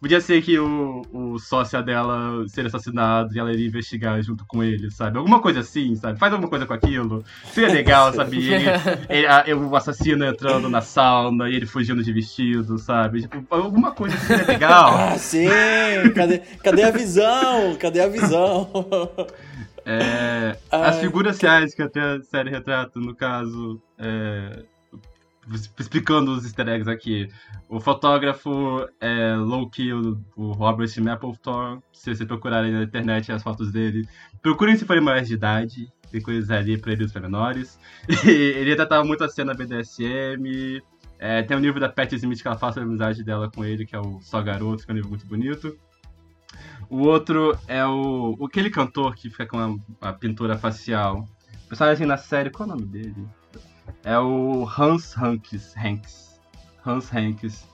[0.00, 4.62] Podia ser que o, o sócia dela seria assassinado e ela iria investigar junto com
[4.64, 5.16] ele, sabe?
[5.16, 6.18] Alguma coisa assim, sabe?
[6.18, 7.24] Faz alguma coisa com aquilo.
[7.44, 8.36] Seria legal, sabe?
[8.52, 8.64] Ele,
[9.08, 13.22] ele- a- o assassino entrando na sauna e ele fugindo de vestido, sabe?
[13.22, 14.92] Tipo, alguma coisa assim seria legal.
[14.94, 15.46] Ah, sim!
[16.14, 17.76] Cadê, cadê a visão?
[17.76, 18.68] Cadê a visão?
[19.86, 24.62] É, as figuras reais que até a série retrata, no caso, é,
[25.78, 27.28] explicando os easter eggs aqui.
[27.68, 31.82] O fotógrafo é Loki, o, o Robert Mapplethorpe.
[31.92, 34.06] Se você procurarem na internet as fotos dele,
[34.42, 35.92] procurem se forem maiores de idade.
[36.10, 37.78] Tem coisas ali proibidas para menores.
[38.24, 40.80] E ele tratava muito a cena BDSM.
[41.18, 43.86] É, tem o livro da Pat Smith que ela faz a amizade dela com ele,
[43.86, 45.76] que é o Só Garoto, que é um livro muito bonito.
[46.88, 48.36] O outro é o.
[48.44, 49.58] Aquele cantor que fica com
[50.00, 51.28] a, a pintura facial.
[51.64, 53.26] O personagem na série, qual é o nome dele?
[54.02, 55.74] É o Hans Hanks.
[55.76, 56.40] Hanks.
[56.84, 57.68] Hans Hanks.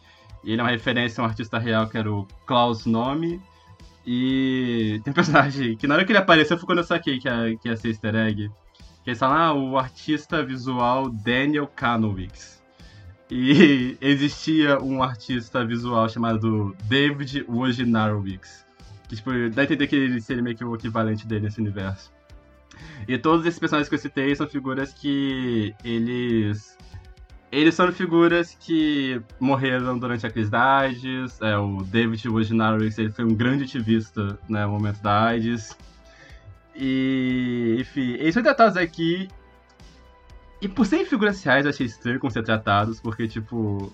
[0.45, 3.41] Ele é uma referência a um artista real que era o Klaus Nome.
[4.07, 7.29] E tem um personagem que na hora que ele apareceu foi quando eu saquei que
[7.29, 8.51] ia, que ia ser easter egg.
[9.05, 12.63] Que eles falam, ah, o artista visual Daniel Kanowitz.
[13.31, 18.67] E existia um artista visual chamado David Wojnarowicz.
[19.11, 22.13] Que, tipo, dá a entender que ele seria meio que o equivalente dele nesse universo.
[23.09, 26.79] E todos esses personagens que eu citei são figuras que eles.
[27.51, 31.43] Eles são figuras que morreram durante a crise da AIDS.
[31.43, 35.77] É, o David Wojnarowicz ele foi um grande ativista né, no momento da AIDS.
[36.77, 39.29] E, enfim, eles são tratados aqui.
[40.63, 43.93] E por serem figuras reais, eu achei estranho como ser tratados, porque, tipo,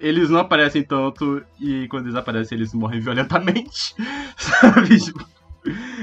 [0.00, 3.94] eles não aparecem tanto e quando eles aparecem eles morrem violentamente.
[4.36, 4.98] Sabe?
[4.98, 5.26] Tipo,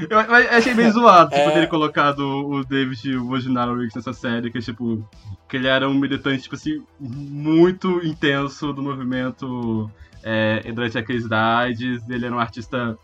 [0.10, 1.52] eu, eu achei meio zoado tipo, É.
[1.52, 5.08] terem colocado o David Wojnarowicz nessa série, que tipo,
[5.48, 9.90] que ele era um militante, tipo assim, muito intenso do movimento
[10.22, 12.02] é, durante a crise da AIDS.
[12.10, 12.98] Ele era um artista.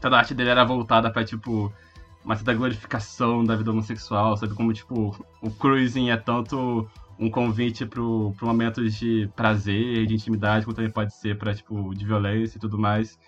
[0.00, 1.72] Toda a arte dele era voltada pra, tipo,
[2.22, 4.54] uma certa glorificação da vida homossexual, sabe?
[4.54, 6.86] Como, tipo, o cruising é tanto
[7.18, 11.94] um convite pro, pro momento de prazer, de intimidade, como também pode ser pra, tipo,
[11.94, 13.18] de violência e tudo mais.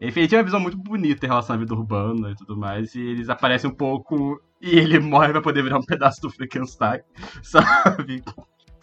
[0.00, 2.94] Enfim, ele tinha uma visão muito bonita em relação à vida urbana e tudo mais,
[2.94, 7.00] e eles aparecem um pouco e ele morre pra poder virar um pedaço do Frankenstein,
[7.42, 8.22] sabe?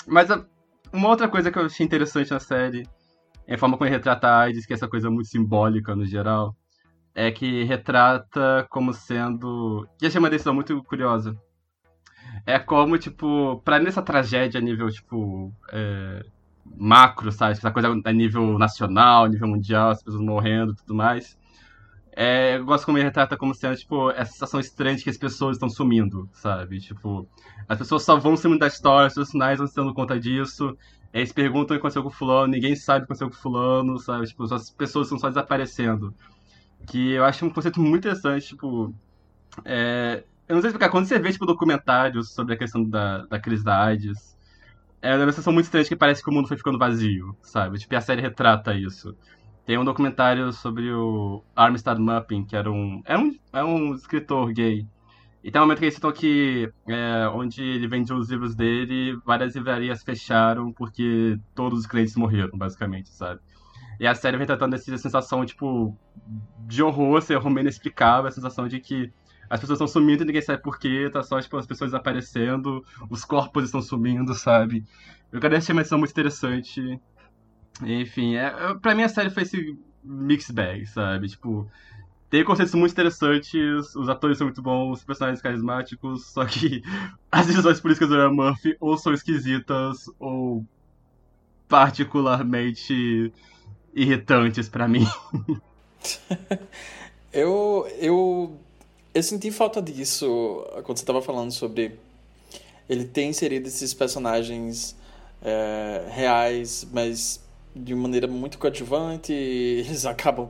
[0.07, 0.45] Mas a-
[0.93, 2.87] uma outra coisa que eu achei interessante na série
[3.47, 6.05] é a forma como ele retrata a AIDS, que é essa coisa muito simbólica no
[6.05, 6.55] geral,
[7.15, 9.87] é que retrata como sendo.
[10.01, 11.35] E achei uma decisão muito curiosa.
[12.45, 16.23] É como, tipo, pra mim essa tragédia a nível, tipo, é,
[16.77, 17.53] macro, sabe?
[17.53, 21.37] Essa coisa a nível nacional, a nível mundial, as pessoas morrendo e tudo mais.
[22.15, 25.17] É, eu gosto como ele retrata como sendo, tipo, essa sensação estranha de que as
[25.17, 26.79] pessoas estão sumindo, sabe?
[26.79, 27.27] Tipo,
[27.67, 30.77] as pessoas só vão sumindo da história, os personagens vão se dando conta disso.
[31.13, 34.27] Eles perguntam o que aconteceu com fulano, ninguém sabe o que aconteceu com fulano, sabe?
[34.27, 36.13] Tipo, as pessoas estão só desaparecendo.
[36.87, 38.93] Que eu acho um conceito muito interessante, tipo...
[39.63, 43.39] É, eu não sei explicar, quando você vê, tipo, documentários sobre a questão da, da
[43.39, 44.37] crise da AIDS,
[45.01, 47.77] é uma sensação muito estranha que parece que o mundo foi ficando vazio, sabe?
[47.77, 49.15] Tipo, e a série retrata isso.
[49.65, 54.51] Tem um documentário sobre o Armstead Mapping, que era um, é um, é um escritor
[54.53, 54.87] gay.
[55.43, 59.15] E tem um momento que ele citou que, é, onde ele vendia os livros dele,
[59.25, 63.39] várias livrarias fecharam porque todos os clientes morreram, basicamente, sabe?
[63.99, 65.97] E a série vem tratando essa sensação, tipo,
[66.67, 69.11] de horror, ser horror inexplicável, a sensação de que
[69.49, 73.23] as pessoas estão sumindo e ninguém sabe porquê, tá só, tipo, as pessoas desaparecendo, os
[73.23, 74.85] corpos estão sumindo, sabe?
[75.31, 76.99] Eu quero achei uma edição muito interessante.
[77.83, 78.51] Enfim, é,
[78.81, 81.27] pra mim a série foi esse mix bag, sabe?
[81.27, 81.69] Tipo,
[82.29, 86.81] tem conceitos muito interessantes, os atores são muito bons, os personagens carismáticos, só que
[87.31, 90.65] as decisões políticas do Ryan Murphy ou são esquisitas ou
[91.67, 93.31] particularmente
[93.93, 95.07] irritantes para mim.
[97.31, 98.59] eu, eu,
[99.15, 101.97] eu senti falta disso quando você estava falando sobre
[102.89, 104.93] ele ter inserido esses personagens
[105.41, 107.39] é, reais, mas
[107.73, 110.49] de maneira muito coadjuvante, eles acabam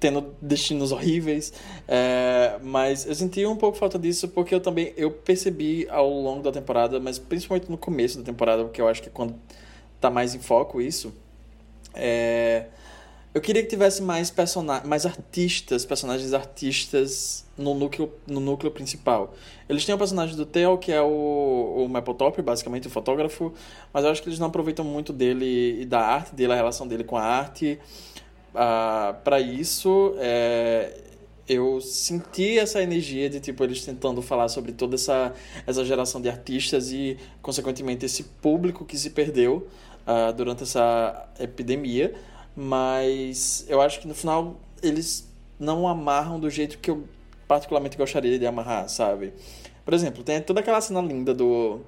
[0.00, 1.52] tendo destinos horríveis,
[1.86, 6.42] é, mas eu senti um pouco falta disso porque eu também eu percebi ao longo
[6.42, 9.34] da temporada, mas principalmente no começo da temporada, porque eu acho que é quando
[10.00, 11.12] tá mais em foco isso,
[11.92, 12.68] é,
[13.32, 19.34] eu queria que tivesse mais personagens, mais artistas, personagens artistas no núcleo, no núcleo principal.
[19.68, 23.52] Eles têm o personagem do Theo, que é o, o Mapletop, basicamente o fotógrafo,
[23.92, 26.88] mas eu acho que eles não aproveitam muito dele e da arte dele, a relação
[26.88, 27.78] dele com a arte.
[28.52, 30.92] Ah, para isso, é,
[31.48, 35.32] eu senti essa energia de tipo eles tentando falar sobre toda essa,
[35.64, 39.68] essa geração de artistas e, consequentemente, esse público que se perdeu
[40.04, 42.12] ah, durante essa epidemia.
[42.56, 45.28] Mas eu acho que no final eles
[45.58, 47.04] não amarram do jeito que eu
[47.46, 49.32] particularmente gostaria de amarrar, sabe?
[49.84, 51.80] Por exemplo, tem toda aquela cena linda do.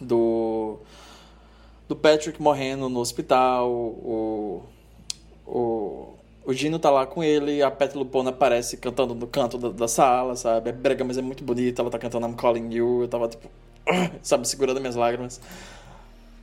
[0.00, 0.78] do.
[1.88, 4.62] do Patrick morrendo no hospital, o.
[5.46, 6.14] o.
[6.42, 9.86] O Gino tá lá com ele, a Pet Lupona aparece cantando no canto da, da
[9.86, 10.70] sala, sabe?
[10.70, 13.48] É brega, mas é muito bonita, ela tá cantando I'm Calling You, eu tava tipo,
[14.22, 15.38] sabe, segurando minhas lágrimas.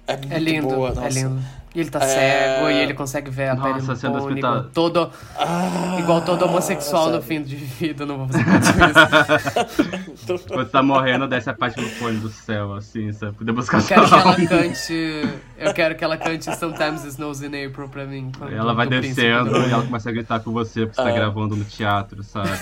[0.07, 1.09] É, muito é lindo, boa, é nossa.
[1.09, 1.41] lindo.
[1.75, 2.07] E ele tá É...
[2.07, 4.51] cego e ele consegue ver a Nossa, pele sendo do Pony, hospital.
[4.57, 8.03] igual todo, Ah, igual todo homossexual no fim de vida.
[8.05, 8.43] Não vou fazer
[10.15, 10.47] isso.
[10.47, 13.33] Quando tá morrendo, desce a parte do fone do céu, assim, sabe?
[13.33, 15.29] Poder buscar Eu quero que ela cante.
[15.57, 18.31] Eu quero que ela cante Sometimes It Snows in April pra mim.
[18.51, 21.09] Ela vai príncipe descendo do- e ela começa a gritar com você porque você tá
[21.09, 21.13] Ah.
[21.19, 22.49] gravando no teatro, sabe?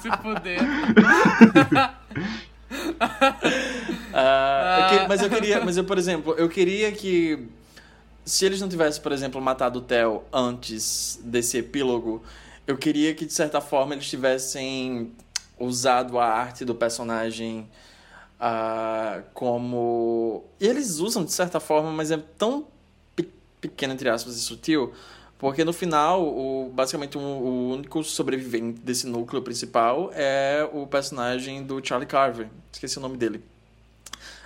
[0.00, 0.60] Se fuder.
[4.12, 7.46] Ah, eu que- mas eu queria, mas eu, por exemplo, eu queria que
[8.24, 12.22] se eles não tivessem, por exemplo, matado o Theo antes desse epílogo,
[12.66, 15.12] eu queria que de certa forma eles tivessem
[15.58, 17.68] usado a arte do personagem
[18.40, 22.66] ah, como e eles usam de certa forma, mas é tão
[23.14, 23.28] pe-
[23.60, 24.92] pequeno entre aspas e sutil,
[25.38, 31.62] porque no final, o, basicamente o, o único sobrevivente desse núcleo principal é o personagem
[31.62, 32.48] do Charlie Carver.
[32.72, 33.42] Esqueci o nome dele.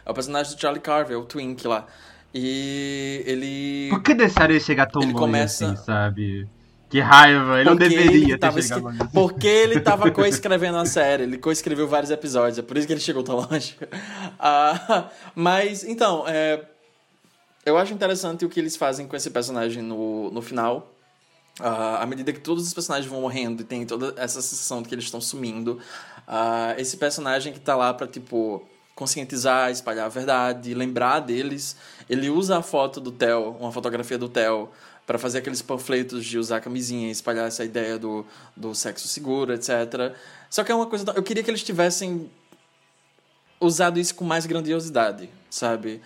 [0.04, 1.86] É o personagem do Charlie Carver, o Twink lá.
[2.34, 3.88] E ele.
[3.90, 6.48] Por que deixaram ele chegar tão Ele longe começa- assim, sabe?
[6.88, 8.98] Que raiva, ele não Porque deveria ele ter chegado longe.
[9.12, 13.00] Porque ele tava coescrevendo a série, ele coescreveu vários episódios, é por isso que ele
[13.00, 13.76] chegou tão longe.
[14.42, 16.64] Ah, mas, então, é,
[17.64, 20.94] eu acho interessante o que eles fazem com esse personagem no, no final.
[21.58, 24.88] Ah, à medida que todos os personagens vão morrendo e tem toda essa sensação de
[24.88, 25.78] que eles estão sumindo,
[26.26, 31.76] ah, esse personagem que tá lá pra, tipo, conscientizar, espalhar a verdade, lembrar deles,
[32.08, 34.70] ele usa a foto do Theo, uma fotografia do Theo,
[35.06, 38.24] para fazer aqueles panfletos de usar camisinha, espalhar essa ideia do,
[38.56, 40.14] do sexo seguro, etc.
[40.48, 41.04] Só que é uma coisa.
[41.16, 42.30] Eu queria que eles tivessem
[43.60, 46.00] usado isso com mais grandiosidade, sabe?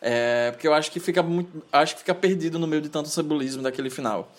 [0.00, 3.08] É, porque eu acho que fica muito, acho que fica perdido no meio de tanto
[3.08, 4.30] simbolismo daquele final.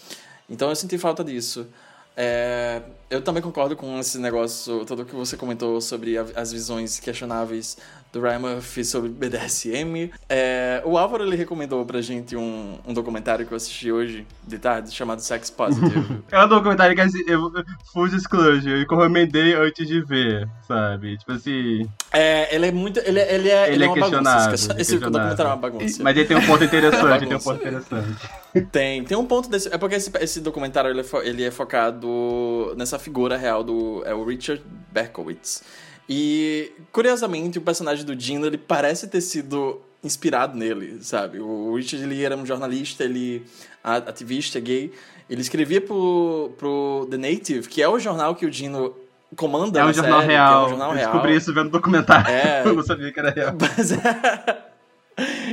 [0.49, 1.67] Então eu senti falta disso.
[2.15, 6.99] É, eu também concordo com esse negócio, todo que você comentou sobre a- as visões
[6.99, 7.77] questionáveis
[8.11, 10.11] do Ryan Murphy sobre BDSM.
[10.27, 14.57] É, o Álvaro ele recomendou pra gente um, um documentário que eu assisti hoje de
[14.57, 16.23] tarde, chamado Sex Positive.
[16.31, 17.51] é um documentário que assim, eu
[17.93, 21.17] full disclosure, eu recomendei antes de ver, sabe?
[21.17, 21.87] Tipo assim.
[22.11, 22.99] É, ele é muito.
[22.99, 24.45] Ele, ele é, ele, ele é, é uma questionável.
[24.45, 24.71] bagunça.
[24.71, 26.03] Esse, esse documentário é uma bagunça.
[26.03, 28.29] Mas ele tem um ponto interessante, tem um ponto interessante.
[28.71, 29.73] Tem, tem um ponto desse.
[29.73, 34.01] É porque esse, esse documentário ele é, fo, ele é focado nessa figura real do.
[34.05, 35.63] É o Richard Berkowitz.
[36.09, 41.39] E, curiosamente, o personagem do Dino, ele parece ter sido inspirado nele, sabe?
[41.39, 43.45] O Richard, ele era um jornalista, ele
[43.83, 44.91] ativista gay.
[45.29, 48.95] Ele escrevia pro, pro The Native, que é o jornal que o Dino
[49.35, 50.63] comanda É um jornal série, real.
[50.63, 51.11] É um jornal Eu real.
[51.11, 52.31] descobri isso vendo documentário.
[52.31, 52.63] É.
[52.65, 53.53] Eu não sabia que era real.
[53.59, 54.69] Mas é...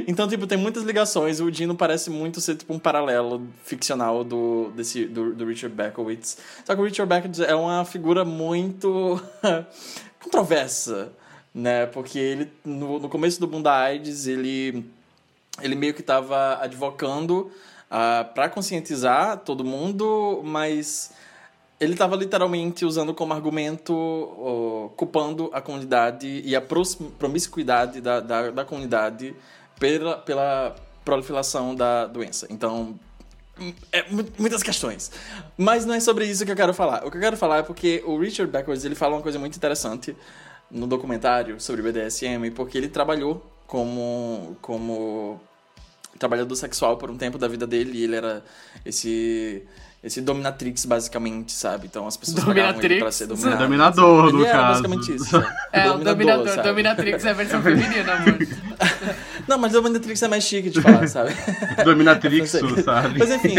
[0.07, 1.41] Então, tipo, tem muitas ligações.
[1.41, 6.39] O Dino parece muito ser, tipo, um paralelo ficcional do, desse, do, do Richard Berkowitz.
[6.65, 9.21] Só que o Richard Berkowitz é uma figura muito
[10.27, 11.13] controversa,
[11.55, 11.87] né?
[11.87, 14.85] Porque ele, no, no começo do boom da AIDS, ele,
[15.63, 17.51] ele meio que estava advocando
[17.87, 21.13] uh, para conscientizar todo mundo, mas
[21.79, 28.51] ele estava literalmente usando como argumento, uh, culpando a comunidade e a promiscuidade da, da,
[28.51, 29.35] da comunidade
[29.79, 30.75] pela, pela
[31.05, 32.47] proliferação da doença.
[32.51, 32.99] Então,
[33.93, 34.05] é,
[34.39, 35.11] muitas questões.
[35.57, 37.07] Mas não é sobre isso que eu quero falar.
[37.07, 39.57] O que eu quero falar é porque o Richard Backwards ele fala uma coisa muito
[39.57, 40.17] interessante
[40.71, 45.41] no documentário sobre BDSM, porque ele trabalhou como, como
[46.19, 48.45] trabalhador sexual por um tempo da vida dele e ele era
[48.85, 49.63] esse
[50.07, 51.89] esse dominatrix, basicamente, sabe?
[51.89, 53.55] Então as pessoas pagavam ele pra ser dominado.
[53.55, 54.83] É dominador, no era caso.
[54.83, 55.37] basicamente isso.
[55.73, 56.49] É, o dominador.
[56.49, 56.69] sabe?
[56.69, 58.39] Dominatrix é a versão feminina, amor.
[59.49, 61.35] Não, mas dominatrix é mais chique de falar, sabe?
[61.85, 62.51] Dominatrix,
[62.85, 63.19] sabe?
[63.19, 63.57] Mas enfim,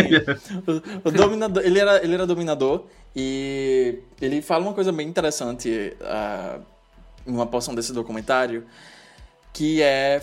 [0.66, 5.94] o, o, dominador, ele era, ele era dominador e ele fala uma coisa bem interessante
[6.02, 6.62] uh,
[7.28, 8.64] em uma porção desse documentário,
[9.54, 10.22] que é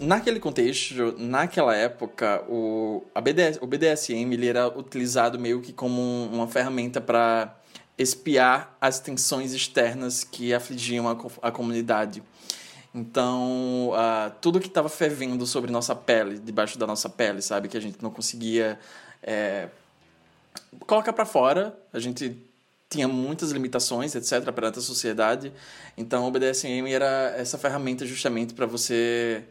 [0.00, 6.00] naquele contexto, naquela época, o, a BDS, o BDSM ele era utilizado meio que como
[6.00, 7.54] um, uma ferramenta para
[7.98, 12.22] espiar as tensões externas que afligiam a, a comunidade.
[12.94, 17.68] Então, uh, tudo que estava fervendo sobre nossa pele, debaixo da nossa pele, sabe?
[17.68, 18.80] Que a gente não conseguia
[19.22, 19.68] é,
[20.86, 21.78] colocar para fora.
[21.92, 22.36] A gente
[22.88, 25.52] tinha muitas limitações, etc., perante a sociedade.
[25.96, 29.44] Então, o BDSM era essa ferramenta justamente para você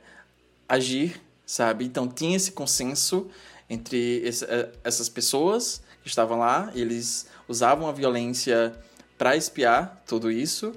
[0.70, 1.84] agir, sabe?
[1.84, 3.28] Então tinha esse consenso
[3.70, 4.46] entre esse,
[4.84, 8.74] essas pessoas que estavam lá, eles usavam a violência
[9.18, 10.70] para espiar tudo isso.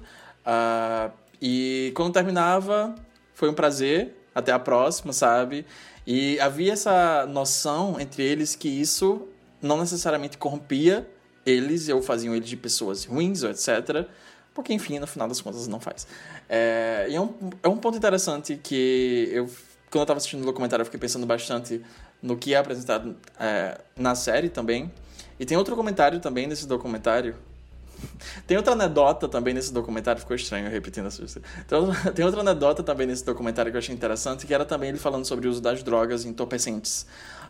[0.45, 2.95] Uh, e quando terminava,
[3.35, 5.67] foi um prazer, até a próxima, sabe?
[6.07, 9.29] E havia essa noção entre eles que isso
[9.61, 11.09] não necessariamente corrompia
[11.45, 14.07] eles ou faziam eles de pessoas ruins ou etc.
[14.55, 16.07] Porque, enfim, no final das contas não faz.
[16.49, 19.49] É, e é um, é um ponto interessante que eu
[19.93, 21.83] quando eu estava assistindo o documentário, eu fiquei pensando bastante
[22.23, 24.91] no que é apresentado é, na série também.
[25.39, 27.35] E tem outro comentário também nesse documentário.
[28.49, 31.23] Tem outra anedota também nesse documentário, ficou estranho repetindo essa
[31.65, 34.99] então, Tem outra anedota também nesse documentário que eu achei interessante, que era também ele
[34.99, 37.07] falando sobre o uso das drogas entorpecentes.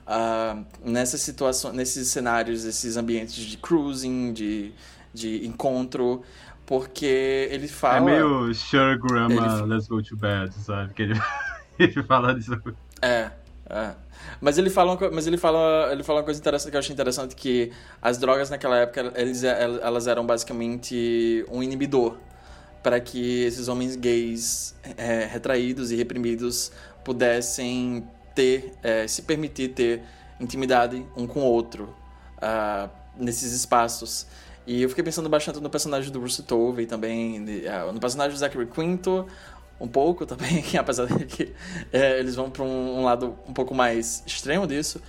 [0.07, 4.75] Uh, nessas situações, nesses cenários, esses ambientes de cruising, de,
[5.15, 6.23] de encontro,
[6.67, 7.97] porque ele fala...
[7.97, 10.93] É meio Sure Grandma, Ele- Let's Go to Bed, sabe?
[10.93, 11.15] Que ele,
[11.85, 12.53] ele fala disso.
[13.01, 13.31] É,
[13.69, 13.95] é.
[14.41, 16.93] Mas ele fala, uma, mas ele fala, ele fala uma coisa interessante que eu achei
[16.93, 22.17] interessante que as drogas naquela época eles, elas eram basicamente um inibidor
[22.83, 26.73] para que esses homens gays é, retraídos e reprimidos
[27.05, 30.03] pudessem ter, é, se permitir ter
[30.41, 31.95] intimidade um com o outro
[32.41, 34.27] ah, nesses espaços.
[34.67, 38.39] E eu fiquei pensando bastante no personagem do Bruce Tovey também, ah, no personagem do
[38.39, 39.27] Zachary Quinto,
[39.83, 41.53] um pouco também, apesar de que
[41.93, 45.03] é, eles vão para um, um lado um pouco mais extremo disso,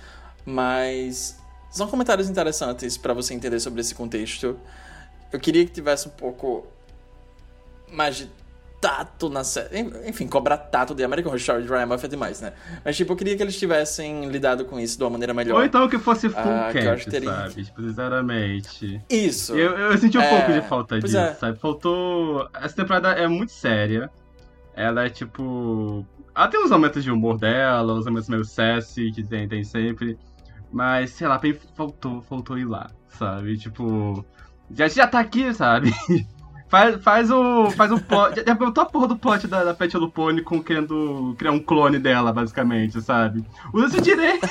[0.44, 1.38] mas
[1.70, 4.58] são comentários interessantes para você entender sobre esse contexto.
[5.32, 6.66] Eu queria que tivesse um pouco
[7.90, 8.28] mais de
[8.80, 9.80] tato na série.
[10.06, 12.52] Enfim, cobrar tato de American Horror Story de Ryan Murphy é demais, né?
[12.84, 15.56] Mas, tipo, eu queria que eles tivessem lidado com isso de uma maneira melhor.
[15.58, 17.64] Ou então que fosse full Ah, cat, que teria- sabe?
[17.64, 19.00] Tipo, sinceramente.
[19.08, 19.54] Isso.
[19.56, 21.34] Eu, eu senti um É, pouco de falta pois disso, é.
[21.34, 21.58] sabe?
[21.58, 22.46] Faltou.
[22.54, 24.10] Essa temporada é muito séria.
[24.74, 26.06] Ela é tipo.
[26.50, 30.18] Tem uns momentos de humor dela, uns momentos meio sassy que tem, tem sempre.
[30.72, 31.40] Mas, sei lá,
[31.76, 33.56] faltou, faltou ir lá, sabe?
[33.56, 34.24] Tipo.
[34.70, 35.92] Já, já tá aqui, sabe?
[36.68, 37.70] Faz, faz o.
[37.70, 38.42] Faz o plot.
[38.44, 41.98] Já botou a porra do plot da, da Pet Lupone com querendo criar um clone
[41.98, 43.44] dela, basicamente, sabe?
[43.72, 44.44] Usa esse direito.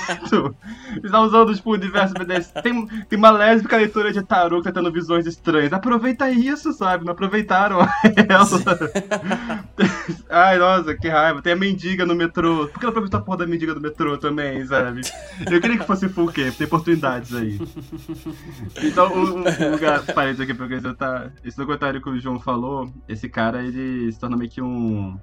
[0.92, 2.52] Eles estão usando, tipo, o universo BDS.
[2.64, 5.74] Tem, tem uma lésbica leitora de tarô que tá tendo visões estranhas.
[5.74, 7.04] Aproveita isso, sabe?
[7.04, 7.80] Não aproveitaram
[8.30, 9.64] ela.
[10.30, 11.42] Ai, nossa, que raiva.
[11.42, 12.68] Tem a mendiga no metrô.
[12.68, 15.02] Por que ela aproveitou a porra da mendiga do metrô também, sabe?
[15.50, 17.60] Eu queria que fosse full K, tem oportunidades aí.
[18.82, 23.30] Então, o, o lugar, parênteses aqui pra acrescentar, esse documentário que o João falou, esse
[23.30, 25.18] cara, ele se torna meio que um...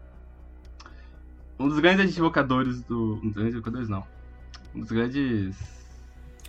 [1.58, 3.20] Um dos grandes advogadores do...
[3.22, 4.04] Um dos grandes advogadores, não.
[4.74, 5.80] Um dos grandes...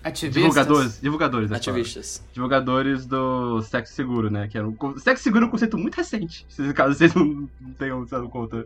[0.04, 0.34] Ativistas.
[0.34, 1.52] Divulgadores, divulgadores.
[1.52, 2.28] é Ativistas.
[2.34, 4.48] Divulgadores do sexo seguro, né?
[4.48, 4.76] Que era um...
[4.98, 7.48] Sexo seguro é um conceito muito recente, caso vocês não
[7.78, 8.66] tenham se dado conta.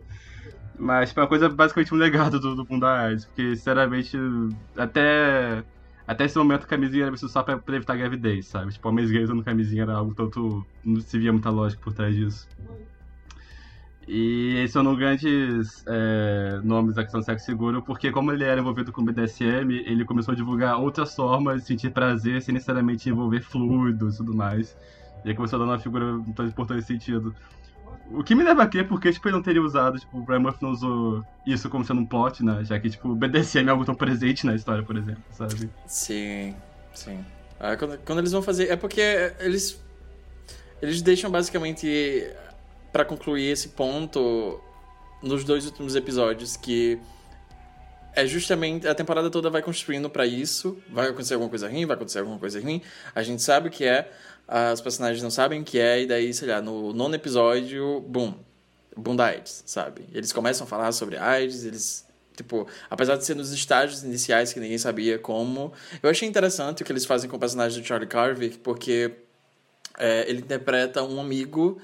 [0.78, 4.16] Mas foi uma coisa basicamente um legado do, do Bunda AIDS, porque sinceramente,
[4.76, 5.64] até,
[6.06, 8.72] até esse momento a camisinha era só pra, pra evitar gravidez, sabe?
[8.72, 10.64] Tipo, homens gays usando camisinha era algo tanto.
[10.84, 12.48] não se via muita lógica por trás disso.
[14.08, 18.60] E eles são grandes é, nomes da questão do sexo seguro, porque como ele era
[18.60, 23.40] envolvido com BDSM, ele começou a divulgar outras formas de sentir prazer sem necessariamente envolver
[23.40, 24.76] fluidos e tudo mais.
[25.24, 27.34] E aí começou a dar uma figura muito importante nesse sentido.
[28.12, 30.40] O que me leva a crer porque tipo, ele não teria usado, tipo, o Brian
[30.40, 32.64] Murphy não usou isso como sendo um plot, né?
[32.64, 35.68] Já que, tipo, o BDSM é algo tão presente na história, por exemplo, sabe?
[35.86, 36.54] Sim,
[36.94, 37.24] sim.
[37.58, 38.70] Ah, quando, quando eles vão fazer.
[38.70, 39.00] É porque
[39.40, 39.80] eles.
[40.80, 42.30] Eles deixam basicamente.
[42.92, 44.60] Pra concluir esse ponto.
[45.22, 46.56] Nos dois últimos episódios.
[46.56, 46.98] Que.
[48.14, 48.86] É justamente.
[48.86, 50.78] A temporada toda vai construindo pra isso.
[50.90, 52.82] Vai acontecer alguma coisa ruim, vai acontecer alguma coisa ruim.
[53.14, 54.10] A gente sabe que é.
[54.72, 56.02] Os personagens não sabem o que é.
[56.02, 58.00] E daí, sei lá, no nono episódio.
[58.00, 58.34] Boom.
[58.96, 60.06] Boom da AIDS, sabe?
[60.12, 62.06] Eles começam a falar sobre AIDS, eles
[62.36, 65.72] Tipo, apesar de ser nos estágios iniciais que ninguém sabia como.
[66.02, 69.10] Eu achei interessante o que eles fazem com o personagem do Charlie Carver, porque
[69.98, 71.80] é, ele interpreta um amigo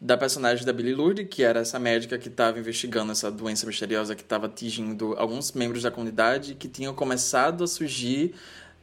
[0.00, 4.14] da personagem da Billy Lourdes, que era essa médica que estava investigando essa doença misteriosa
[4.14, 8.34] que estava atingindo alguns membros da comunidade que tinham começado a surgir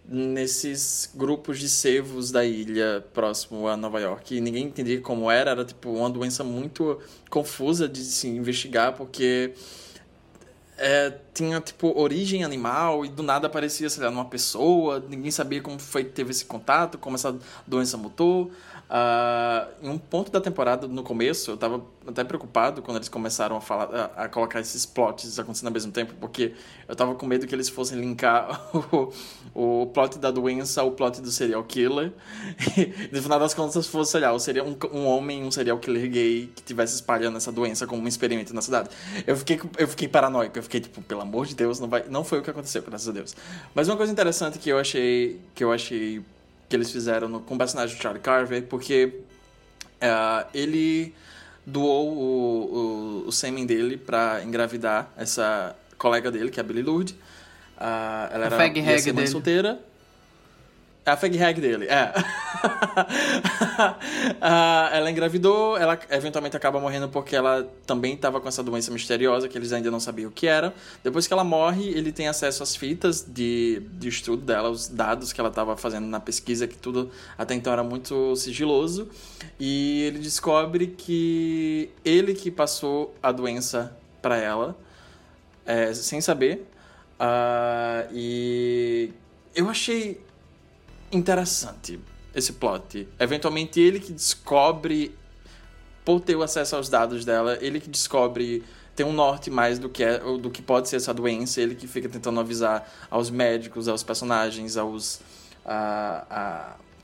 [0.07, 4.35] nesses grupos de cervos da ilha próximo a Nova York.
[4.35, 9.53] E ninguém entendia como era, era tipo uma doença muito confusa de se investigar, porque
[10.77, 15.59] é, tinha, tipo, origem animal e do nada aparecia, sei lá, numa pessoa, ninguém sabia
[15.61, 17.35] como foi teve esse contato, como essa
[17.65, 18.51] doença mutou.
[18.89, 23.57] Ah, em um ponto da temporada, no começo, eu tava até preocupado quando eles começaram
[23.57, 26.53] a, falar, a, a colocar esses plots acontecendo ao mesmo tempo, porque
[26.87, 28.61] eu tava com medo que eles fossem linkar
[29.53, 32.13] o, o plot da doença ao plot do serial killer.
[32.77, 36.09] E, no final das contas, fosse, sei lá, seria um, um homem, um serial killer
[36.09, 38.89] gay que estivesse espalhando essa doença como um experimento na cidade.
[39.25, 42.23] Eu fiquei, eu fiquei paranoico, eu fiquei tipo, pelo amor de Deus, não, vai, não
[42.23, 43.35] foi o que aconteceu, graças a Deus.
[43.75, 46.23] Mas uma coisa interessante que eu achei, que eu achei
[46.67, 49.21] que eles fizeram no, com o personagem do Charlie Carver, porque
[50.01, 51.13] eh, ele
[51.65, 56.81] doou o, o, o sêmen dele pra engravidar essa colega dele, que é a Billy
[56.81, 57.15] Lourdes.
[57.77, 58.57] Ah, ela era
[58.99, 59.31] ser mãe dele.
[59.31, 59.79] solteira.
[61.07, 62.11] É a fag hag dele, é.
[64.41, 69.47] Ah, ela engravidou, ela eventualmente acaba morrendo porque ela também estava com essa doença misteriosa
[69.47, 70.73] que eles ainda não sabiam o que era.
[71.03, 75.31] Depois que ela morre, ele tem acesso às fitas de, de estudo dela, os dados
[75.31, 79.07] que ela estava fazendo na pesquisa, que tudo até então era muito sigiloso.
[79.59, 84.77] E ele descobre que ele que passou a doença para ela,
[85.65, 86.65] é, sem saber.
[87.19, 89.11] Ah, e
[89.55, 90.26] eu achei
[91.11, 91.99] interessante
[92.33, 93.07] esse plot.
[93.19, 95.15] Eventualmente ele que descobre,
[96.05, 98.63] por ter o acesso aos dados dela, ele que descobre
[98.95, 101.87] tem um norte mais do que é do que pode ser essa doença, ele que
[101.87, 105.21] fica tentando avisar aos médicos, aos personagens, aos
[105.63, 106.25] a,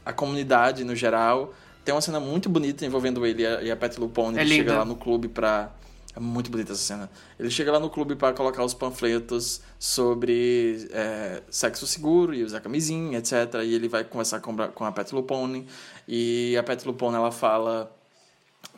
[0.06, 1.54] a, a comunidade no geral.
[1.86, 4.50] Tem uma cena muito bonita envolvendo ele e a, e a Pat Lupone, É que
[4.50, 5.70] chega lá no clube pra
[6.16, 7.10] é muito bonita essa cena.
[7.40, 12.60] Ele chega lá no clube para colocar os panfletos sobre é, sexo seguro e usar
[12.62, 13.62] camisinha, etc.
[13.64, 15.68] E ele vai conversar com, com a Pat Lupone.
[16.08, 17.92] E a Pat Lupone, ela fala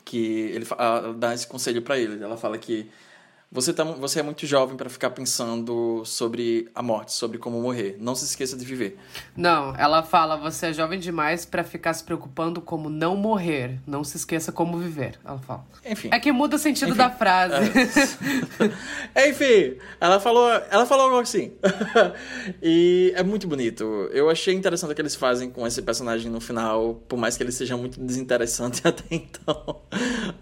[0.04, 0.50] que...
[0.54, 2.22] Ele ela dá esse conselho para ele.
[2.22, 2.90] Ela fala que
[3.50, 7.96] você, tá, você é muito jovem para ficar pensando sobre a morte, sobre como morrer.
[8.00, 8.98] Não se esqueça de viver.
[9.36, 13.78] Não, ela fala, você é jovem demais pra ficar se preocupando como não morrer.
[13.86, 15.18] Não se esqueça como viver.
[15.24, 15.64] Ela fala.
[15.84, 16.08] Enfim.
[16.12, 17.70] É que muda o sentido Enfim, da frase.
[19.28, 21.52] Enfim, ela falou, ela falou algo assim.
[22.60, 24.10] e é muito bonito.
[24.12, 27.44] Eu achei interessante o que eles fazem com esse personagem no final, por mais que
[27.44, 29.82] ele seja muito desinteressante até então.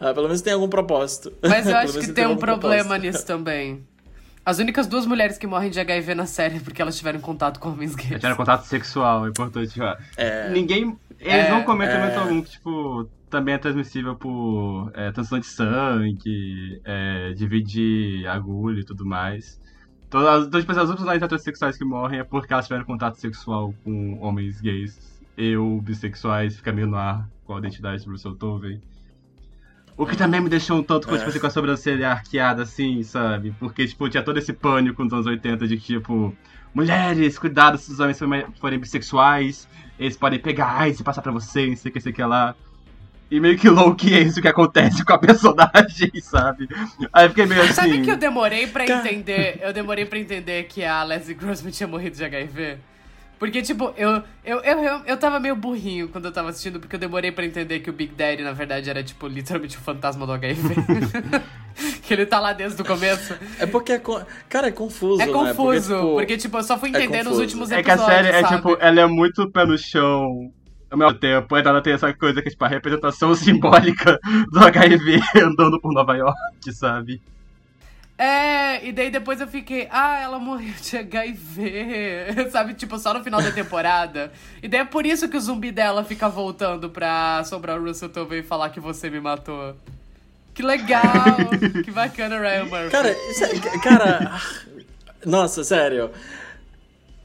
[0.00, 1.34] Ah, pelo menos tem algum propósito.
[1.42, 2.93] Mas eu acho que ele tem um problema propósito.
[2.98, 3.84] Nisso também.
[4.44, 7.58] As únicas duas mulheres que morrem de HIV na série é porque elas tiveram contato
[7.58, 8.16] com homens gays.
[8.16, 9.78] Tiveram contato sexual, é importante.
[10.16, 10.50] É.
[10.50, 10.98] Ninguém.
[11.18, 12.16] Eles É, não comentam é.
[12.16, 18.84] algum que, tipo, também é transmissível por é, transfusão de sangue, é, dividir agulha e
[18.84, 19.58] tudo mais.
[20.10, 23.74] Todas, então, tipo, as outras personagens heterossexuais que morrem é porque elas tiveram contato sexual
[23.82, 28.36] com homens gays e ou bissexuais, fica meio no ar com a identidade do Russell
[28.36, 28.80] Tovey.
[29.96, 31.18] O que também me deixou um tanto com, É.
[31.18, 33.54] tipo, assim, com a sobrancelha arqueada, assim, sabe?
[33.60, 36.34] Porque, tipo, tinha todo esse pânico nos anos 80 de tipo,
[36.74, 38.18] mulheres, cuidado se os homens
[38.60, 39.68] forem- bissexuais,
[39.98, 42.22] eles podem pegar AIDS e passar pra você, não sei o que, sei o que
[42.24, 42.56] lá.
[43.30, 46.68] E meio que louco é isso que acontece com a personagem, sabe?
[47.12, 47.72] Aí eu fiquei meio assim.
[47.72, 49.58] Sabe que eu demorei pra entender.
[49.62, 52.78] Eu demorei pra entender que a Leslie Grossman tinha morrido de HIV?
[53.44, 56.96] Porque, tipo, eu, eu, eu, eu, eu tava meio burrinho quando eu tava assistindo, porque
[56.96, 60.24] eu demorei pra entender que o Big Daddy, na verdade, era, tipo, literalmente o fantasma
[60.26, 60.74] do HIV.
[62.02, 63.34] que ele tá lá desde o começo.
[63.58, 63.98] É porque é.
[63.98, 65.20] con- Cara, é confuso.
[65.20, 65.32] É né?
[65.32, 67.42] confuso, tipo, porque, tipo, eu só fui é entender nos confuso.
[67.42, 68.16] últimos É que a episódios.
[68.16, 68.56] série é sabe?
[68.56, 70.50] tipo, ela é muito pé no chão
[70.90, 71.54] ao mesmo tempo.
[71.54, 74.18] Ela tem essa coisa que é tipo a representação simbólica
[74.50, 77.20] do HIV andando por Nova York, sabe?
[78.16, 82.74] É, e daí depois eu fiquei, ah, ela morreu de HIV, sabe?
[82.74, 84.32] Tipo, só no final da temporada.
[84.62, 88.08] E daí é por isso que o zumbi dela fica voltando pra assombrar o Russell
[88.08, 89.74] Tovey e falar que você me matou.
[90.54, 91.02] Que legal!
[91.84, 92.90] que bacana, Ryan Murphy.
[92.90, 94.40] Cara, é- cara.
[95.26, 96.10] Nossa, sério.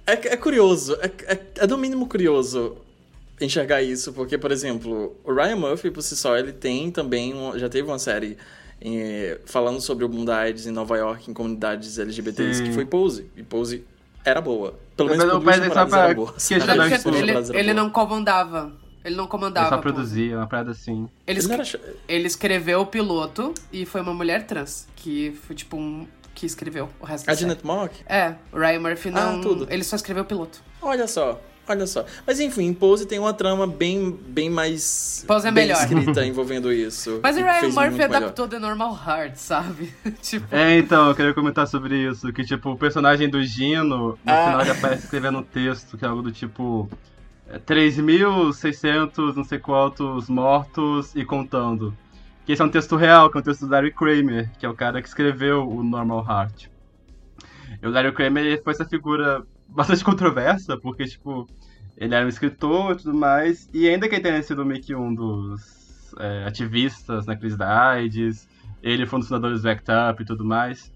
[0.07, 0.97] É, é curioso.
[1.01, 2.77] É, é, é no mínimo curioso
[3.39, 7.35] enxergar isso, porque, por exemplo, o Ryan Murphy, por si só, ele tem também.
[7.35, 8.35] um- já teve uma série
[8.81, 12.63] em- falando sobre o mundo da AIDS em Nova York, em comunidades LGBTs, Sim.
[12.65, 13.29] que foi Pose.
[13.35, 13.83] E Pose
[14.25, 14.73] era boa.
[14.95, 16.33] Pelo menos por duas temporadas pra era boa.
[16.37, 17.73] ele, ele boa.
[17.73, 18.73] não comandava.
[19.03, 19.67] Ele não comandava.
[19.67, 21.07] Ele só produzia, uma parada assim.
[21.25, 21.63] Ele, Ele era
[22.07, 24.87] ele escreveu o piloto e foi uma mulher trans.
[24.95, 26.05] Que foi tipo um.
[26.35, 27.47] que escreveu o resto da A série.
[27.49, 27.95] Janet Mock?
[28.05, 29.41] É, o Ryan Murphy Ah, não.
[29.41, 29.67] tudo.
[29.69, 30.61] Ele só escreveu o piloto.
[30.81, 31.39] Olha só,
[31.69, 32.03] olha só.
[32.27, 35.81] Mas enfim, em Pose tem uma trama bem, bem mais Pose é bem melhor.
[35.83, 37.19] escrita envolvendo isso.
[37.23, 38.15] Mas o Ryan Murphy muito melhor.
[38.17, 39.93] adaptou The Normal Heart, sabe?
[40.21, 40.47] tipo.
[40.53, 42.31] É, então, eu queria comentar sobre isso.
[42.33, 44.45] Que, tipo, o personagem do Gino, no Ah.
[44.45, 46.89] final ele aparece escrevendo um texto que é algo do tipo.
[47.47, 51.95] é, 3.600 não sei quantos mortos e contando.
[52.45, 54.69] Que esse é um texto real, que é um texto do Larry Kramer, que é
[54.69, 56.65] o cara que escreveu o Normal Heart.
[57.81, 59.43] E o Larry Kramer foi essa figura
[59.75, 61.45] bastante controversa, porque, tipo,
[61.97, 64.95] ele era um escritor e tudo mais, e ainda que ele tenha sido meio que
[64.95, 65.61] um dos
[66.19, 68.47] é, ativistas na crise da AIDS,
[68.81, 70.91] ele foi um dos fundadores do ACT UP e tudo mais,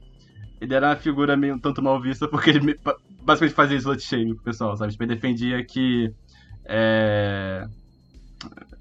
[0.61, 3.77] ele era uma figura meio um tanto mal vista, porque ele me- ba- basicamente fazia
[3.77, 4.91] slut shaming pro pessoal, sabe?
[4.93, 6.09] Tipo, ele defendia que
[6.67, 7.65] é,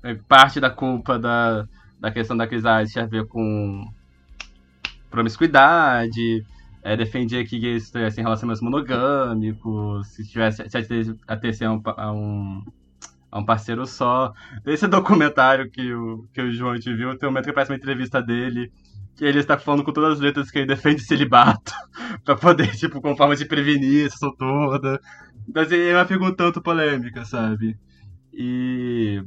[0.02, 1.64] é, parte da culpa da,
[2.00, 3.84] da questão da crise da AIDS tinha a ver com
[5.10, 6.42] promiscuidade,
[6.82, 12.12] é, defendia que gays tivessem relacionamentos monogâmicos, se tivesse se atendesse- atendesse a um, a
[12.12, 12.64] um,
[13.30, 14.32] a um parceiro só.
[14.66, 17.76] Esse documentário que o, que o João te viu, tem um momento que parece uma
[17.78, 18.72] entrevista dele,
[19.16, 21.72] que ele está falando com todas as letras que ele defende celibato,
[22.24, 25.00] pra poder, tipo, com forma de prevenir ação toda.
[25.48, 27.76] Então, assim, é uma figura um tanto polêmica, sabe?
[28.32, 29.22] E.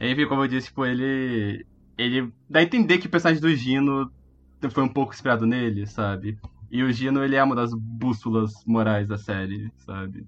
[0.00, 1.66] Enfim, como eu disse, tipo, ele.
[1.98, 4.10] Ele dá a entender que o personagem do Gino
[4.70, 6.38] foi um pouco inspirado nele, sabe?
[6.72, 10.24] E o Gino, ele é uma das bússolas morais da série, sabe?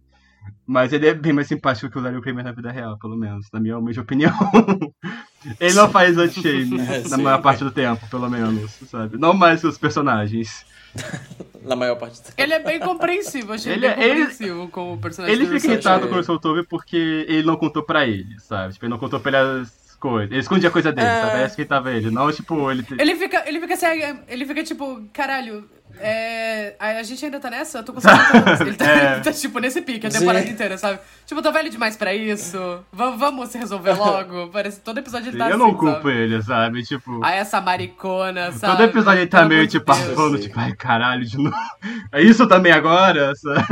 [0.66, 3.46] Mas ele é bem mais simpático que o Dario Kramer na vida real, pelo menos,
[3.50, 4.30] na minha humilde opinião.
[5.58, 7.22] ele não faz anti-shame É, na sim.
[7.22, 9.16] maior parte do tempo, pelo menos, sabe?
[9.18, 10.66] Não mais que os personagens.
[11.64, 14.92] Na maior parte do Ele é bem compreensível, achei Ele- ele, bem ele- compreensível com
[14.92, 18.74] o personagem Ele fica irritado com o Tovey porque ele não contou pra ele, sabe?
[18.74, 20.30] Tipo, ele não contou pra ele as coisas.
[20.30, 21.20] Ele escondia a coisa dele, É.
[21.22, 21.36] sabe?
[21.42, 22.10] É isso que irritava ele.
[22.10, 22.84] Não, tipo, ele...
[22.98, 23.86] Ele fica, ele fica assim,
[24.28, 25.66] ele fica tipo, caralho,
[26.00, 27.78] é, a gente ainda tá nessa?
[27.78, 28.60] Eu tô com 50 anos.
[28.60, 29.12] Ele tá, É.
[29.14, 30.52] ele tá, tipo, nesse pique a temporada Sim.
[30.52, 30.98] inteira, sabe?
[31.26, 32.58] Tipo, eu tô velho demais pra isso.
[32.92, 34.48] Va- vamos se resolver logo.
[34.48, 36.12] Parece todo episódio ele tá eu assim, não culpo sabe?
[36.12, 36.82] ele, sabe?
[36.82, 37.20] Tipo...
[37.24, 38.76] Aí essa maricona, sabe?
[38.76, 40.14] Todo episódio ele tá Pelo meio tipo Deus.
[40.14, 41.56] falando, tipo, ai caralho, de novo.
[42.12, 43.66] É isso também agora, sabe?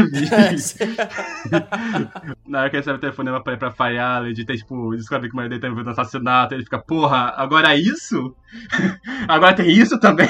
[2.47, 5.29] Na hora que ele recebe o telefonema pra ir pra Fire Island, tem, tipo, descobre
[5.29, 8.35] que o marido dele tá envolvido no assassinato, ele fica, porra, agora é isso?
[9.29, 10.29] agora tem isso também?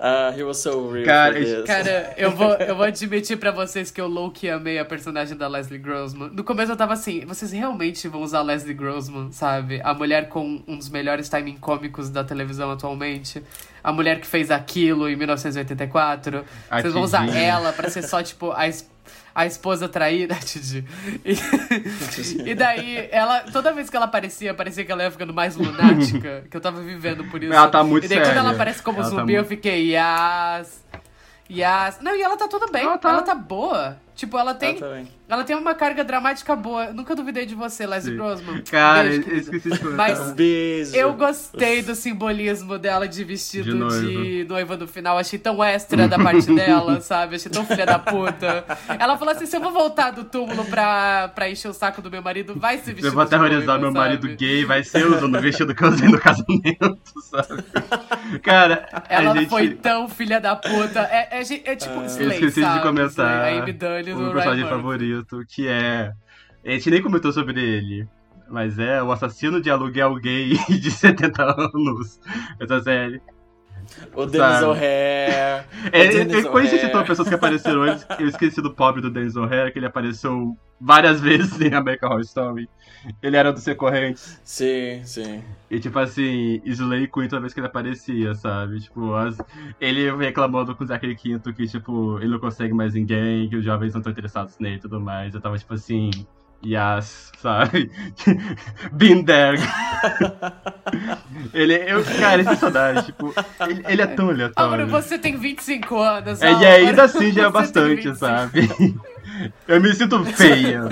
[0.00, 1.62] Ah, he was so real Cara.
[1.66, 5.46] Cara, eu vou, eu vou admitir pra vocês que eu low-key amei a personagem da
[5.46, 6.30] Leslie Grossman.
[6.30, 9.80] No começo eu tava assim, vocês realmente vão usar a Leslie Grossman, sabe?
[9.84, 13.42] A mulher com um dos melhores timing cômicos da televisão atualmente.
[13.82, 16.44] A mulher que fez aquilo em 1984.
[16.70, 18.88] A vocês vão usar ela pra ser só, tipo, a, es-
[19.34, 20.84] a esposa traída, Didi.
[21.24, 25.56] E, e daí, ela, toda vez que ela aparecia, parecia que ela ia ficando mais
[25.56, 27.52] lunática, que eu tava vivendo por isso.
[27.52, 28.50] Ela tá muito E daí quando ela séria.
[28.54, 30.84] aparece como Ela tá zumbi, eu muito- fiquei, yas.
[31.50, 31.98] Yas.
[32.00, 32.82] Não, e ela tá tudo bem.
[32.82, 33.98] Ela Ela tá- tá, boa.
[34.14, 34.78] Tipo, ela tem.
[34.78, 35.08] Ela tá bem.
[35.34, 36.84] Ela tem uma carga dramática boa.
[36.86, 38.14] Eu nunca duvidei de você, Leslie.
[38.16, 38.62] Grossman.
[38.62, 40.08] Cara, Beijo, eu esqueci de comentar.
[40.08, 40.94] Mas beijo.
[40.94, 44.48] eu gostei do simbolismo dela de vestido De de noiva.
[44.48, 45.18] noiva, no final.
[45.18, 47.34] Achei tão extra da parte dela, sabe?
[47.34, 48.64] Achei tão filha da puta.
[48.96, 52.08] Ela falou assim: se eu vou voltar do túmulo pra, pra encher o saco do
[52.10, 55.36] meu marido, vai ser vestido Eu vou aterrorizar noiva, meu marido gay, vai ser usando
[55.36, 57.64] o vestido que eu usei no casamento, sabe?
[58.40, 59.48] Cara, Ela a gente...
[59.48, 61.00] foi tão filha da puta.
[61.10, 62.76] É, é, é tipo Eu Slay, esqueci sabe?
[62.76, 66.12] de comentar Slay, a Amy Dunne o do personagem Ryan Favorito, que é...
[66.64, 68.08] A gente nem comentou sobre ele,
[68.48, 72.20] mas é o assassino de aluguel gay de 70 anos,
[72.60, 73.20] essa série.
[74.14, 74.62] O Dennis?
[74.62, 75.64] O'Hare.
[75.92, 76.86] É, o Dennis é, quando a gente O'Hare.
[76.86, 80.56] citou pessoas que apareceram antes, eu esqueci do pobre do Denzel O'Hare, que ele apareceu
[80.80, 82.68] várias vezes em American Horror Story.
[83.22, 84.40] Ele era dos recorrentes.
[84.44, 85.42] Sim, sim.
[85.70, 88.80] E tipo assim, Slay Queen toda vez que ele aparecia, sabe?
[88.80, 89.38] Tipo, as-
[89.80, 93.64] ele reclamando com o Zachary Quinto que, tipo, ele não consegue mais ninguém, que os
[93.64, 95.34] jovens não estão interessados nele e tudo mais.
[95.34, 96.10] Eu tava tipo assim,
[96.64, 97.90] yes, sabe?
[98.92, 99.58] Been there.
[101.52, 103.34] ele, eu, cara, esse saudade, tipo,
[103.68, 104.86] ele, ele é tão Álvaro, aleatório.
[104.88, 106.40] você tem 25 anos.
[106.42, 106.70] É, e Álvaro.
[106.86, 108.16] ainda assim já é bastante, 25.
[108.16, 108.68] sabe?
[109.66, 110.82] Eu me sinto feia.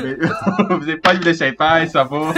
[0.81, 2.35] Você pode me deixar em paz, favor?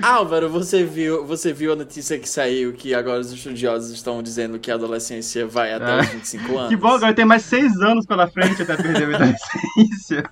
[0.00, 4.60] Álvaro, você viu, você viu a notícia que saiu que agora os estudiosos estão dizendo
[4.60, 6.00] que a adolescência vai até Ah.
[6.00, 6.68] os 25 anos?
[6.68, 10.30] Que bom, agora tem mais seis anos pela frente até perder a adolescência.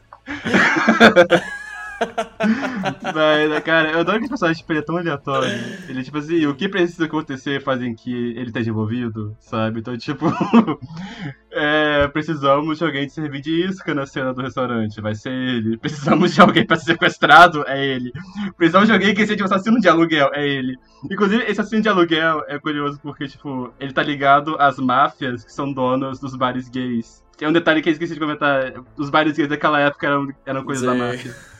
[3.14, 5.50] Mas, cara, eu adoro que o personagem tipo, ele é tão aleatório.
[5.88, 9.80] Ele, tipo assim, o que precisa acontecer fazem que ele esteja envolvido, sabe?
[9.80, 10.26] Então, tipo,
[11.50, 15.76] é, precisamos de alguém de servir de isca na cena do restaurante, vai ser ele.
[15.76, 18.12] Precisamos de alguém pra ser sequestrado, é ele.
[18.56, 20.76] Precisamos de alguém que seja um assassino de aluguel, é ele.
[21.10, 25.52] Inclusive, esse assassino de aluguel é curioso porque, tipo, ele tá ligado às máfias que
[25.52, 27.22] são donas dos bares gays.
[27.40, 28.72] É um detalhe que eu esqueci de comentar.
[28.96, 30.98] Os bares gays daquela época eram, eram coisas da Sim.
[30.98, 31.51] máfia.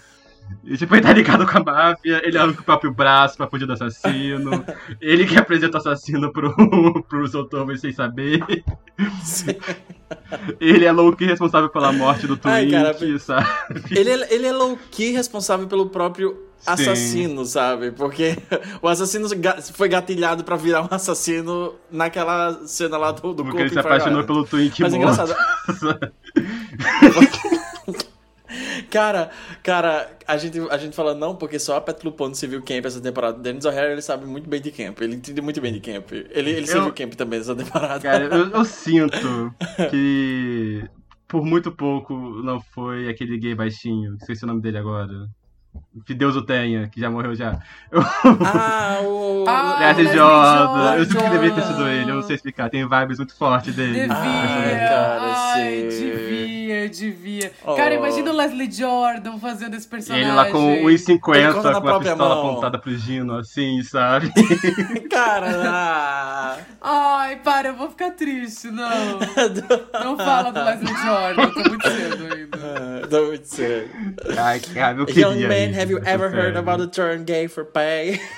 [0.64, 3.66] E, tipo, ele tá ligado com a máfia, ele com o próprio braço pra fugir
[3.66, 4.64] do assassino.
[5.00, 6.54] ele que apresenta o assassino pro,
[7.08, 8.40] pros outros sem saber.
[10.60, 13.46] Ele é low-key responsável pela morte do Ai, cara, sabe?
[13.90, 17.90] Ele é, ele é low-key responsável pelo próprio assassino, sabe?
[17.90, 18.36] Porque
[18.80, 19.28] o assassino
[19.74, 24.22] foi gatilhado pra virar um assassino naquela cena lá do, do Porque ele se apaixonou
[24.22, 25.12] pelo Twink Mas é morto.
[25.12, 26.12] engraçado.
[28.90, 29.30] Cara,
[29.62, 32.84] cara, a gente, a gente fala não, porque só a Pet Lupone se viu camp
[32.84, 33.38] essa temporada.
[33.38, 35.00] Dennis O'Hare, ele sabe muito bem de camp.
[35.00, 36.12] Ele entende muito bem de camp.
[36.12, 38.00] Ele, ele se viu camp também essa temporada.
[38.00, 39.54] Cara, eu, eu sinto
[39.90, 40.84] que
[41.32, 45.28] por muito pouco não foi aquele gay baixinho, esqueci o nome dele agora.
[46.04, 47.58] Que Deus o tenha, que já morreu já.
[48.44, 49.44] Ah, o...
[49.48, 50.66] Ah, Leslie Jordan.
[50.66, 50.96] Jordan.
[50.96, 52.68] Eu sinto que deveria ter sido ele, eu não sei explicar.
[52.68, 54.00] Tem vibes muito fortes dele.
[54.00, 56.10] Devia, Ai, cara, ai, sim.
[56.10, 56.31] devia,
[56.88, 57.52] devia.
[57.64, 57.74] Oh.
[57.74, 60.26] Cara, imagina o Leslie Jordan fazendo esse personagem.
[60.28, 61.18] ele lá com o Ele 1,50
[61.52, 62.50] corta na com a pistola mão.
[62.50, 64.32] apontada pro Gino, assim, sabe?
[65.10, 66.58] Cara, ah.
[66.80, 69.18] Ai, para, eu vou ficar triste, não.
[70.04, 72.58] Não fala do Leslie Jordan, tô muito cedo ainda.
[72.62, 73.88] Ah, Don't say.
[74.38, 76.58] Ai, cara, eu Young queria man, isso, have you ever heard série.
[76.58, 78.20] about the term gay for pay?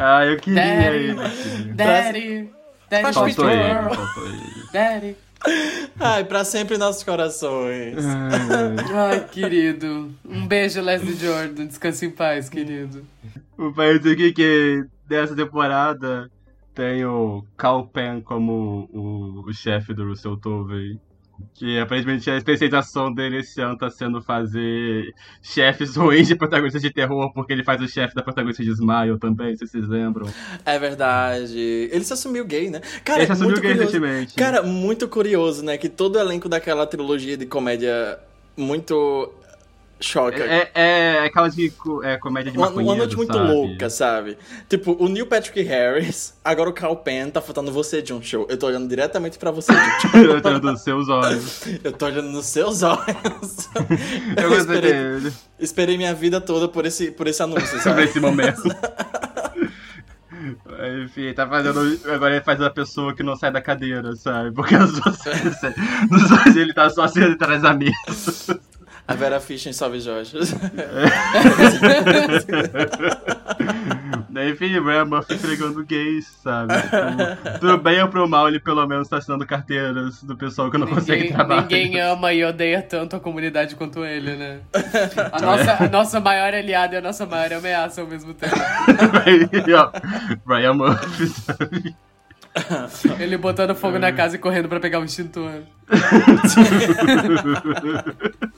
[0.00, 1.72] Ah, eu queria Daddy, ele.
[1.74, 2.50] Daddy,
[2.90, 4.42] Daddy, Faltou ele, faltou ele.
[4.72, 5.16] Daddy.
[6.00, 7.96] Ai, pra sempre em nossos corações.
[8.94, 10.12] Ai, querido.
[10.24, 11.66] Um beijo, Leslie Jordan.
[11.66, 13.04] Descanse em paz, querido.
[13.56, 16.30] O país aqui que dessa temporada
[16.74, 20.98] tem o Cal Penn como o, o chefe do Russell Tovey.
[21.54, 25.12] Que aparentemente a especialização dele esse ano tá sendo fazer
[25.42, 29.18] chefes ruins de protagonistas de terror, porque ele faz o chefe da protagonista de Smile
[29.18, 30.26] também, se vocês lembram.
[30.64, 31.58] É verdade.
[31.58, 32.80] Ele se assumiu gay, né?
[33.04, 33.92] Cara, Ele se assumiu muito gay curioso.
[33.98, 34.34] recentemente.
[34.34, 35.76] Cara, muito curioso, né?
[35.78, 38.18] Que todo o elenco daquela trilogia de comédia
[38.56, 39.32] muito
[40.00, 40.42] choca.
[40.44, 41.72] É, é aquela de
[42.02, 43.52] é, comédia de Uma, maconheiro, uma noite muito sabe?
[43.52, 44.38] louca, sabe?
[44.68, 48.46] Tipo, o Neil Patrick Harris, agora o Cal Penn, tá faltando você, John Show.
[48.48, 50.20] Eu tô olhando diretamente pra você, John Show.
[50.20, 51.62] Eu tô nos seus olhos.
[51.82, 53.68] Eu tô olhando nos seus olhos.
[54.36, 55.32] Eu gostei esperei, dele.
[55.58, 58.04] esperei minha vida toda por esse, por esse anúncio, sabe?
[58.04, 58.62] esse momento.
[61.04, 61.80] Enfim, tá fazendo.
[62.12, 64.52] Agora ele faz a pessoa que não sai da cadeira, sabe?
[64.52, 68.60] Porque nos dois ele tá só sendo atrás da mesa.
[69.08, 70.36] A Vera Fischer em Salve Jorge.
[74.50, 76.74] Enfim, o Ryan Murphy entregando gays, sabe?
[76.80, 80.78] Tipo, pro bem ou pro mal, ele pelo menos tá assinando carteiras do pessoal que
[80.78, 81.62] não consegue Ninguém, trabalhar.
[81.62, 84.60] ninguém ama e odeia tanto a comunidade quanto ele, né?
[85.32, 88.54] A nossa, a nossa maior aliada e a nossa maior ameaça ao mesmo tempo.
[89.26, 89.90] Aí, ó,
[90.46, 91.96] Ryan Murphy, sabe?
[93.20, 95.62] Ele botando fogo na casa e correndo pra pegar o extintor.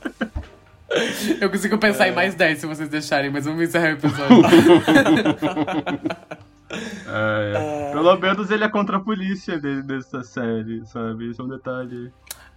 [1.41, 4.43] Eu consigo pensar em mais 10 se vocês deixarem, mas vamos encerrar o episódio.
[6.73, 7.93] É, é.
[7.93, 11.29] Pelo menos ele é contra a polícia de- dessa série, sabe?
[11.31, 12.13] Isso é um detalhe.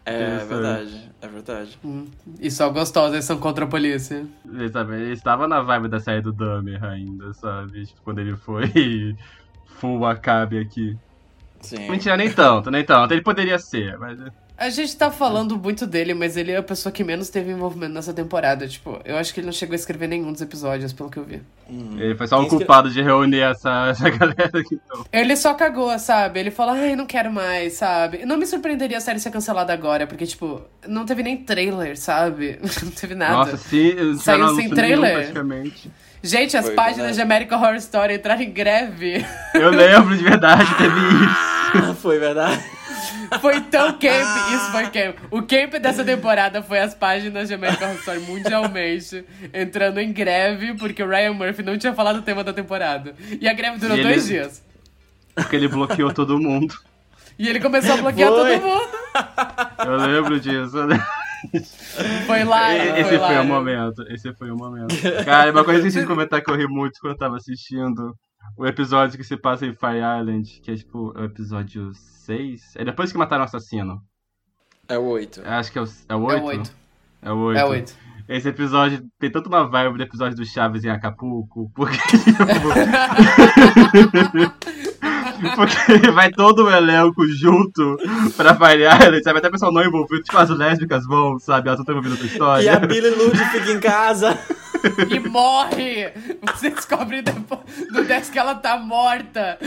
[0.05, 0.47] É Interessante.
[0.49, 1.79] verdade, é verdade.
[2.39, 4.23] E só gostosas são contra a polícia.
[4.45, 7.87] Ele, sabe, ele estava na vibe da série do Dahmer ainda, sabe?
[7.87, 9.15] Tipo, quando ele foi
[9.79, 10.95] full Acabe aqui.
[11.61, 11.89] Sim.
[11.89, 13.13] Mentira, nem tanto, nem tanto.
[13.13, 14.19] Ele poderia ser, mas...
[14.55, 17.93] A gente tá falando muito dele, mas ele é a pessoa que menos teve envolvimento
[17.93, 18.67] nessa temporada.
[18.67, 21.23] Tipo, eu acho que ele não chegou a escrever nenhum dos episódios, pelo que eu
[21.25, 21.41] vi.
[21.97, 25.05] Ele foi só um Quem escre- culpado de reunir essa, essa galera aqui, então.
[25.11, 26.39] Ele só cagou, sabe?
[26.39, 28.25] Ele falou, ai, não quero mais, sabe?
[28.25, 32.59] Não me surpreenderia a série ser cancelada agora, porque, tipo, não teve nem trailer, sabe?
[32.83, 33.33] Não teve nada.
[33.33, 35.01] Nossa, sim, Saiu sem trailer.
[35.01, 35.91] nenhum, praticamente.
[36.21, 37.15] Gente, as Foi páginas verdade.
[37.17, 39.25] de American Horror Story entraram em greve.
[39.55, 40.95] Eu lembro de verdade, teve
[41.81, 41.95] isso.
[41.95, 42.63] Foi verdade.
[43.41, 45.17] Foi tão camp, isso foi camp.
[45.31, 50.73] O camp dessa temporada foi as páginas de American Horror Story mundialmente entrando em greve
[50.75, 53.15] porque o Ryan Murphy não tinha falado o tema da temporada.
[53.39, 54.63] E a greve durou E ele- dois dias.
[55.35, 56.75] Porque ele bloqueou todo mundo.
[57.39, 58.59] E ele começou a bloquear Foi.
[58.59, 58.87] todo mundo.
[59.85, 60.77] Eu lembro disso.
[60.77, 61.05] eu lembro.
[62.25, 64.01] Foi lá, Esse foi foi o momento.
[64.09, 64.95] Esse foi o momento.
[65.25, 67.35] Cara, uma coisa que eu esqueci de comentar que eu ri muito quando eu tava
[67.37, 68.13] assistindo
[68.57, 71.91] o episódio que se passa em Fire Island, que é tipo o episódio
[72.25, 72.75] 6.
[72.75, 74.01] É depois que mataram o assassino.
[74.87, 75.41] É o 8.
[75.45, 76.43] Acho que é o, é o É 8?
[76.43, 76.71] o oito.
[77.21, 77.59] É o 8.
[77.59, 78.03] É o oito.
[78.27, 81.97] Esse episódio tem tanto uma vibe do episódio do Chaves em Acapulco, porque.
[85.55, 87.97] porque vai todo o elenco junto
[88.37, 89.39] pra Fire Island, sabe?
[89.39, 91.67] Até o pessoal não envolvido, tipo as lésbicas vão, sabe?
[91.67, 92.63] Elas não estão envolvidas na história.
[92.63, 94.37] E a Billy Lud fica em casa.
[95.09, 96.11] E morre!
[96.53, 97.61] Você descobre depois
[97.91, 99.57] no 10 que ela tá morta.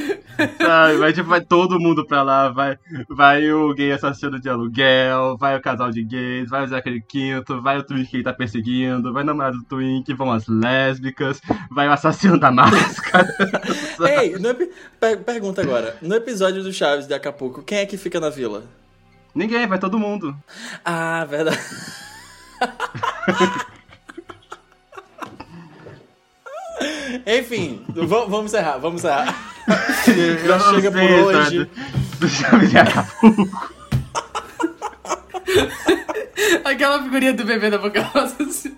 [0.61, 0.99] Sabe?
[0.99, 2.79] Vai, tipo, vai todo mundo pra lá, vai,
[3.09, 7.61] vai o gay assassino de aluguel, vai o casal de gays, vai o Zachary Quinto,
[7.63, 11.41] vai o Twink que ele tá perseguindo, vai o namorado do Twink, vão as lésbicas,
[11.71, 13.27] vai o assassino da máscara.
[14.21, 14.35] Ei,
[15.01, 15.97] per- pergunta agora.
[16.03, 18.65] No episódio do Chaves de Acapulco, quem é que fica na vila?
[19.35, 20.37] Ninguém, vai todo mundo.
[20.85, 21.59] Ah, verdade.
[27.27, 29.53] Enfim, vamos encerrar, vamos encerrar.
[29.67, 31.71] Não chega sei, por hoje.
[32.19, 33.75] Do Chaves em Acapulco.
[36.65, 38.37] Aquela figurinha do bebê da boca rosa.
[38.43, 38.77] assim.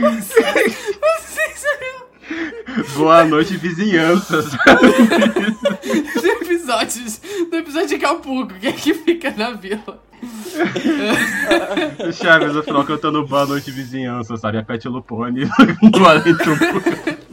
[0.00, 1.64] Vocês, vocês
[2.96, 4.52] Boa noite, vizinhanças.
[6.22, 7.02] no episódio,
[7.50, 10.02] no episódio de Acapulco, quem é que fica na vila?
[12.08, 14.58] O Chaves no final cantando Boa noite, vizinhança, sabe?
[14.58, 15.44] A Pet Lupone
[15.82, 17.26] do do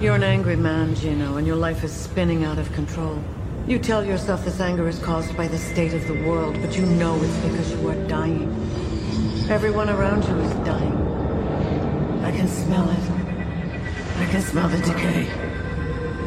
[0.00, 3.18] You're an angry man, Gino, and your life is spinning out of control.
[3.66, 6.86] You tell yourself this anger is caused by the state of the world, but you
[6.86, 8.48] know it's because you are dying.
[9.50, 11.19] Everyone around you is dying.
[12.22, 13.04] I can smell it.
[14.18, 15.26] I can smell the decay.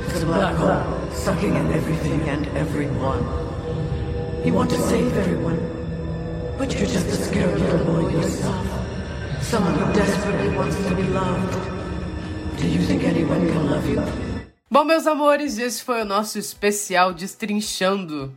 [0.08, 3.24] It's a black hole, sucking in everything and everyone.
[4.46, 5.60] You want to save everyone,
[6.58, 8.66] but you're just a scared little boy yourself.
[9.42, 11.54] Someone who desperately wants to be loved.
[12.58, 14.02] Do you think anyone can love you?
[14.70, 18.34] Bom, meus amores, esse foi o nosso especial destrinchando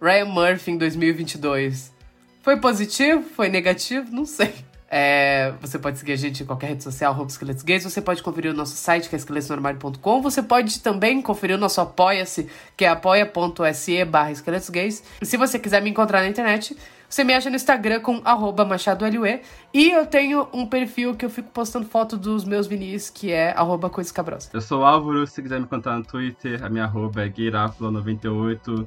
[0.00, 1.92] Ryan Murphy em 2022.
[2.40, 3.22] Foi positivo?
[3.22, 4.10] Foi negativo?
[4.12, 4.54] Não sei.
[4.94, 7.32] É, você pode seguir a gente em qualquer rede social, arroba
[7.64, 7.84] Gays.
[7.84, 10.20] Você pode conferir o nosso site, que é esqueletosnormário.com.
[10.20, 12.46] Você pode também conferir o nosso Apoia-se,
[12.76, 14.32] que é apoia.se barra.
[14.32, 16.76] E se você quiser me encontrar na internet,
[17.08, 19.40] você me acha no Instagram com arroba machadolue.
[19.72, 23.52] E eu tenho um perfil que eu fico postando foto dos meus vinis, que é
[23.56, 24.50] arroba coisa escabrosa.
[24.52, 28.86] Eu sou Álvaro, se quiser me encontrar no Twitter, a minha arroba é guiraflo98.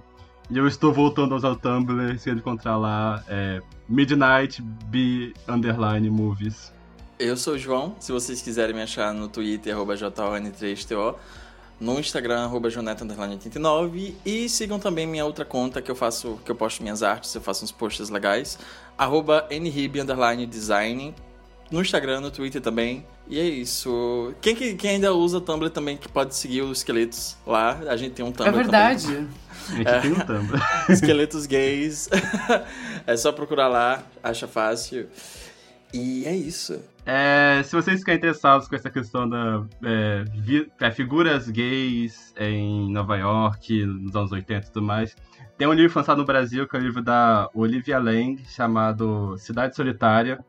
[0.50, 6.72] E eu estou voltando aos ao Tumblr, se encontrar lá, é Midnight B underline movies.
[7.18, 11.16] Eu sou o João, se vocês quiserem me achar no Twitter, arroba JON3TO,
[11.80, 16.56] no Instagram, arroba joneta89, e sigam também minha outra conta que eu faço, que eu
[16.56, 18.60] posto minhas artes, eu faço uns posts legais,
[18.98, 19.48] arroba
[20.48, 21.16] design,
[21.72, 23.06] no Instagram, no Twitter também.
[23.28, 24.34] E é isso.
[24.42, 28.14] Quem, que- quem ainda usa Tumblr também, que pode seguir os esqueletos lá, a gente
[28.14, 29.06] tem um Tumblr É verdade.
[29.08, 29.28] também.
[29.70, 30.00] A gente É.
[30.00, 30.62] tem um Tumblr.
[30.90, 32.08] Esqueletos gays.
[33.08, 35.08] é só procurar lá, acha fácil.
[35.94, 36.80] E é isso.
[37.06, 42.92] É, se vocês ficarem interessados com essa questão da é, vi- é, figuras gays em
[42.92, 45.16] Nova York, nos anos 80 e tudo mais,
[45.58, 49.76] tem um livro lançado no Brasil, que é o livro da Olivia Lang, chamado Cidade
[49.76, 50.44] Solitária.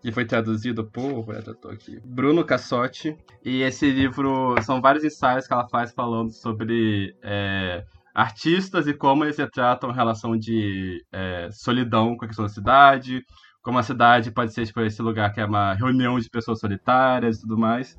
[0.00, 3.16] Que foi traduzido por, eu tô aqui, Bruno Cassotti.
[3.44, 9.24] E esse livro são vários ensaios que ela faz falando sobre é, artistas e como
[9.24, 13.22] eles retratam a relação de é, solidão com a questão da cidade,
[13.62, 17.38] como a cidade pode ser tipo, esse lugar que é uma reunião de pessoas solitárias
[17.38, 17.96] e tudo mais.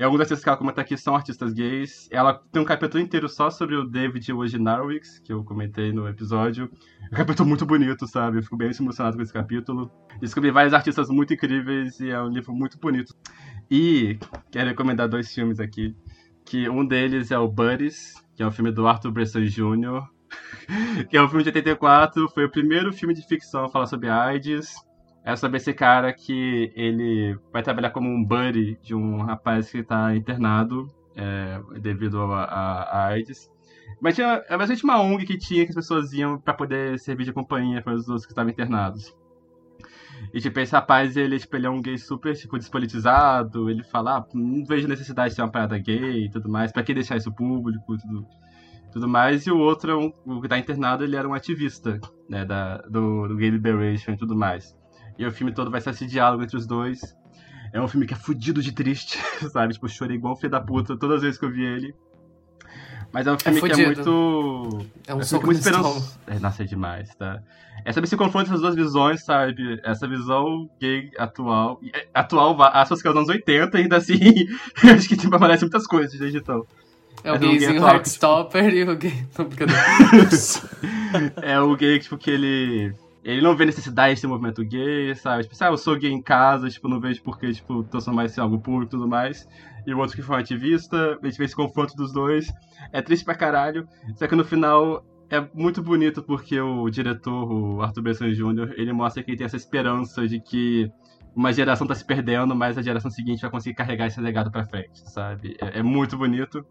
[0.00, 2.08] E alguns artistas que ela comenta aqui são artistas gays.
[2.10, 6.70] Ela tem um capítulo inteiro só sobre o David Wojnarowicz, que eu comentei no episódio.
[7.02, 8.38] É um capítulo muito bonito, sabe?
[8.38, 9.90] Eu fico bem emocionado com esse capítulo.
[10.18, 13.14] Descobri vários artistas muito incríveis e é um livro muito bonito.
[13.70, 14.18] E
[14.50, 15.94] quero recomendar dois filmes aqui.
[16.46, 20.02] Que um deles é o Buddies, que é um filme do Arthur Bresson Jr.,
[21.10, 22.26] que é um filme de 84.
[22.30, 24.74] Foi o primeiro filme de ficção a falar sobre AIDS
[25.24, 29.78] é sobre esse cara que ele vai trabalhar como um buddy de um rapaz que
[29.78, 33.50] está internado é, devido a, AIDS.
[34.00, 37.24] Mas tinha, era basicamente uma ONG que tinha que as pessoas iam para poder servir
[37.24, 39.14] de companhia para os outros que estavam internados.
[40.32, 43.70] E, tipo, esse rapaz, ele, tipo, ele é um gay super, tipo, despolitizado.
[43.70, 46.72] Ele fala, ah, não vejo necessidade de ter uma parada gay e tudo mais.
[46.72, 48.26] Pra que deixar isso público tudo,
[48.92, 49.46] tudo mais.
[49.46, 51.98] E o outro, um, o que tá internado, ele era um ativista,
[52.28, 54.76] né, da, do, do Gay Liberation e tudo mais.
[55.20, 57.14] E o filme todo vai ser esse diálogo entre os dois.
[57.74, 59.18] É um filme que é fudido de triste,
[59.52, 59.74] sabe?
[59.74, 61.94] Tipo, eu chorei igual filho da puta todas as vezes que eu vi ele.
[63.12, 64.86] Mas é um filme é que é muito.
[65.06, 66.18] É um é soco muito esperançoso.
[66.26, 67.42] É, nossa, é demais, tá?
[67.84, 69.78] É saber se confronta essas duas visões, sabe?
[69.84, 71.78] Essa visão gay atual.
[71.92, 74.14] É, atual, acho que é os anos 80, ainda assim.
[74.96, 76.64] acho que tipo, aparece muitas coisas desde então.
[77.22, 79.26] É o gayzinho Heartstopper e o gay.
[81.42, 85.42] é o gay, tipo, que ele ele não vê necessidade de ter movimento gay, sabe?
[85.44, 88.42] Tipo, ah, eu sou gay em casa, tipo, não vejo porque, tipo, transformar isso em
[88.42, 89.46] algo público e tudo mais.
[89.86, 92.52] E o outro que foi um ativista, a gente vê esse confronto dos dois.
[92.92, 93.86] É triste pra caralho,
[94.16, 98.92] só que no final é muito bonito porque o diretor, o Arthur Besson Jr., ele
[98.92, 100.90] mostra que ele tem essa esperança de que
[101.34, 104.66] uma geração tá se perdendo, mas a geração seguinte vai conseguir carregar esse legado pra
[104.66, 105.56] frente, sabe?
[105.60, 106.66] É, é muito bonito.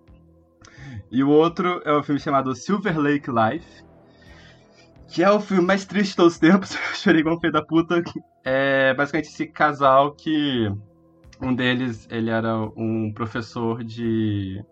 [1.11, 3.83] E o outro é um filme chamado Silver Lake Life,
[5.09, 6.77] que é o filme mais triste de todos os tempos.
[6.95, 8.01] Chorei igual um filho da puta.
[8.43, 10.71] É basicamente esse casal que
[11.41, 14.63] um deles ele era um professor de,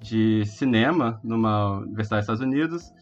[0.00, 2.92] de cinema numa universidade dos Estados Unidos.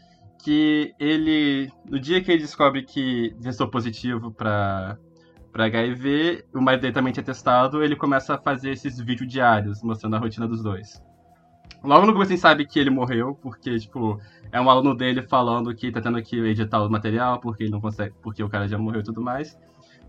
[0.43, 4.98] Que ele, no dia que ele descobre que testou positivo para
[5.52, 9.82] para HIV, o marido dele também tinha testado, ele começa a fazer esses vídeos diários
[9.82, 11.02] mostrando a rotina dos dois.
[11.82, 14.20] Logo no começo a gente sabe que ele morreu, porque, tipo,
[14.52, 17.81] é um aluno dele falando que tá tendo que editar o material porque ele não
[17.81, 19.59] consegue, porque o cara já morreu e tudo mais.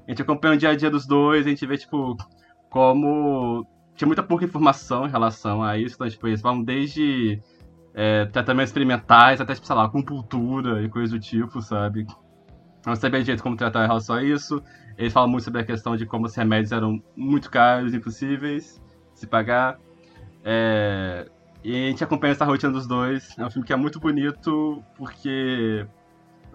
[0.07, 2.15] A gente acompanha o dia a dia dos dois, a gente vê, tipo,
[2.69, 5.95] como tinha muita pouca informação em relação a isso.
[5.95, 7.41] Então, tipo, eles vão desde
[7.93, 12.07] é, tratamentos experimentais até, tipo, sei lá, acupuntura e coisa do tipo, sabe?
[12.85, 14.64] Não sabia direito como tratar em relação a isso.
[14.97, 18.81] Eles falam muito sobre a questão de como os remédios eram muito caros, impossíveis
[19.14, 19.77] de se pagar.
[20.43, 21.27] É,
[21.68, 23.38] e a gente acompanha essa rotina dos dois.
[23.38, 25.85] É um filme que é muito bonito, porque,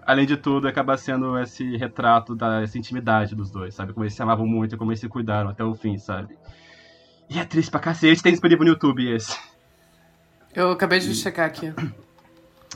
[0.01, 3.93] além de tudo, acaba sendo esse retrato dessa intimidade dos dois, sabe?
[3.93, 6.35] Como eles se amavam muito e como eles se cuidaram até o fim, sabe?
[7.29, 9.39] E é triste pra cacete, tem disponível no YouTube esse.
[10.51, 11.71] Eu acabei de checar aqui.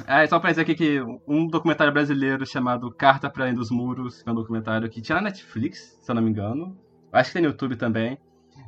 [0.05, 4.21] É, só pra dizer aqui que um documentário brasileiro chamado Carta para Além dos Muros,
[4.21, 6.77] que é um documentário que tinha na Netflix, se eu não me engano.
[7.11, 8.19] Acho que tem no YouTube também.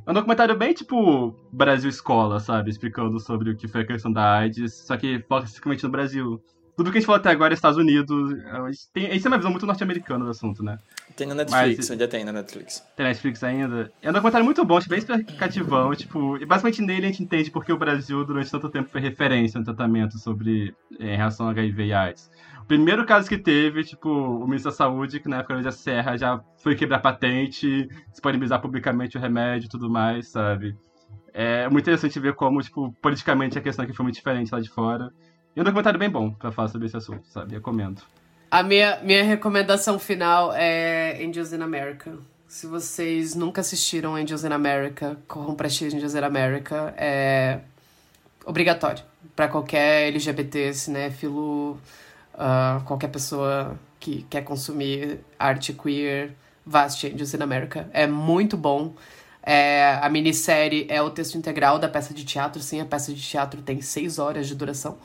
[0.09, 2.71] É um documentário bem tipo Brasil Escola, sabe?
[2.71, 6.43] Explicando sobre o que foi a questão da AIDS, só que foca especificamente no Brasil.
[6.75, 8.33] Tudo que a gente falou até agora é Estados Unidos.
[8.51, 10.79] A gente tem, isso é uma visão muito norte-americana do assunto, né?
[11.15, 12.79] Tem na Netflix, Mas, ainda tem na Netflix.
[12.95, 13.91] Tem na Netflix ainda.
[14.01, 14.99] É um documentário muito bom, bem
[15.37, 15.93] cativão.
[15.93, 19.59] Tipo, e basicamente nele a gente entende porque o Brasil durante tanto tempo foi referência
[19.59, 22.31] no tratamento sobre em relação a HIV e AIDS
[22.69, 26.39] primeiro caso que teve, tipo, o ministro da Saúde, que na época da Serra já
[26.57, 30.77] foi quebrar patente, disponibilizar publicamente o remédio e tudo mais, sabe?
[31.33, 34.69] É muito interessante ver como, tipo, politicamente a questão aqui foi muito diferente lá de
[34.69, 35.11] fora.
[35.55, 37.55] E um documentário bem bom pra falar sobre esse assunto, sabe?
[37.55, 38.03] Recomendo.
[38.51, 42.13] A minha, minha recomendação final é Angels in America.
[42.47, 46.93] Se vocês nunca assistiram Angels in America, corram pra assistir Angels in America.
[46.95, 47.61] É
[48.45, 49.03] obrigatório
[49.35, 51.79] para qualquer LGBT, cinéfilo,
[52.39, 56.33] Uh, qualquer pessoa que quer consumir arte queer,
[56.65, 57.89] vá assistir Angels in America.
[57.91, 58.93] É muito bom.
[59.43, 63.21] É, a minissérie é o texto integral da peça de teatro, sim, a peça de
[63.21, 64.97] teatro tem seis horas de duração.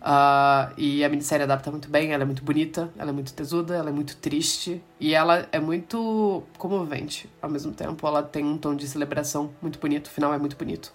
[0.00, 3.76] Uh, e a minissérie adapta muito bem, ela é muito bonita, ela é muito tesuda,
[3.76, 8.06] ela é muito triste e ela é muito comovente ao mesmo tempo.
[8.06, 10.92] Ela tem um tom de celebração muito bonito, o final é muito bonito.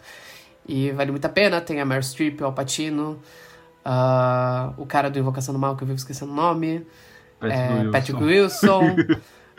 [0.67, 3.21] E vale muito a pena, tem a Meryl Streep, o Al Pacino,
[3.85, 6.85] Uh, o cara do Invocação do Mal, que eu vivo esquecendo o nome.
[7.39, 7.91] Patrick é, Wilson.
[7.91, 8.81] Patrick Wilson.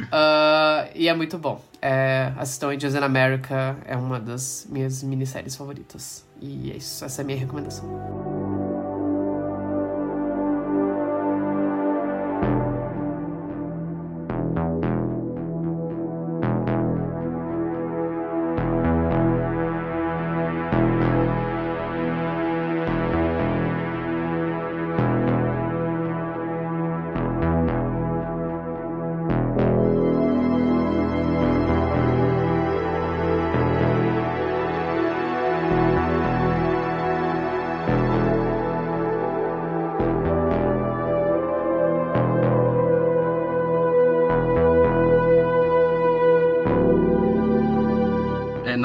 [0.03, 1.62] Uh, e é muito bom.
[1.81, 6.24] É, assistam Angels in America, é uma das minhas minisséries favoritas.
[6.40, 8.65] E é isso, essa é a minha recomendação.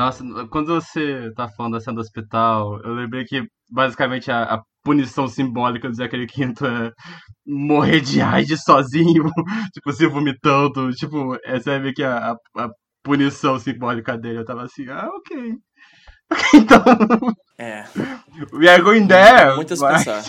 [0.01, 4.61] Nossa, quando você tá falando da cena do hospital, eu lembrei que basicamente a, a
[4.83, 6.91] punição simbólica do Zachary Quinto é
[7.45, 9.25] morrer de AIDS sozinho,
[9.73, 10.91] tipo, se vomitando.
[10.93, 12.69] Tipo, essa é meio que a, a, a
[13.03, 14.39] punição simbólica dele.
[14.39, 15.53] Eu tava assim, ah, ok.
[16.55, 16.83] então.
[17.59, 17.83] É.
[18.53, 19.53] We are going there!
[19.67, 20.23] Se mas- pensar.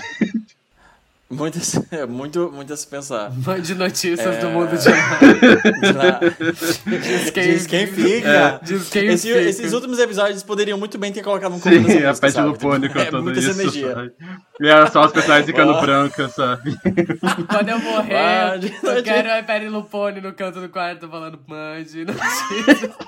[1.33, 3.33] Muito, a se- é, muito, muito a se pensar.
[3.47, 4.39] Mande notícias É.
[4.39, 5.19] do mundo de lá.
[5.81, 6.21] De lá.
[7.01, 8.29] Diz quem, Diz quem fica.
[8.29, 8.61] É.
[8.63, 9.41] Diz quem Esse- fica.
[9.41, 12.39] Esses últimos episódios poderiam muito bem ter colocado um combo Sim, a Pet?
[12.41, 13.51] Lupone Tipo, é cantando muita isso.
[13.61, 13.95] energia.
[13.95, 14.13] sabe?
[14.61, 15.81] E era só os personagens ficando Ó.
[15.81, 16.77] brancos, sabe?
[17.49, 19.03] Quando eu morrer, eu noite.
[19.03, 22.91] quero a Perry Lupone no canto do quarto falando mande notícias.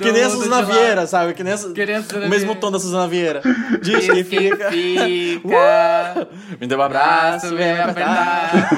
[0.00, 1.32] Que nem a Suzana Vieira, sabe?
[1.34, 3.42] Que nem a Que nem a o mesmo tom da Suzana Vieira.
[3.82, 4.70] Diz que fica.
[4.70, 6.28] fica.
[6.60, 8.68] Me deu um abraço, Braço vem apertar.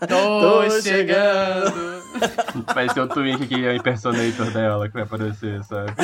[0.08, 2.00] Tô, Tô chegando.
[2.74, 5.92] Vai ser o Twink que é o impersonator dela que vai aparecer, sabe?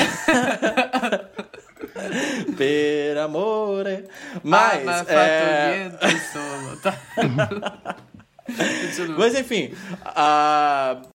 [2.57, 4.05] Per amore.
[4.43, 4.85] Mas.
[4.85, 5.91] Mas, é...
[8.87, 9.19] Continua.
[9.19, 9.73] Mas enfim,
[10.05, 10.99] a...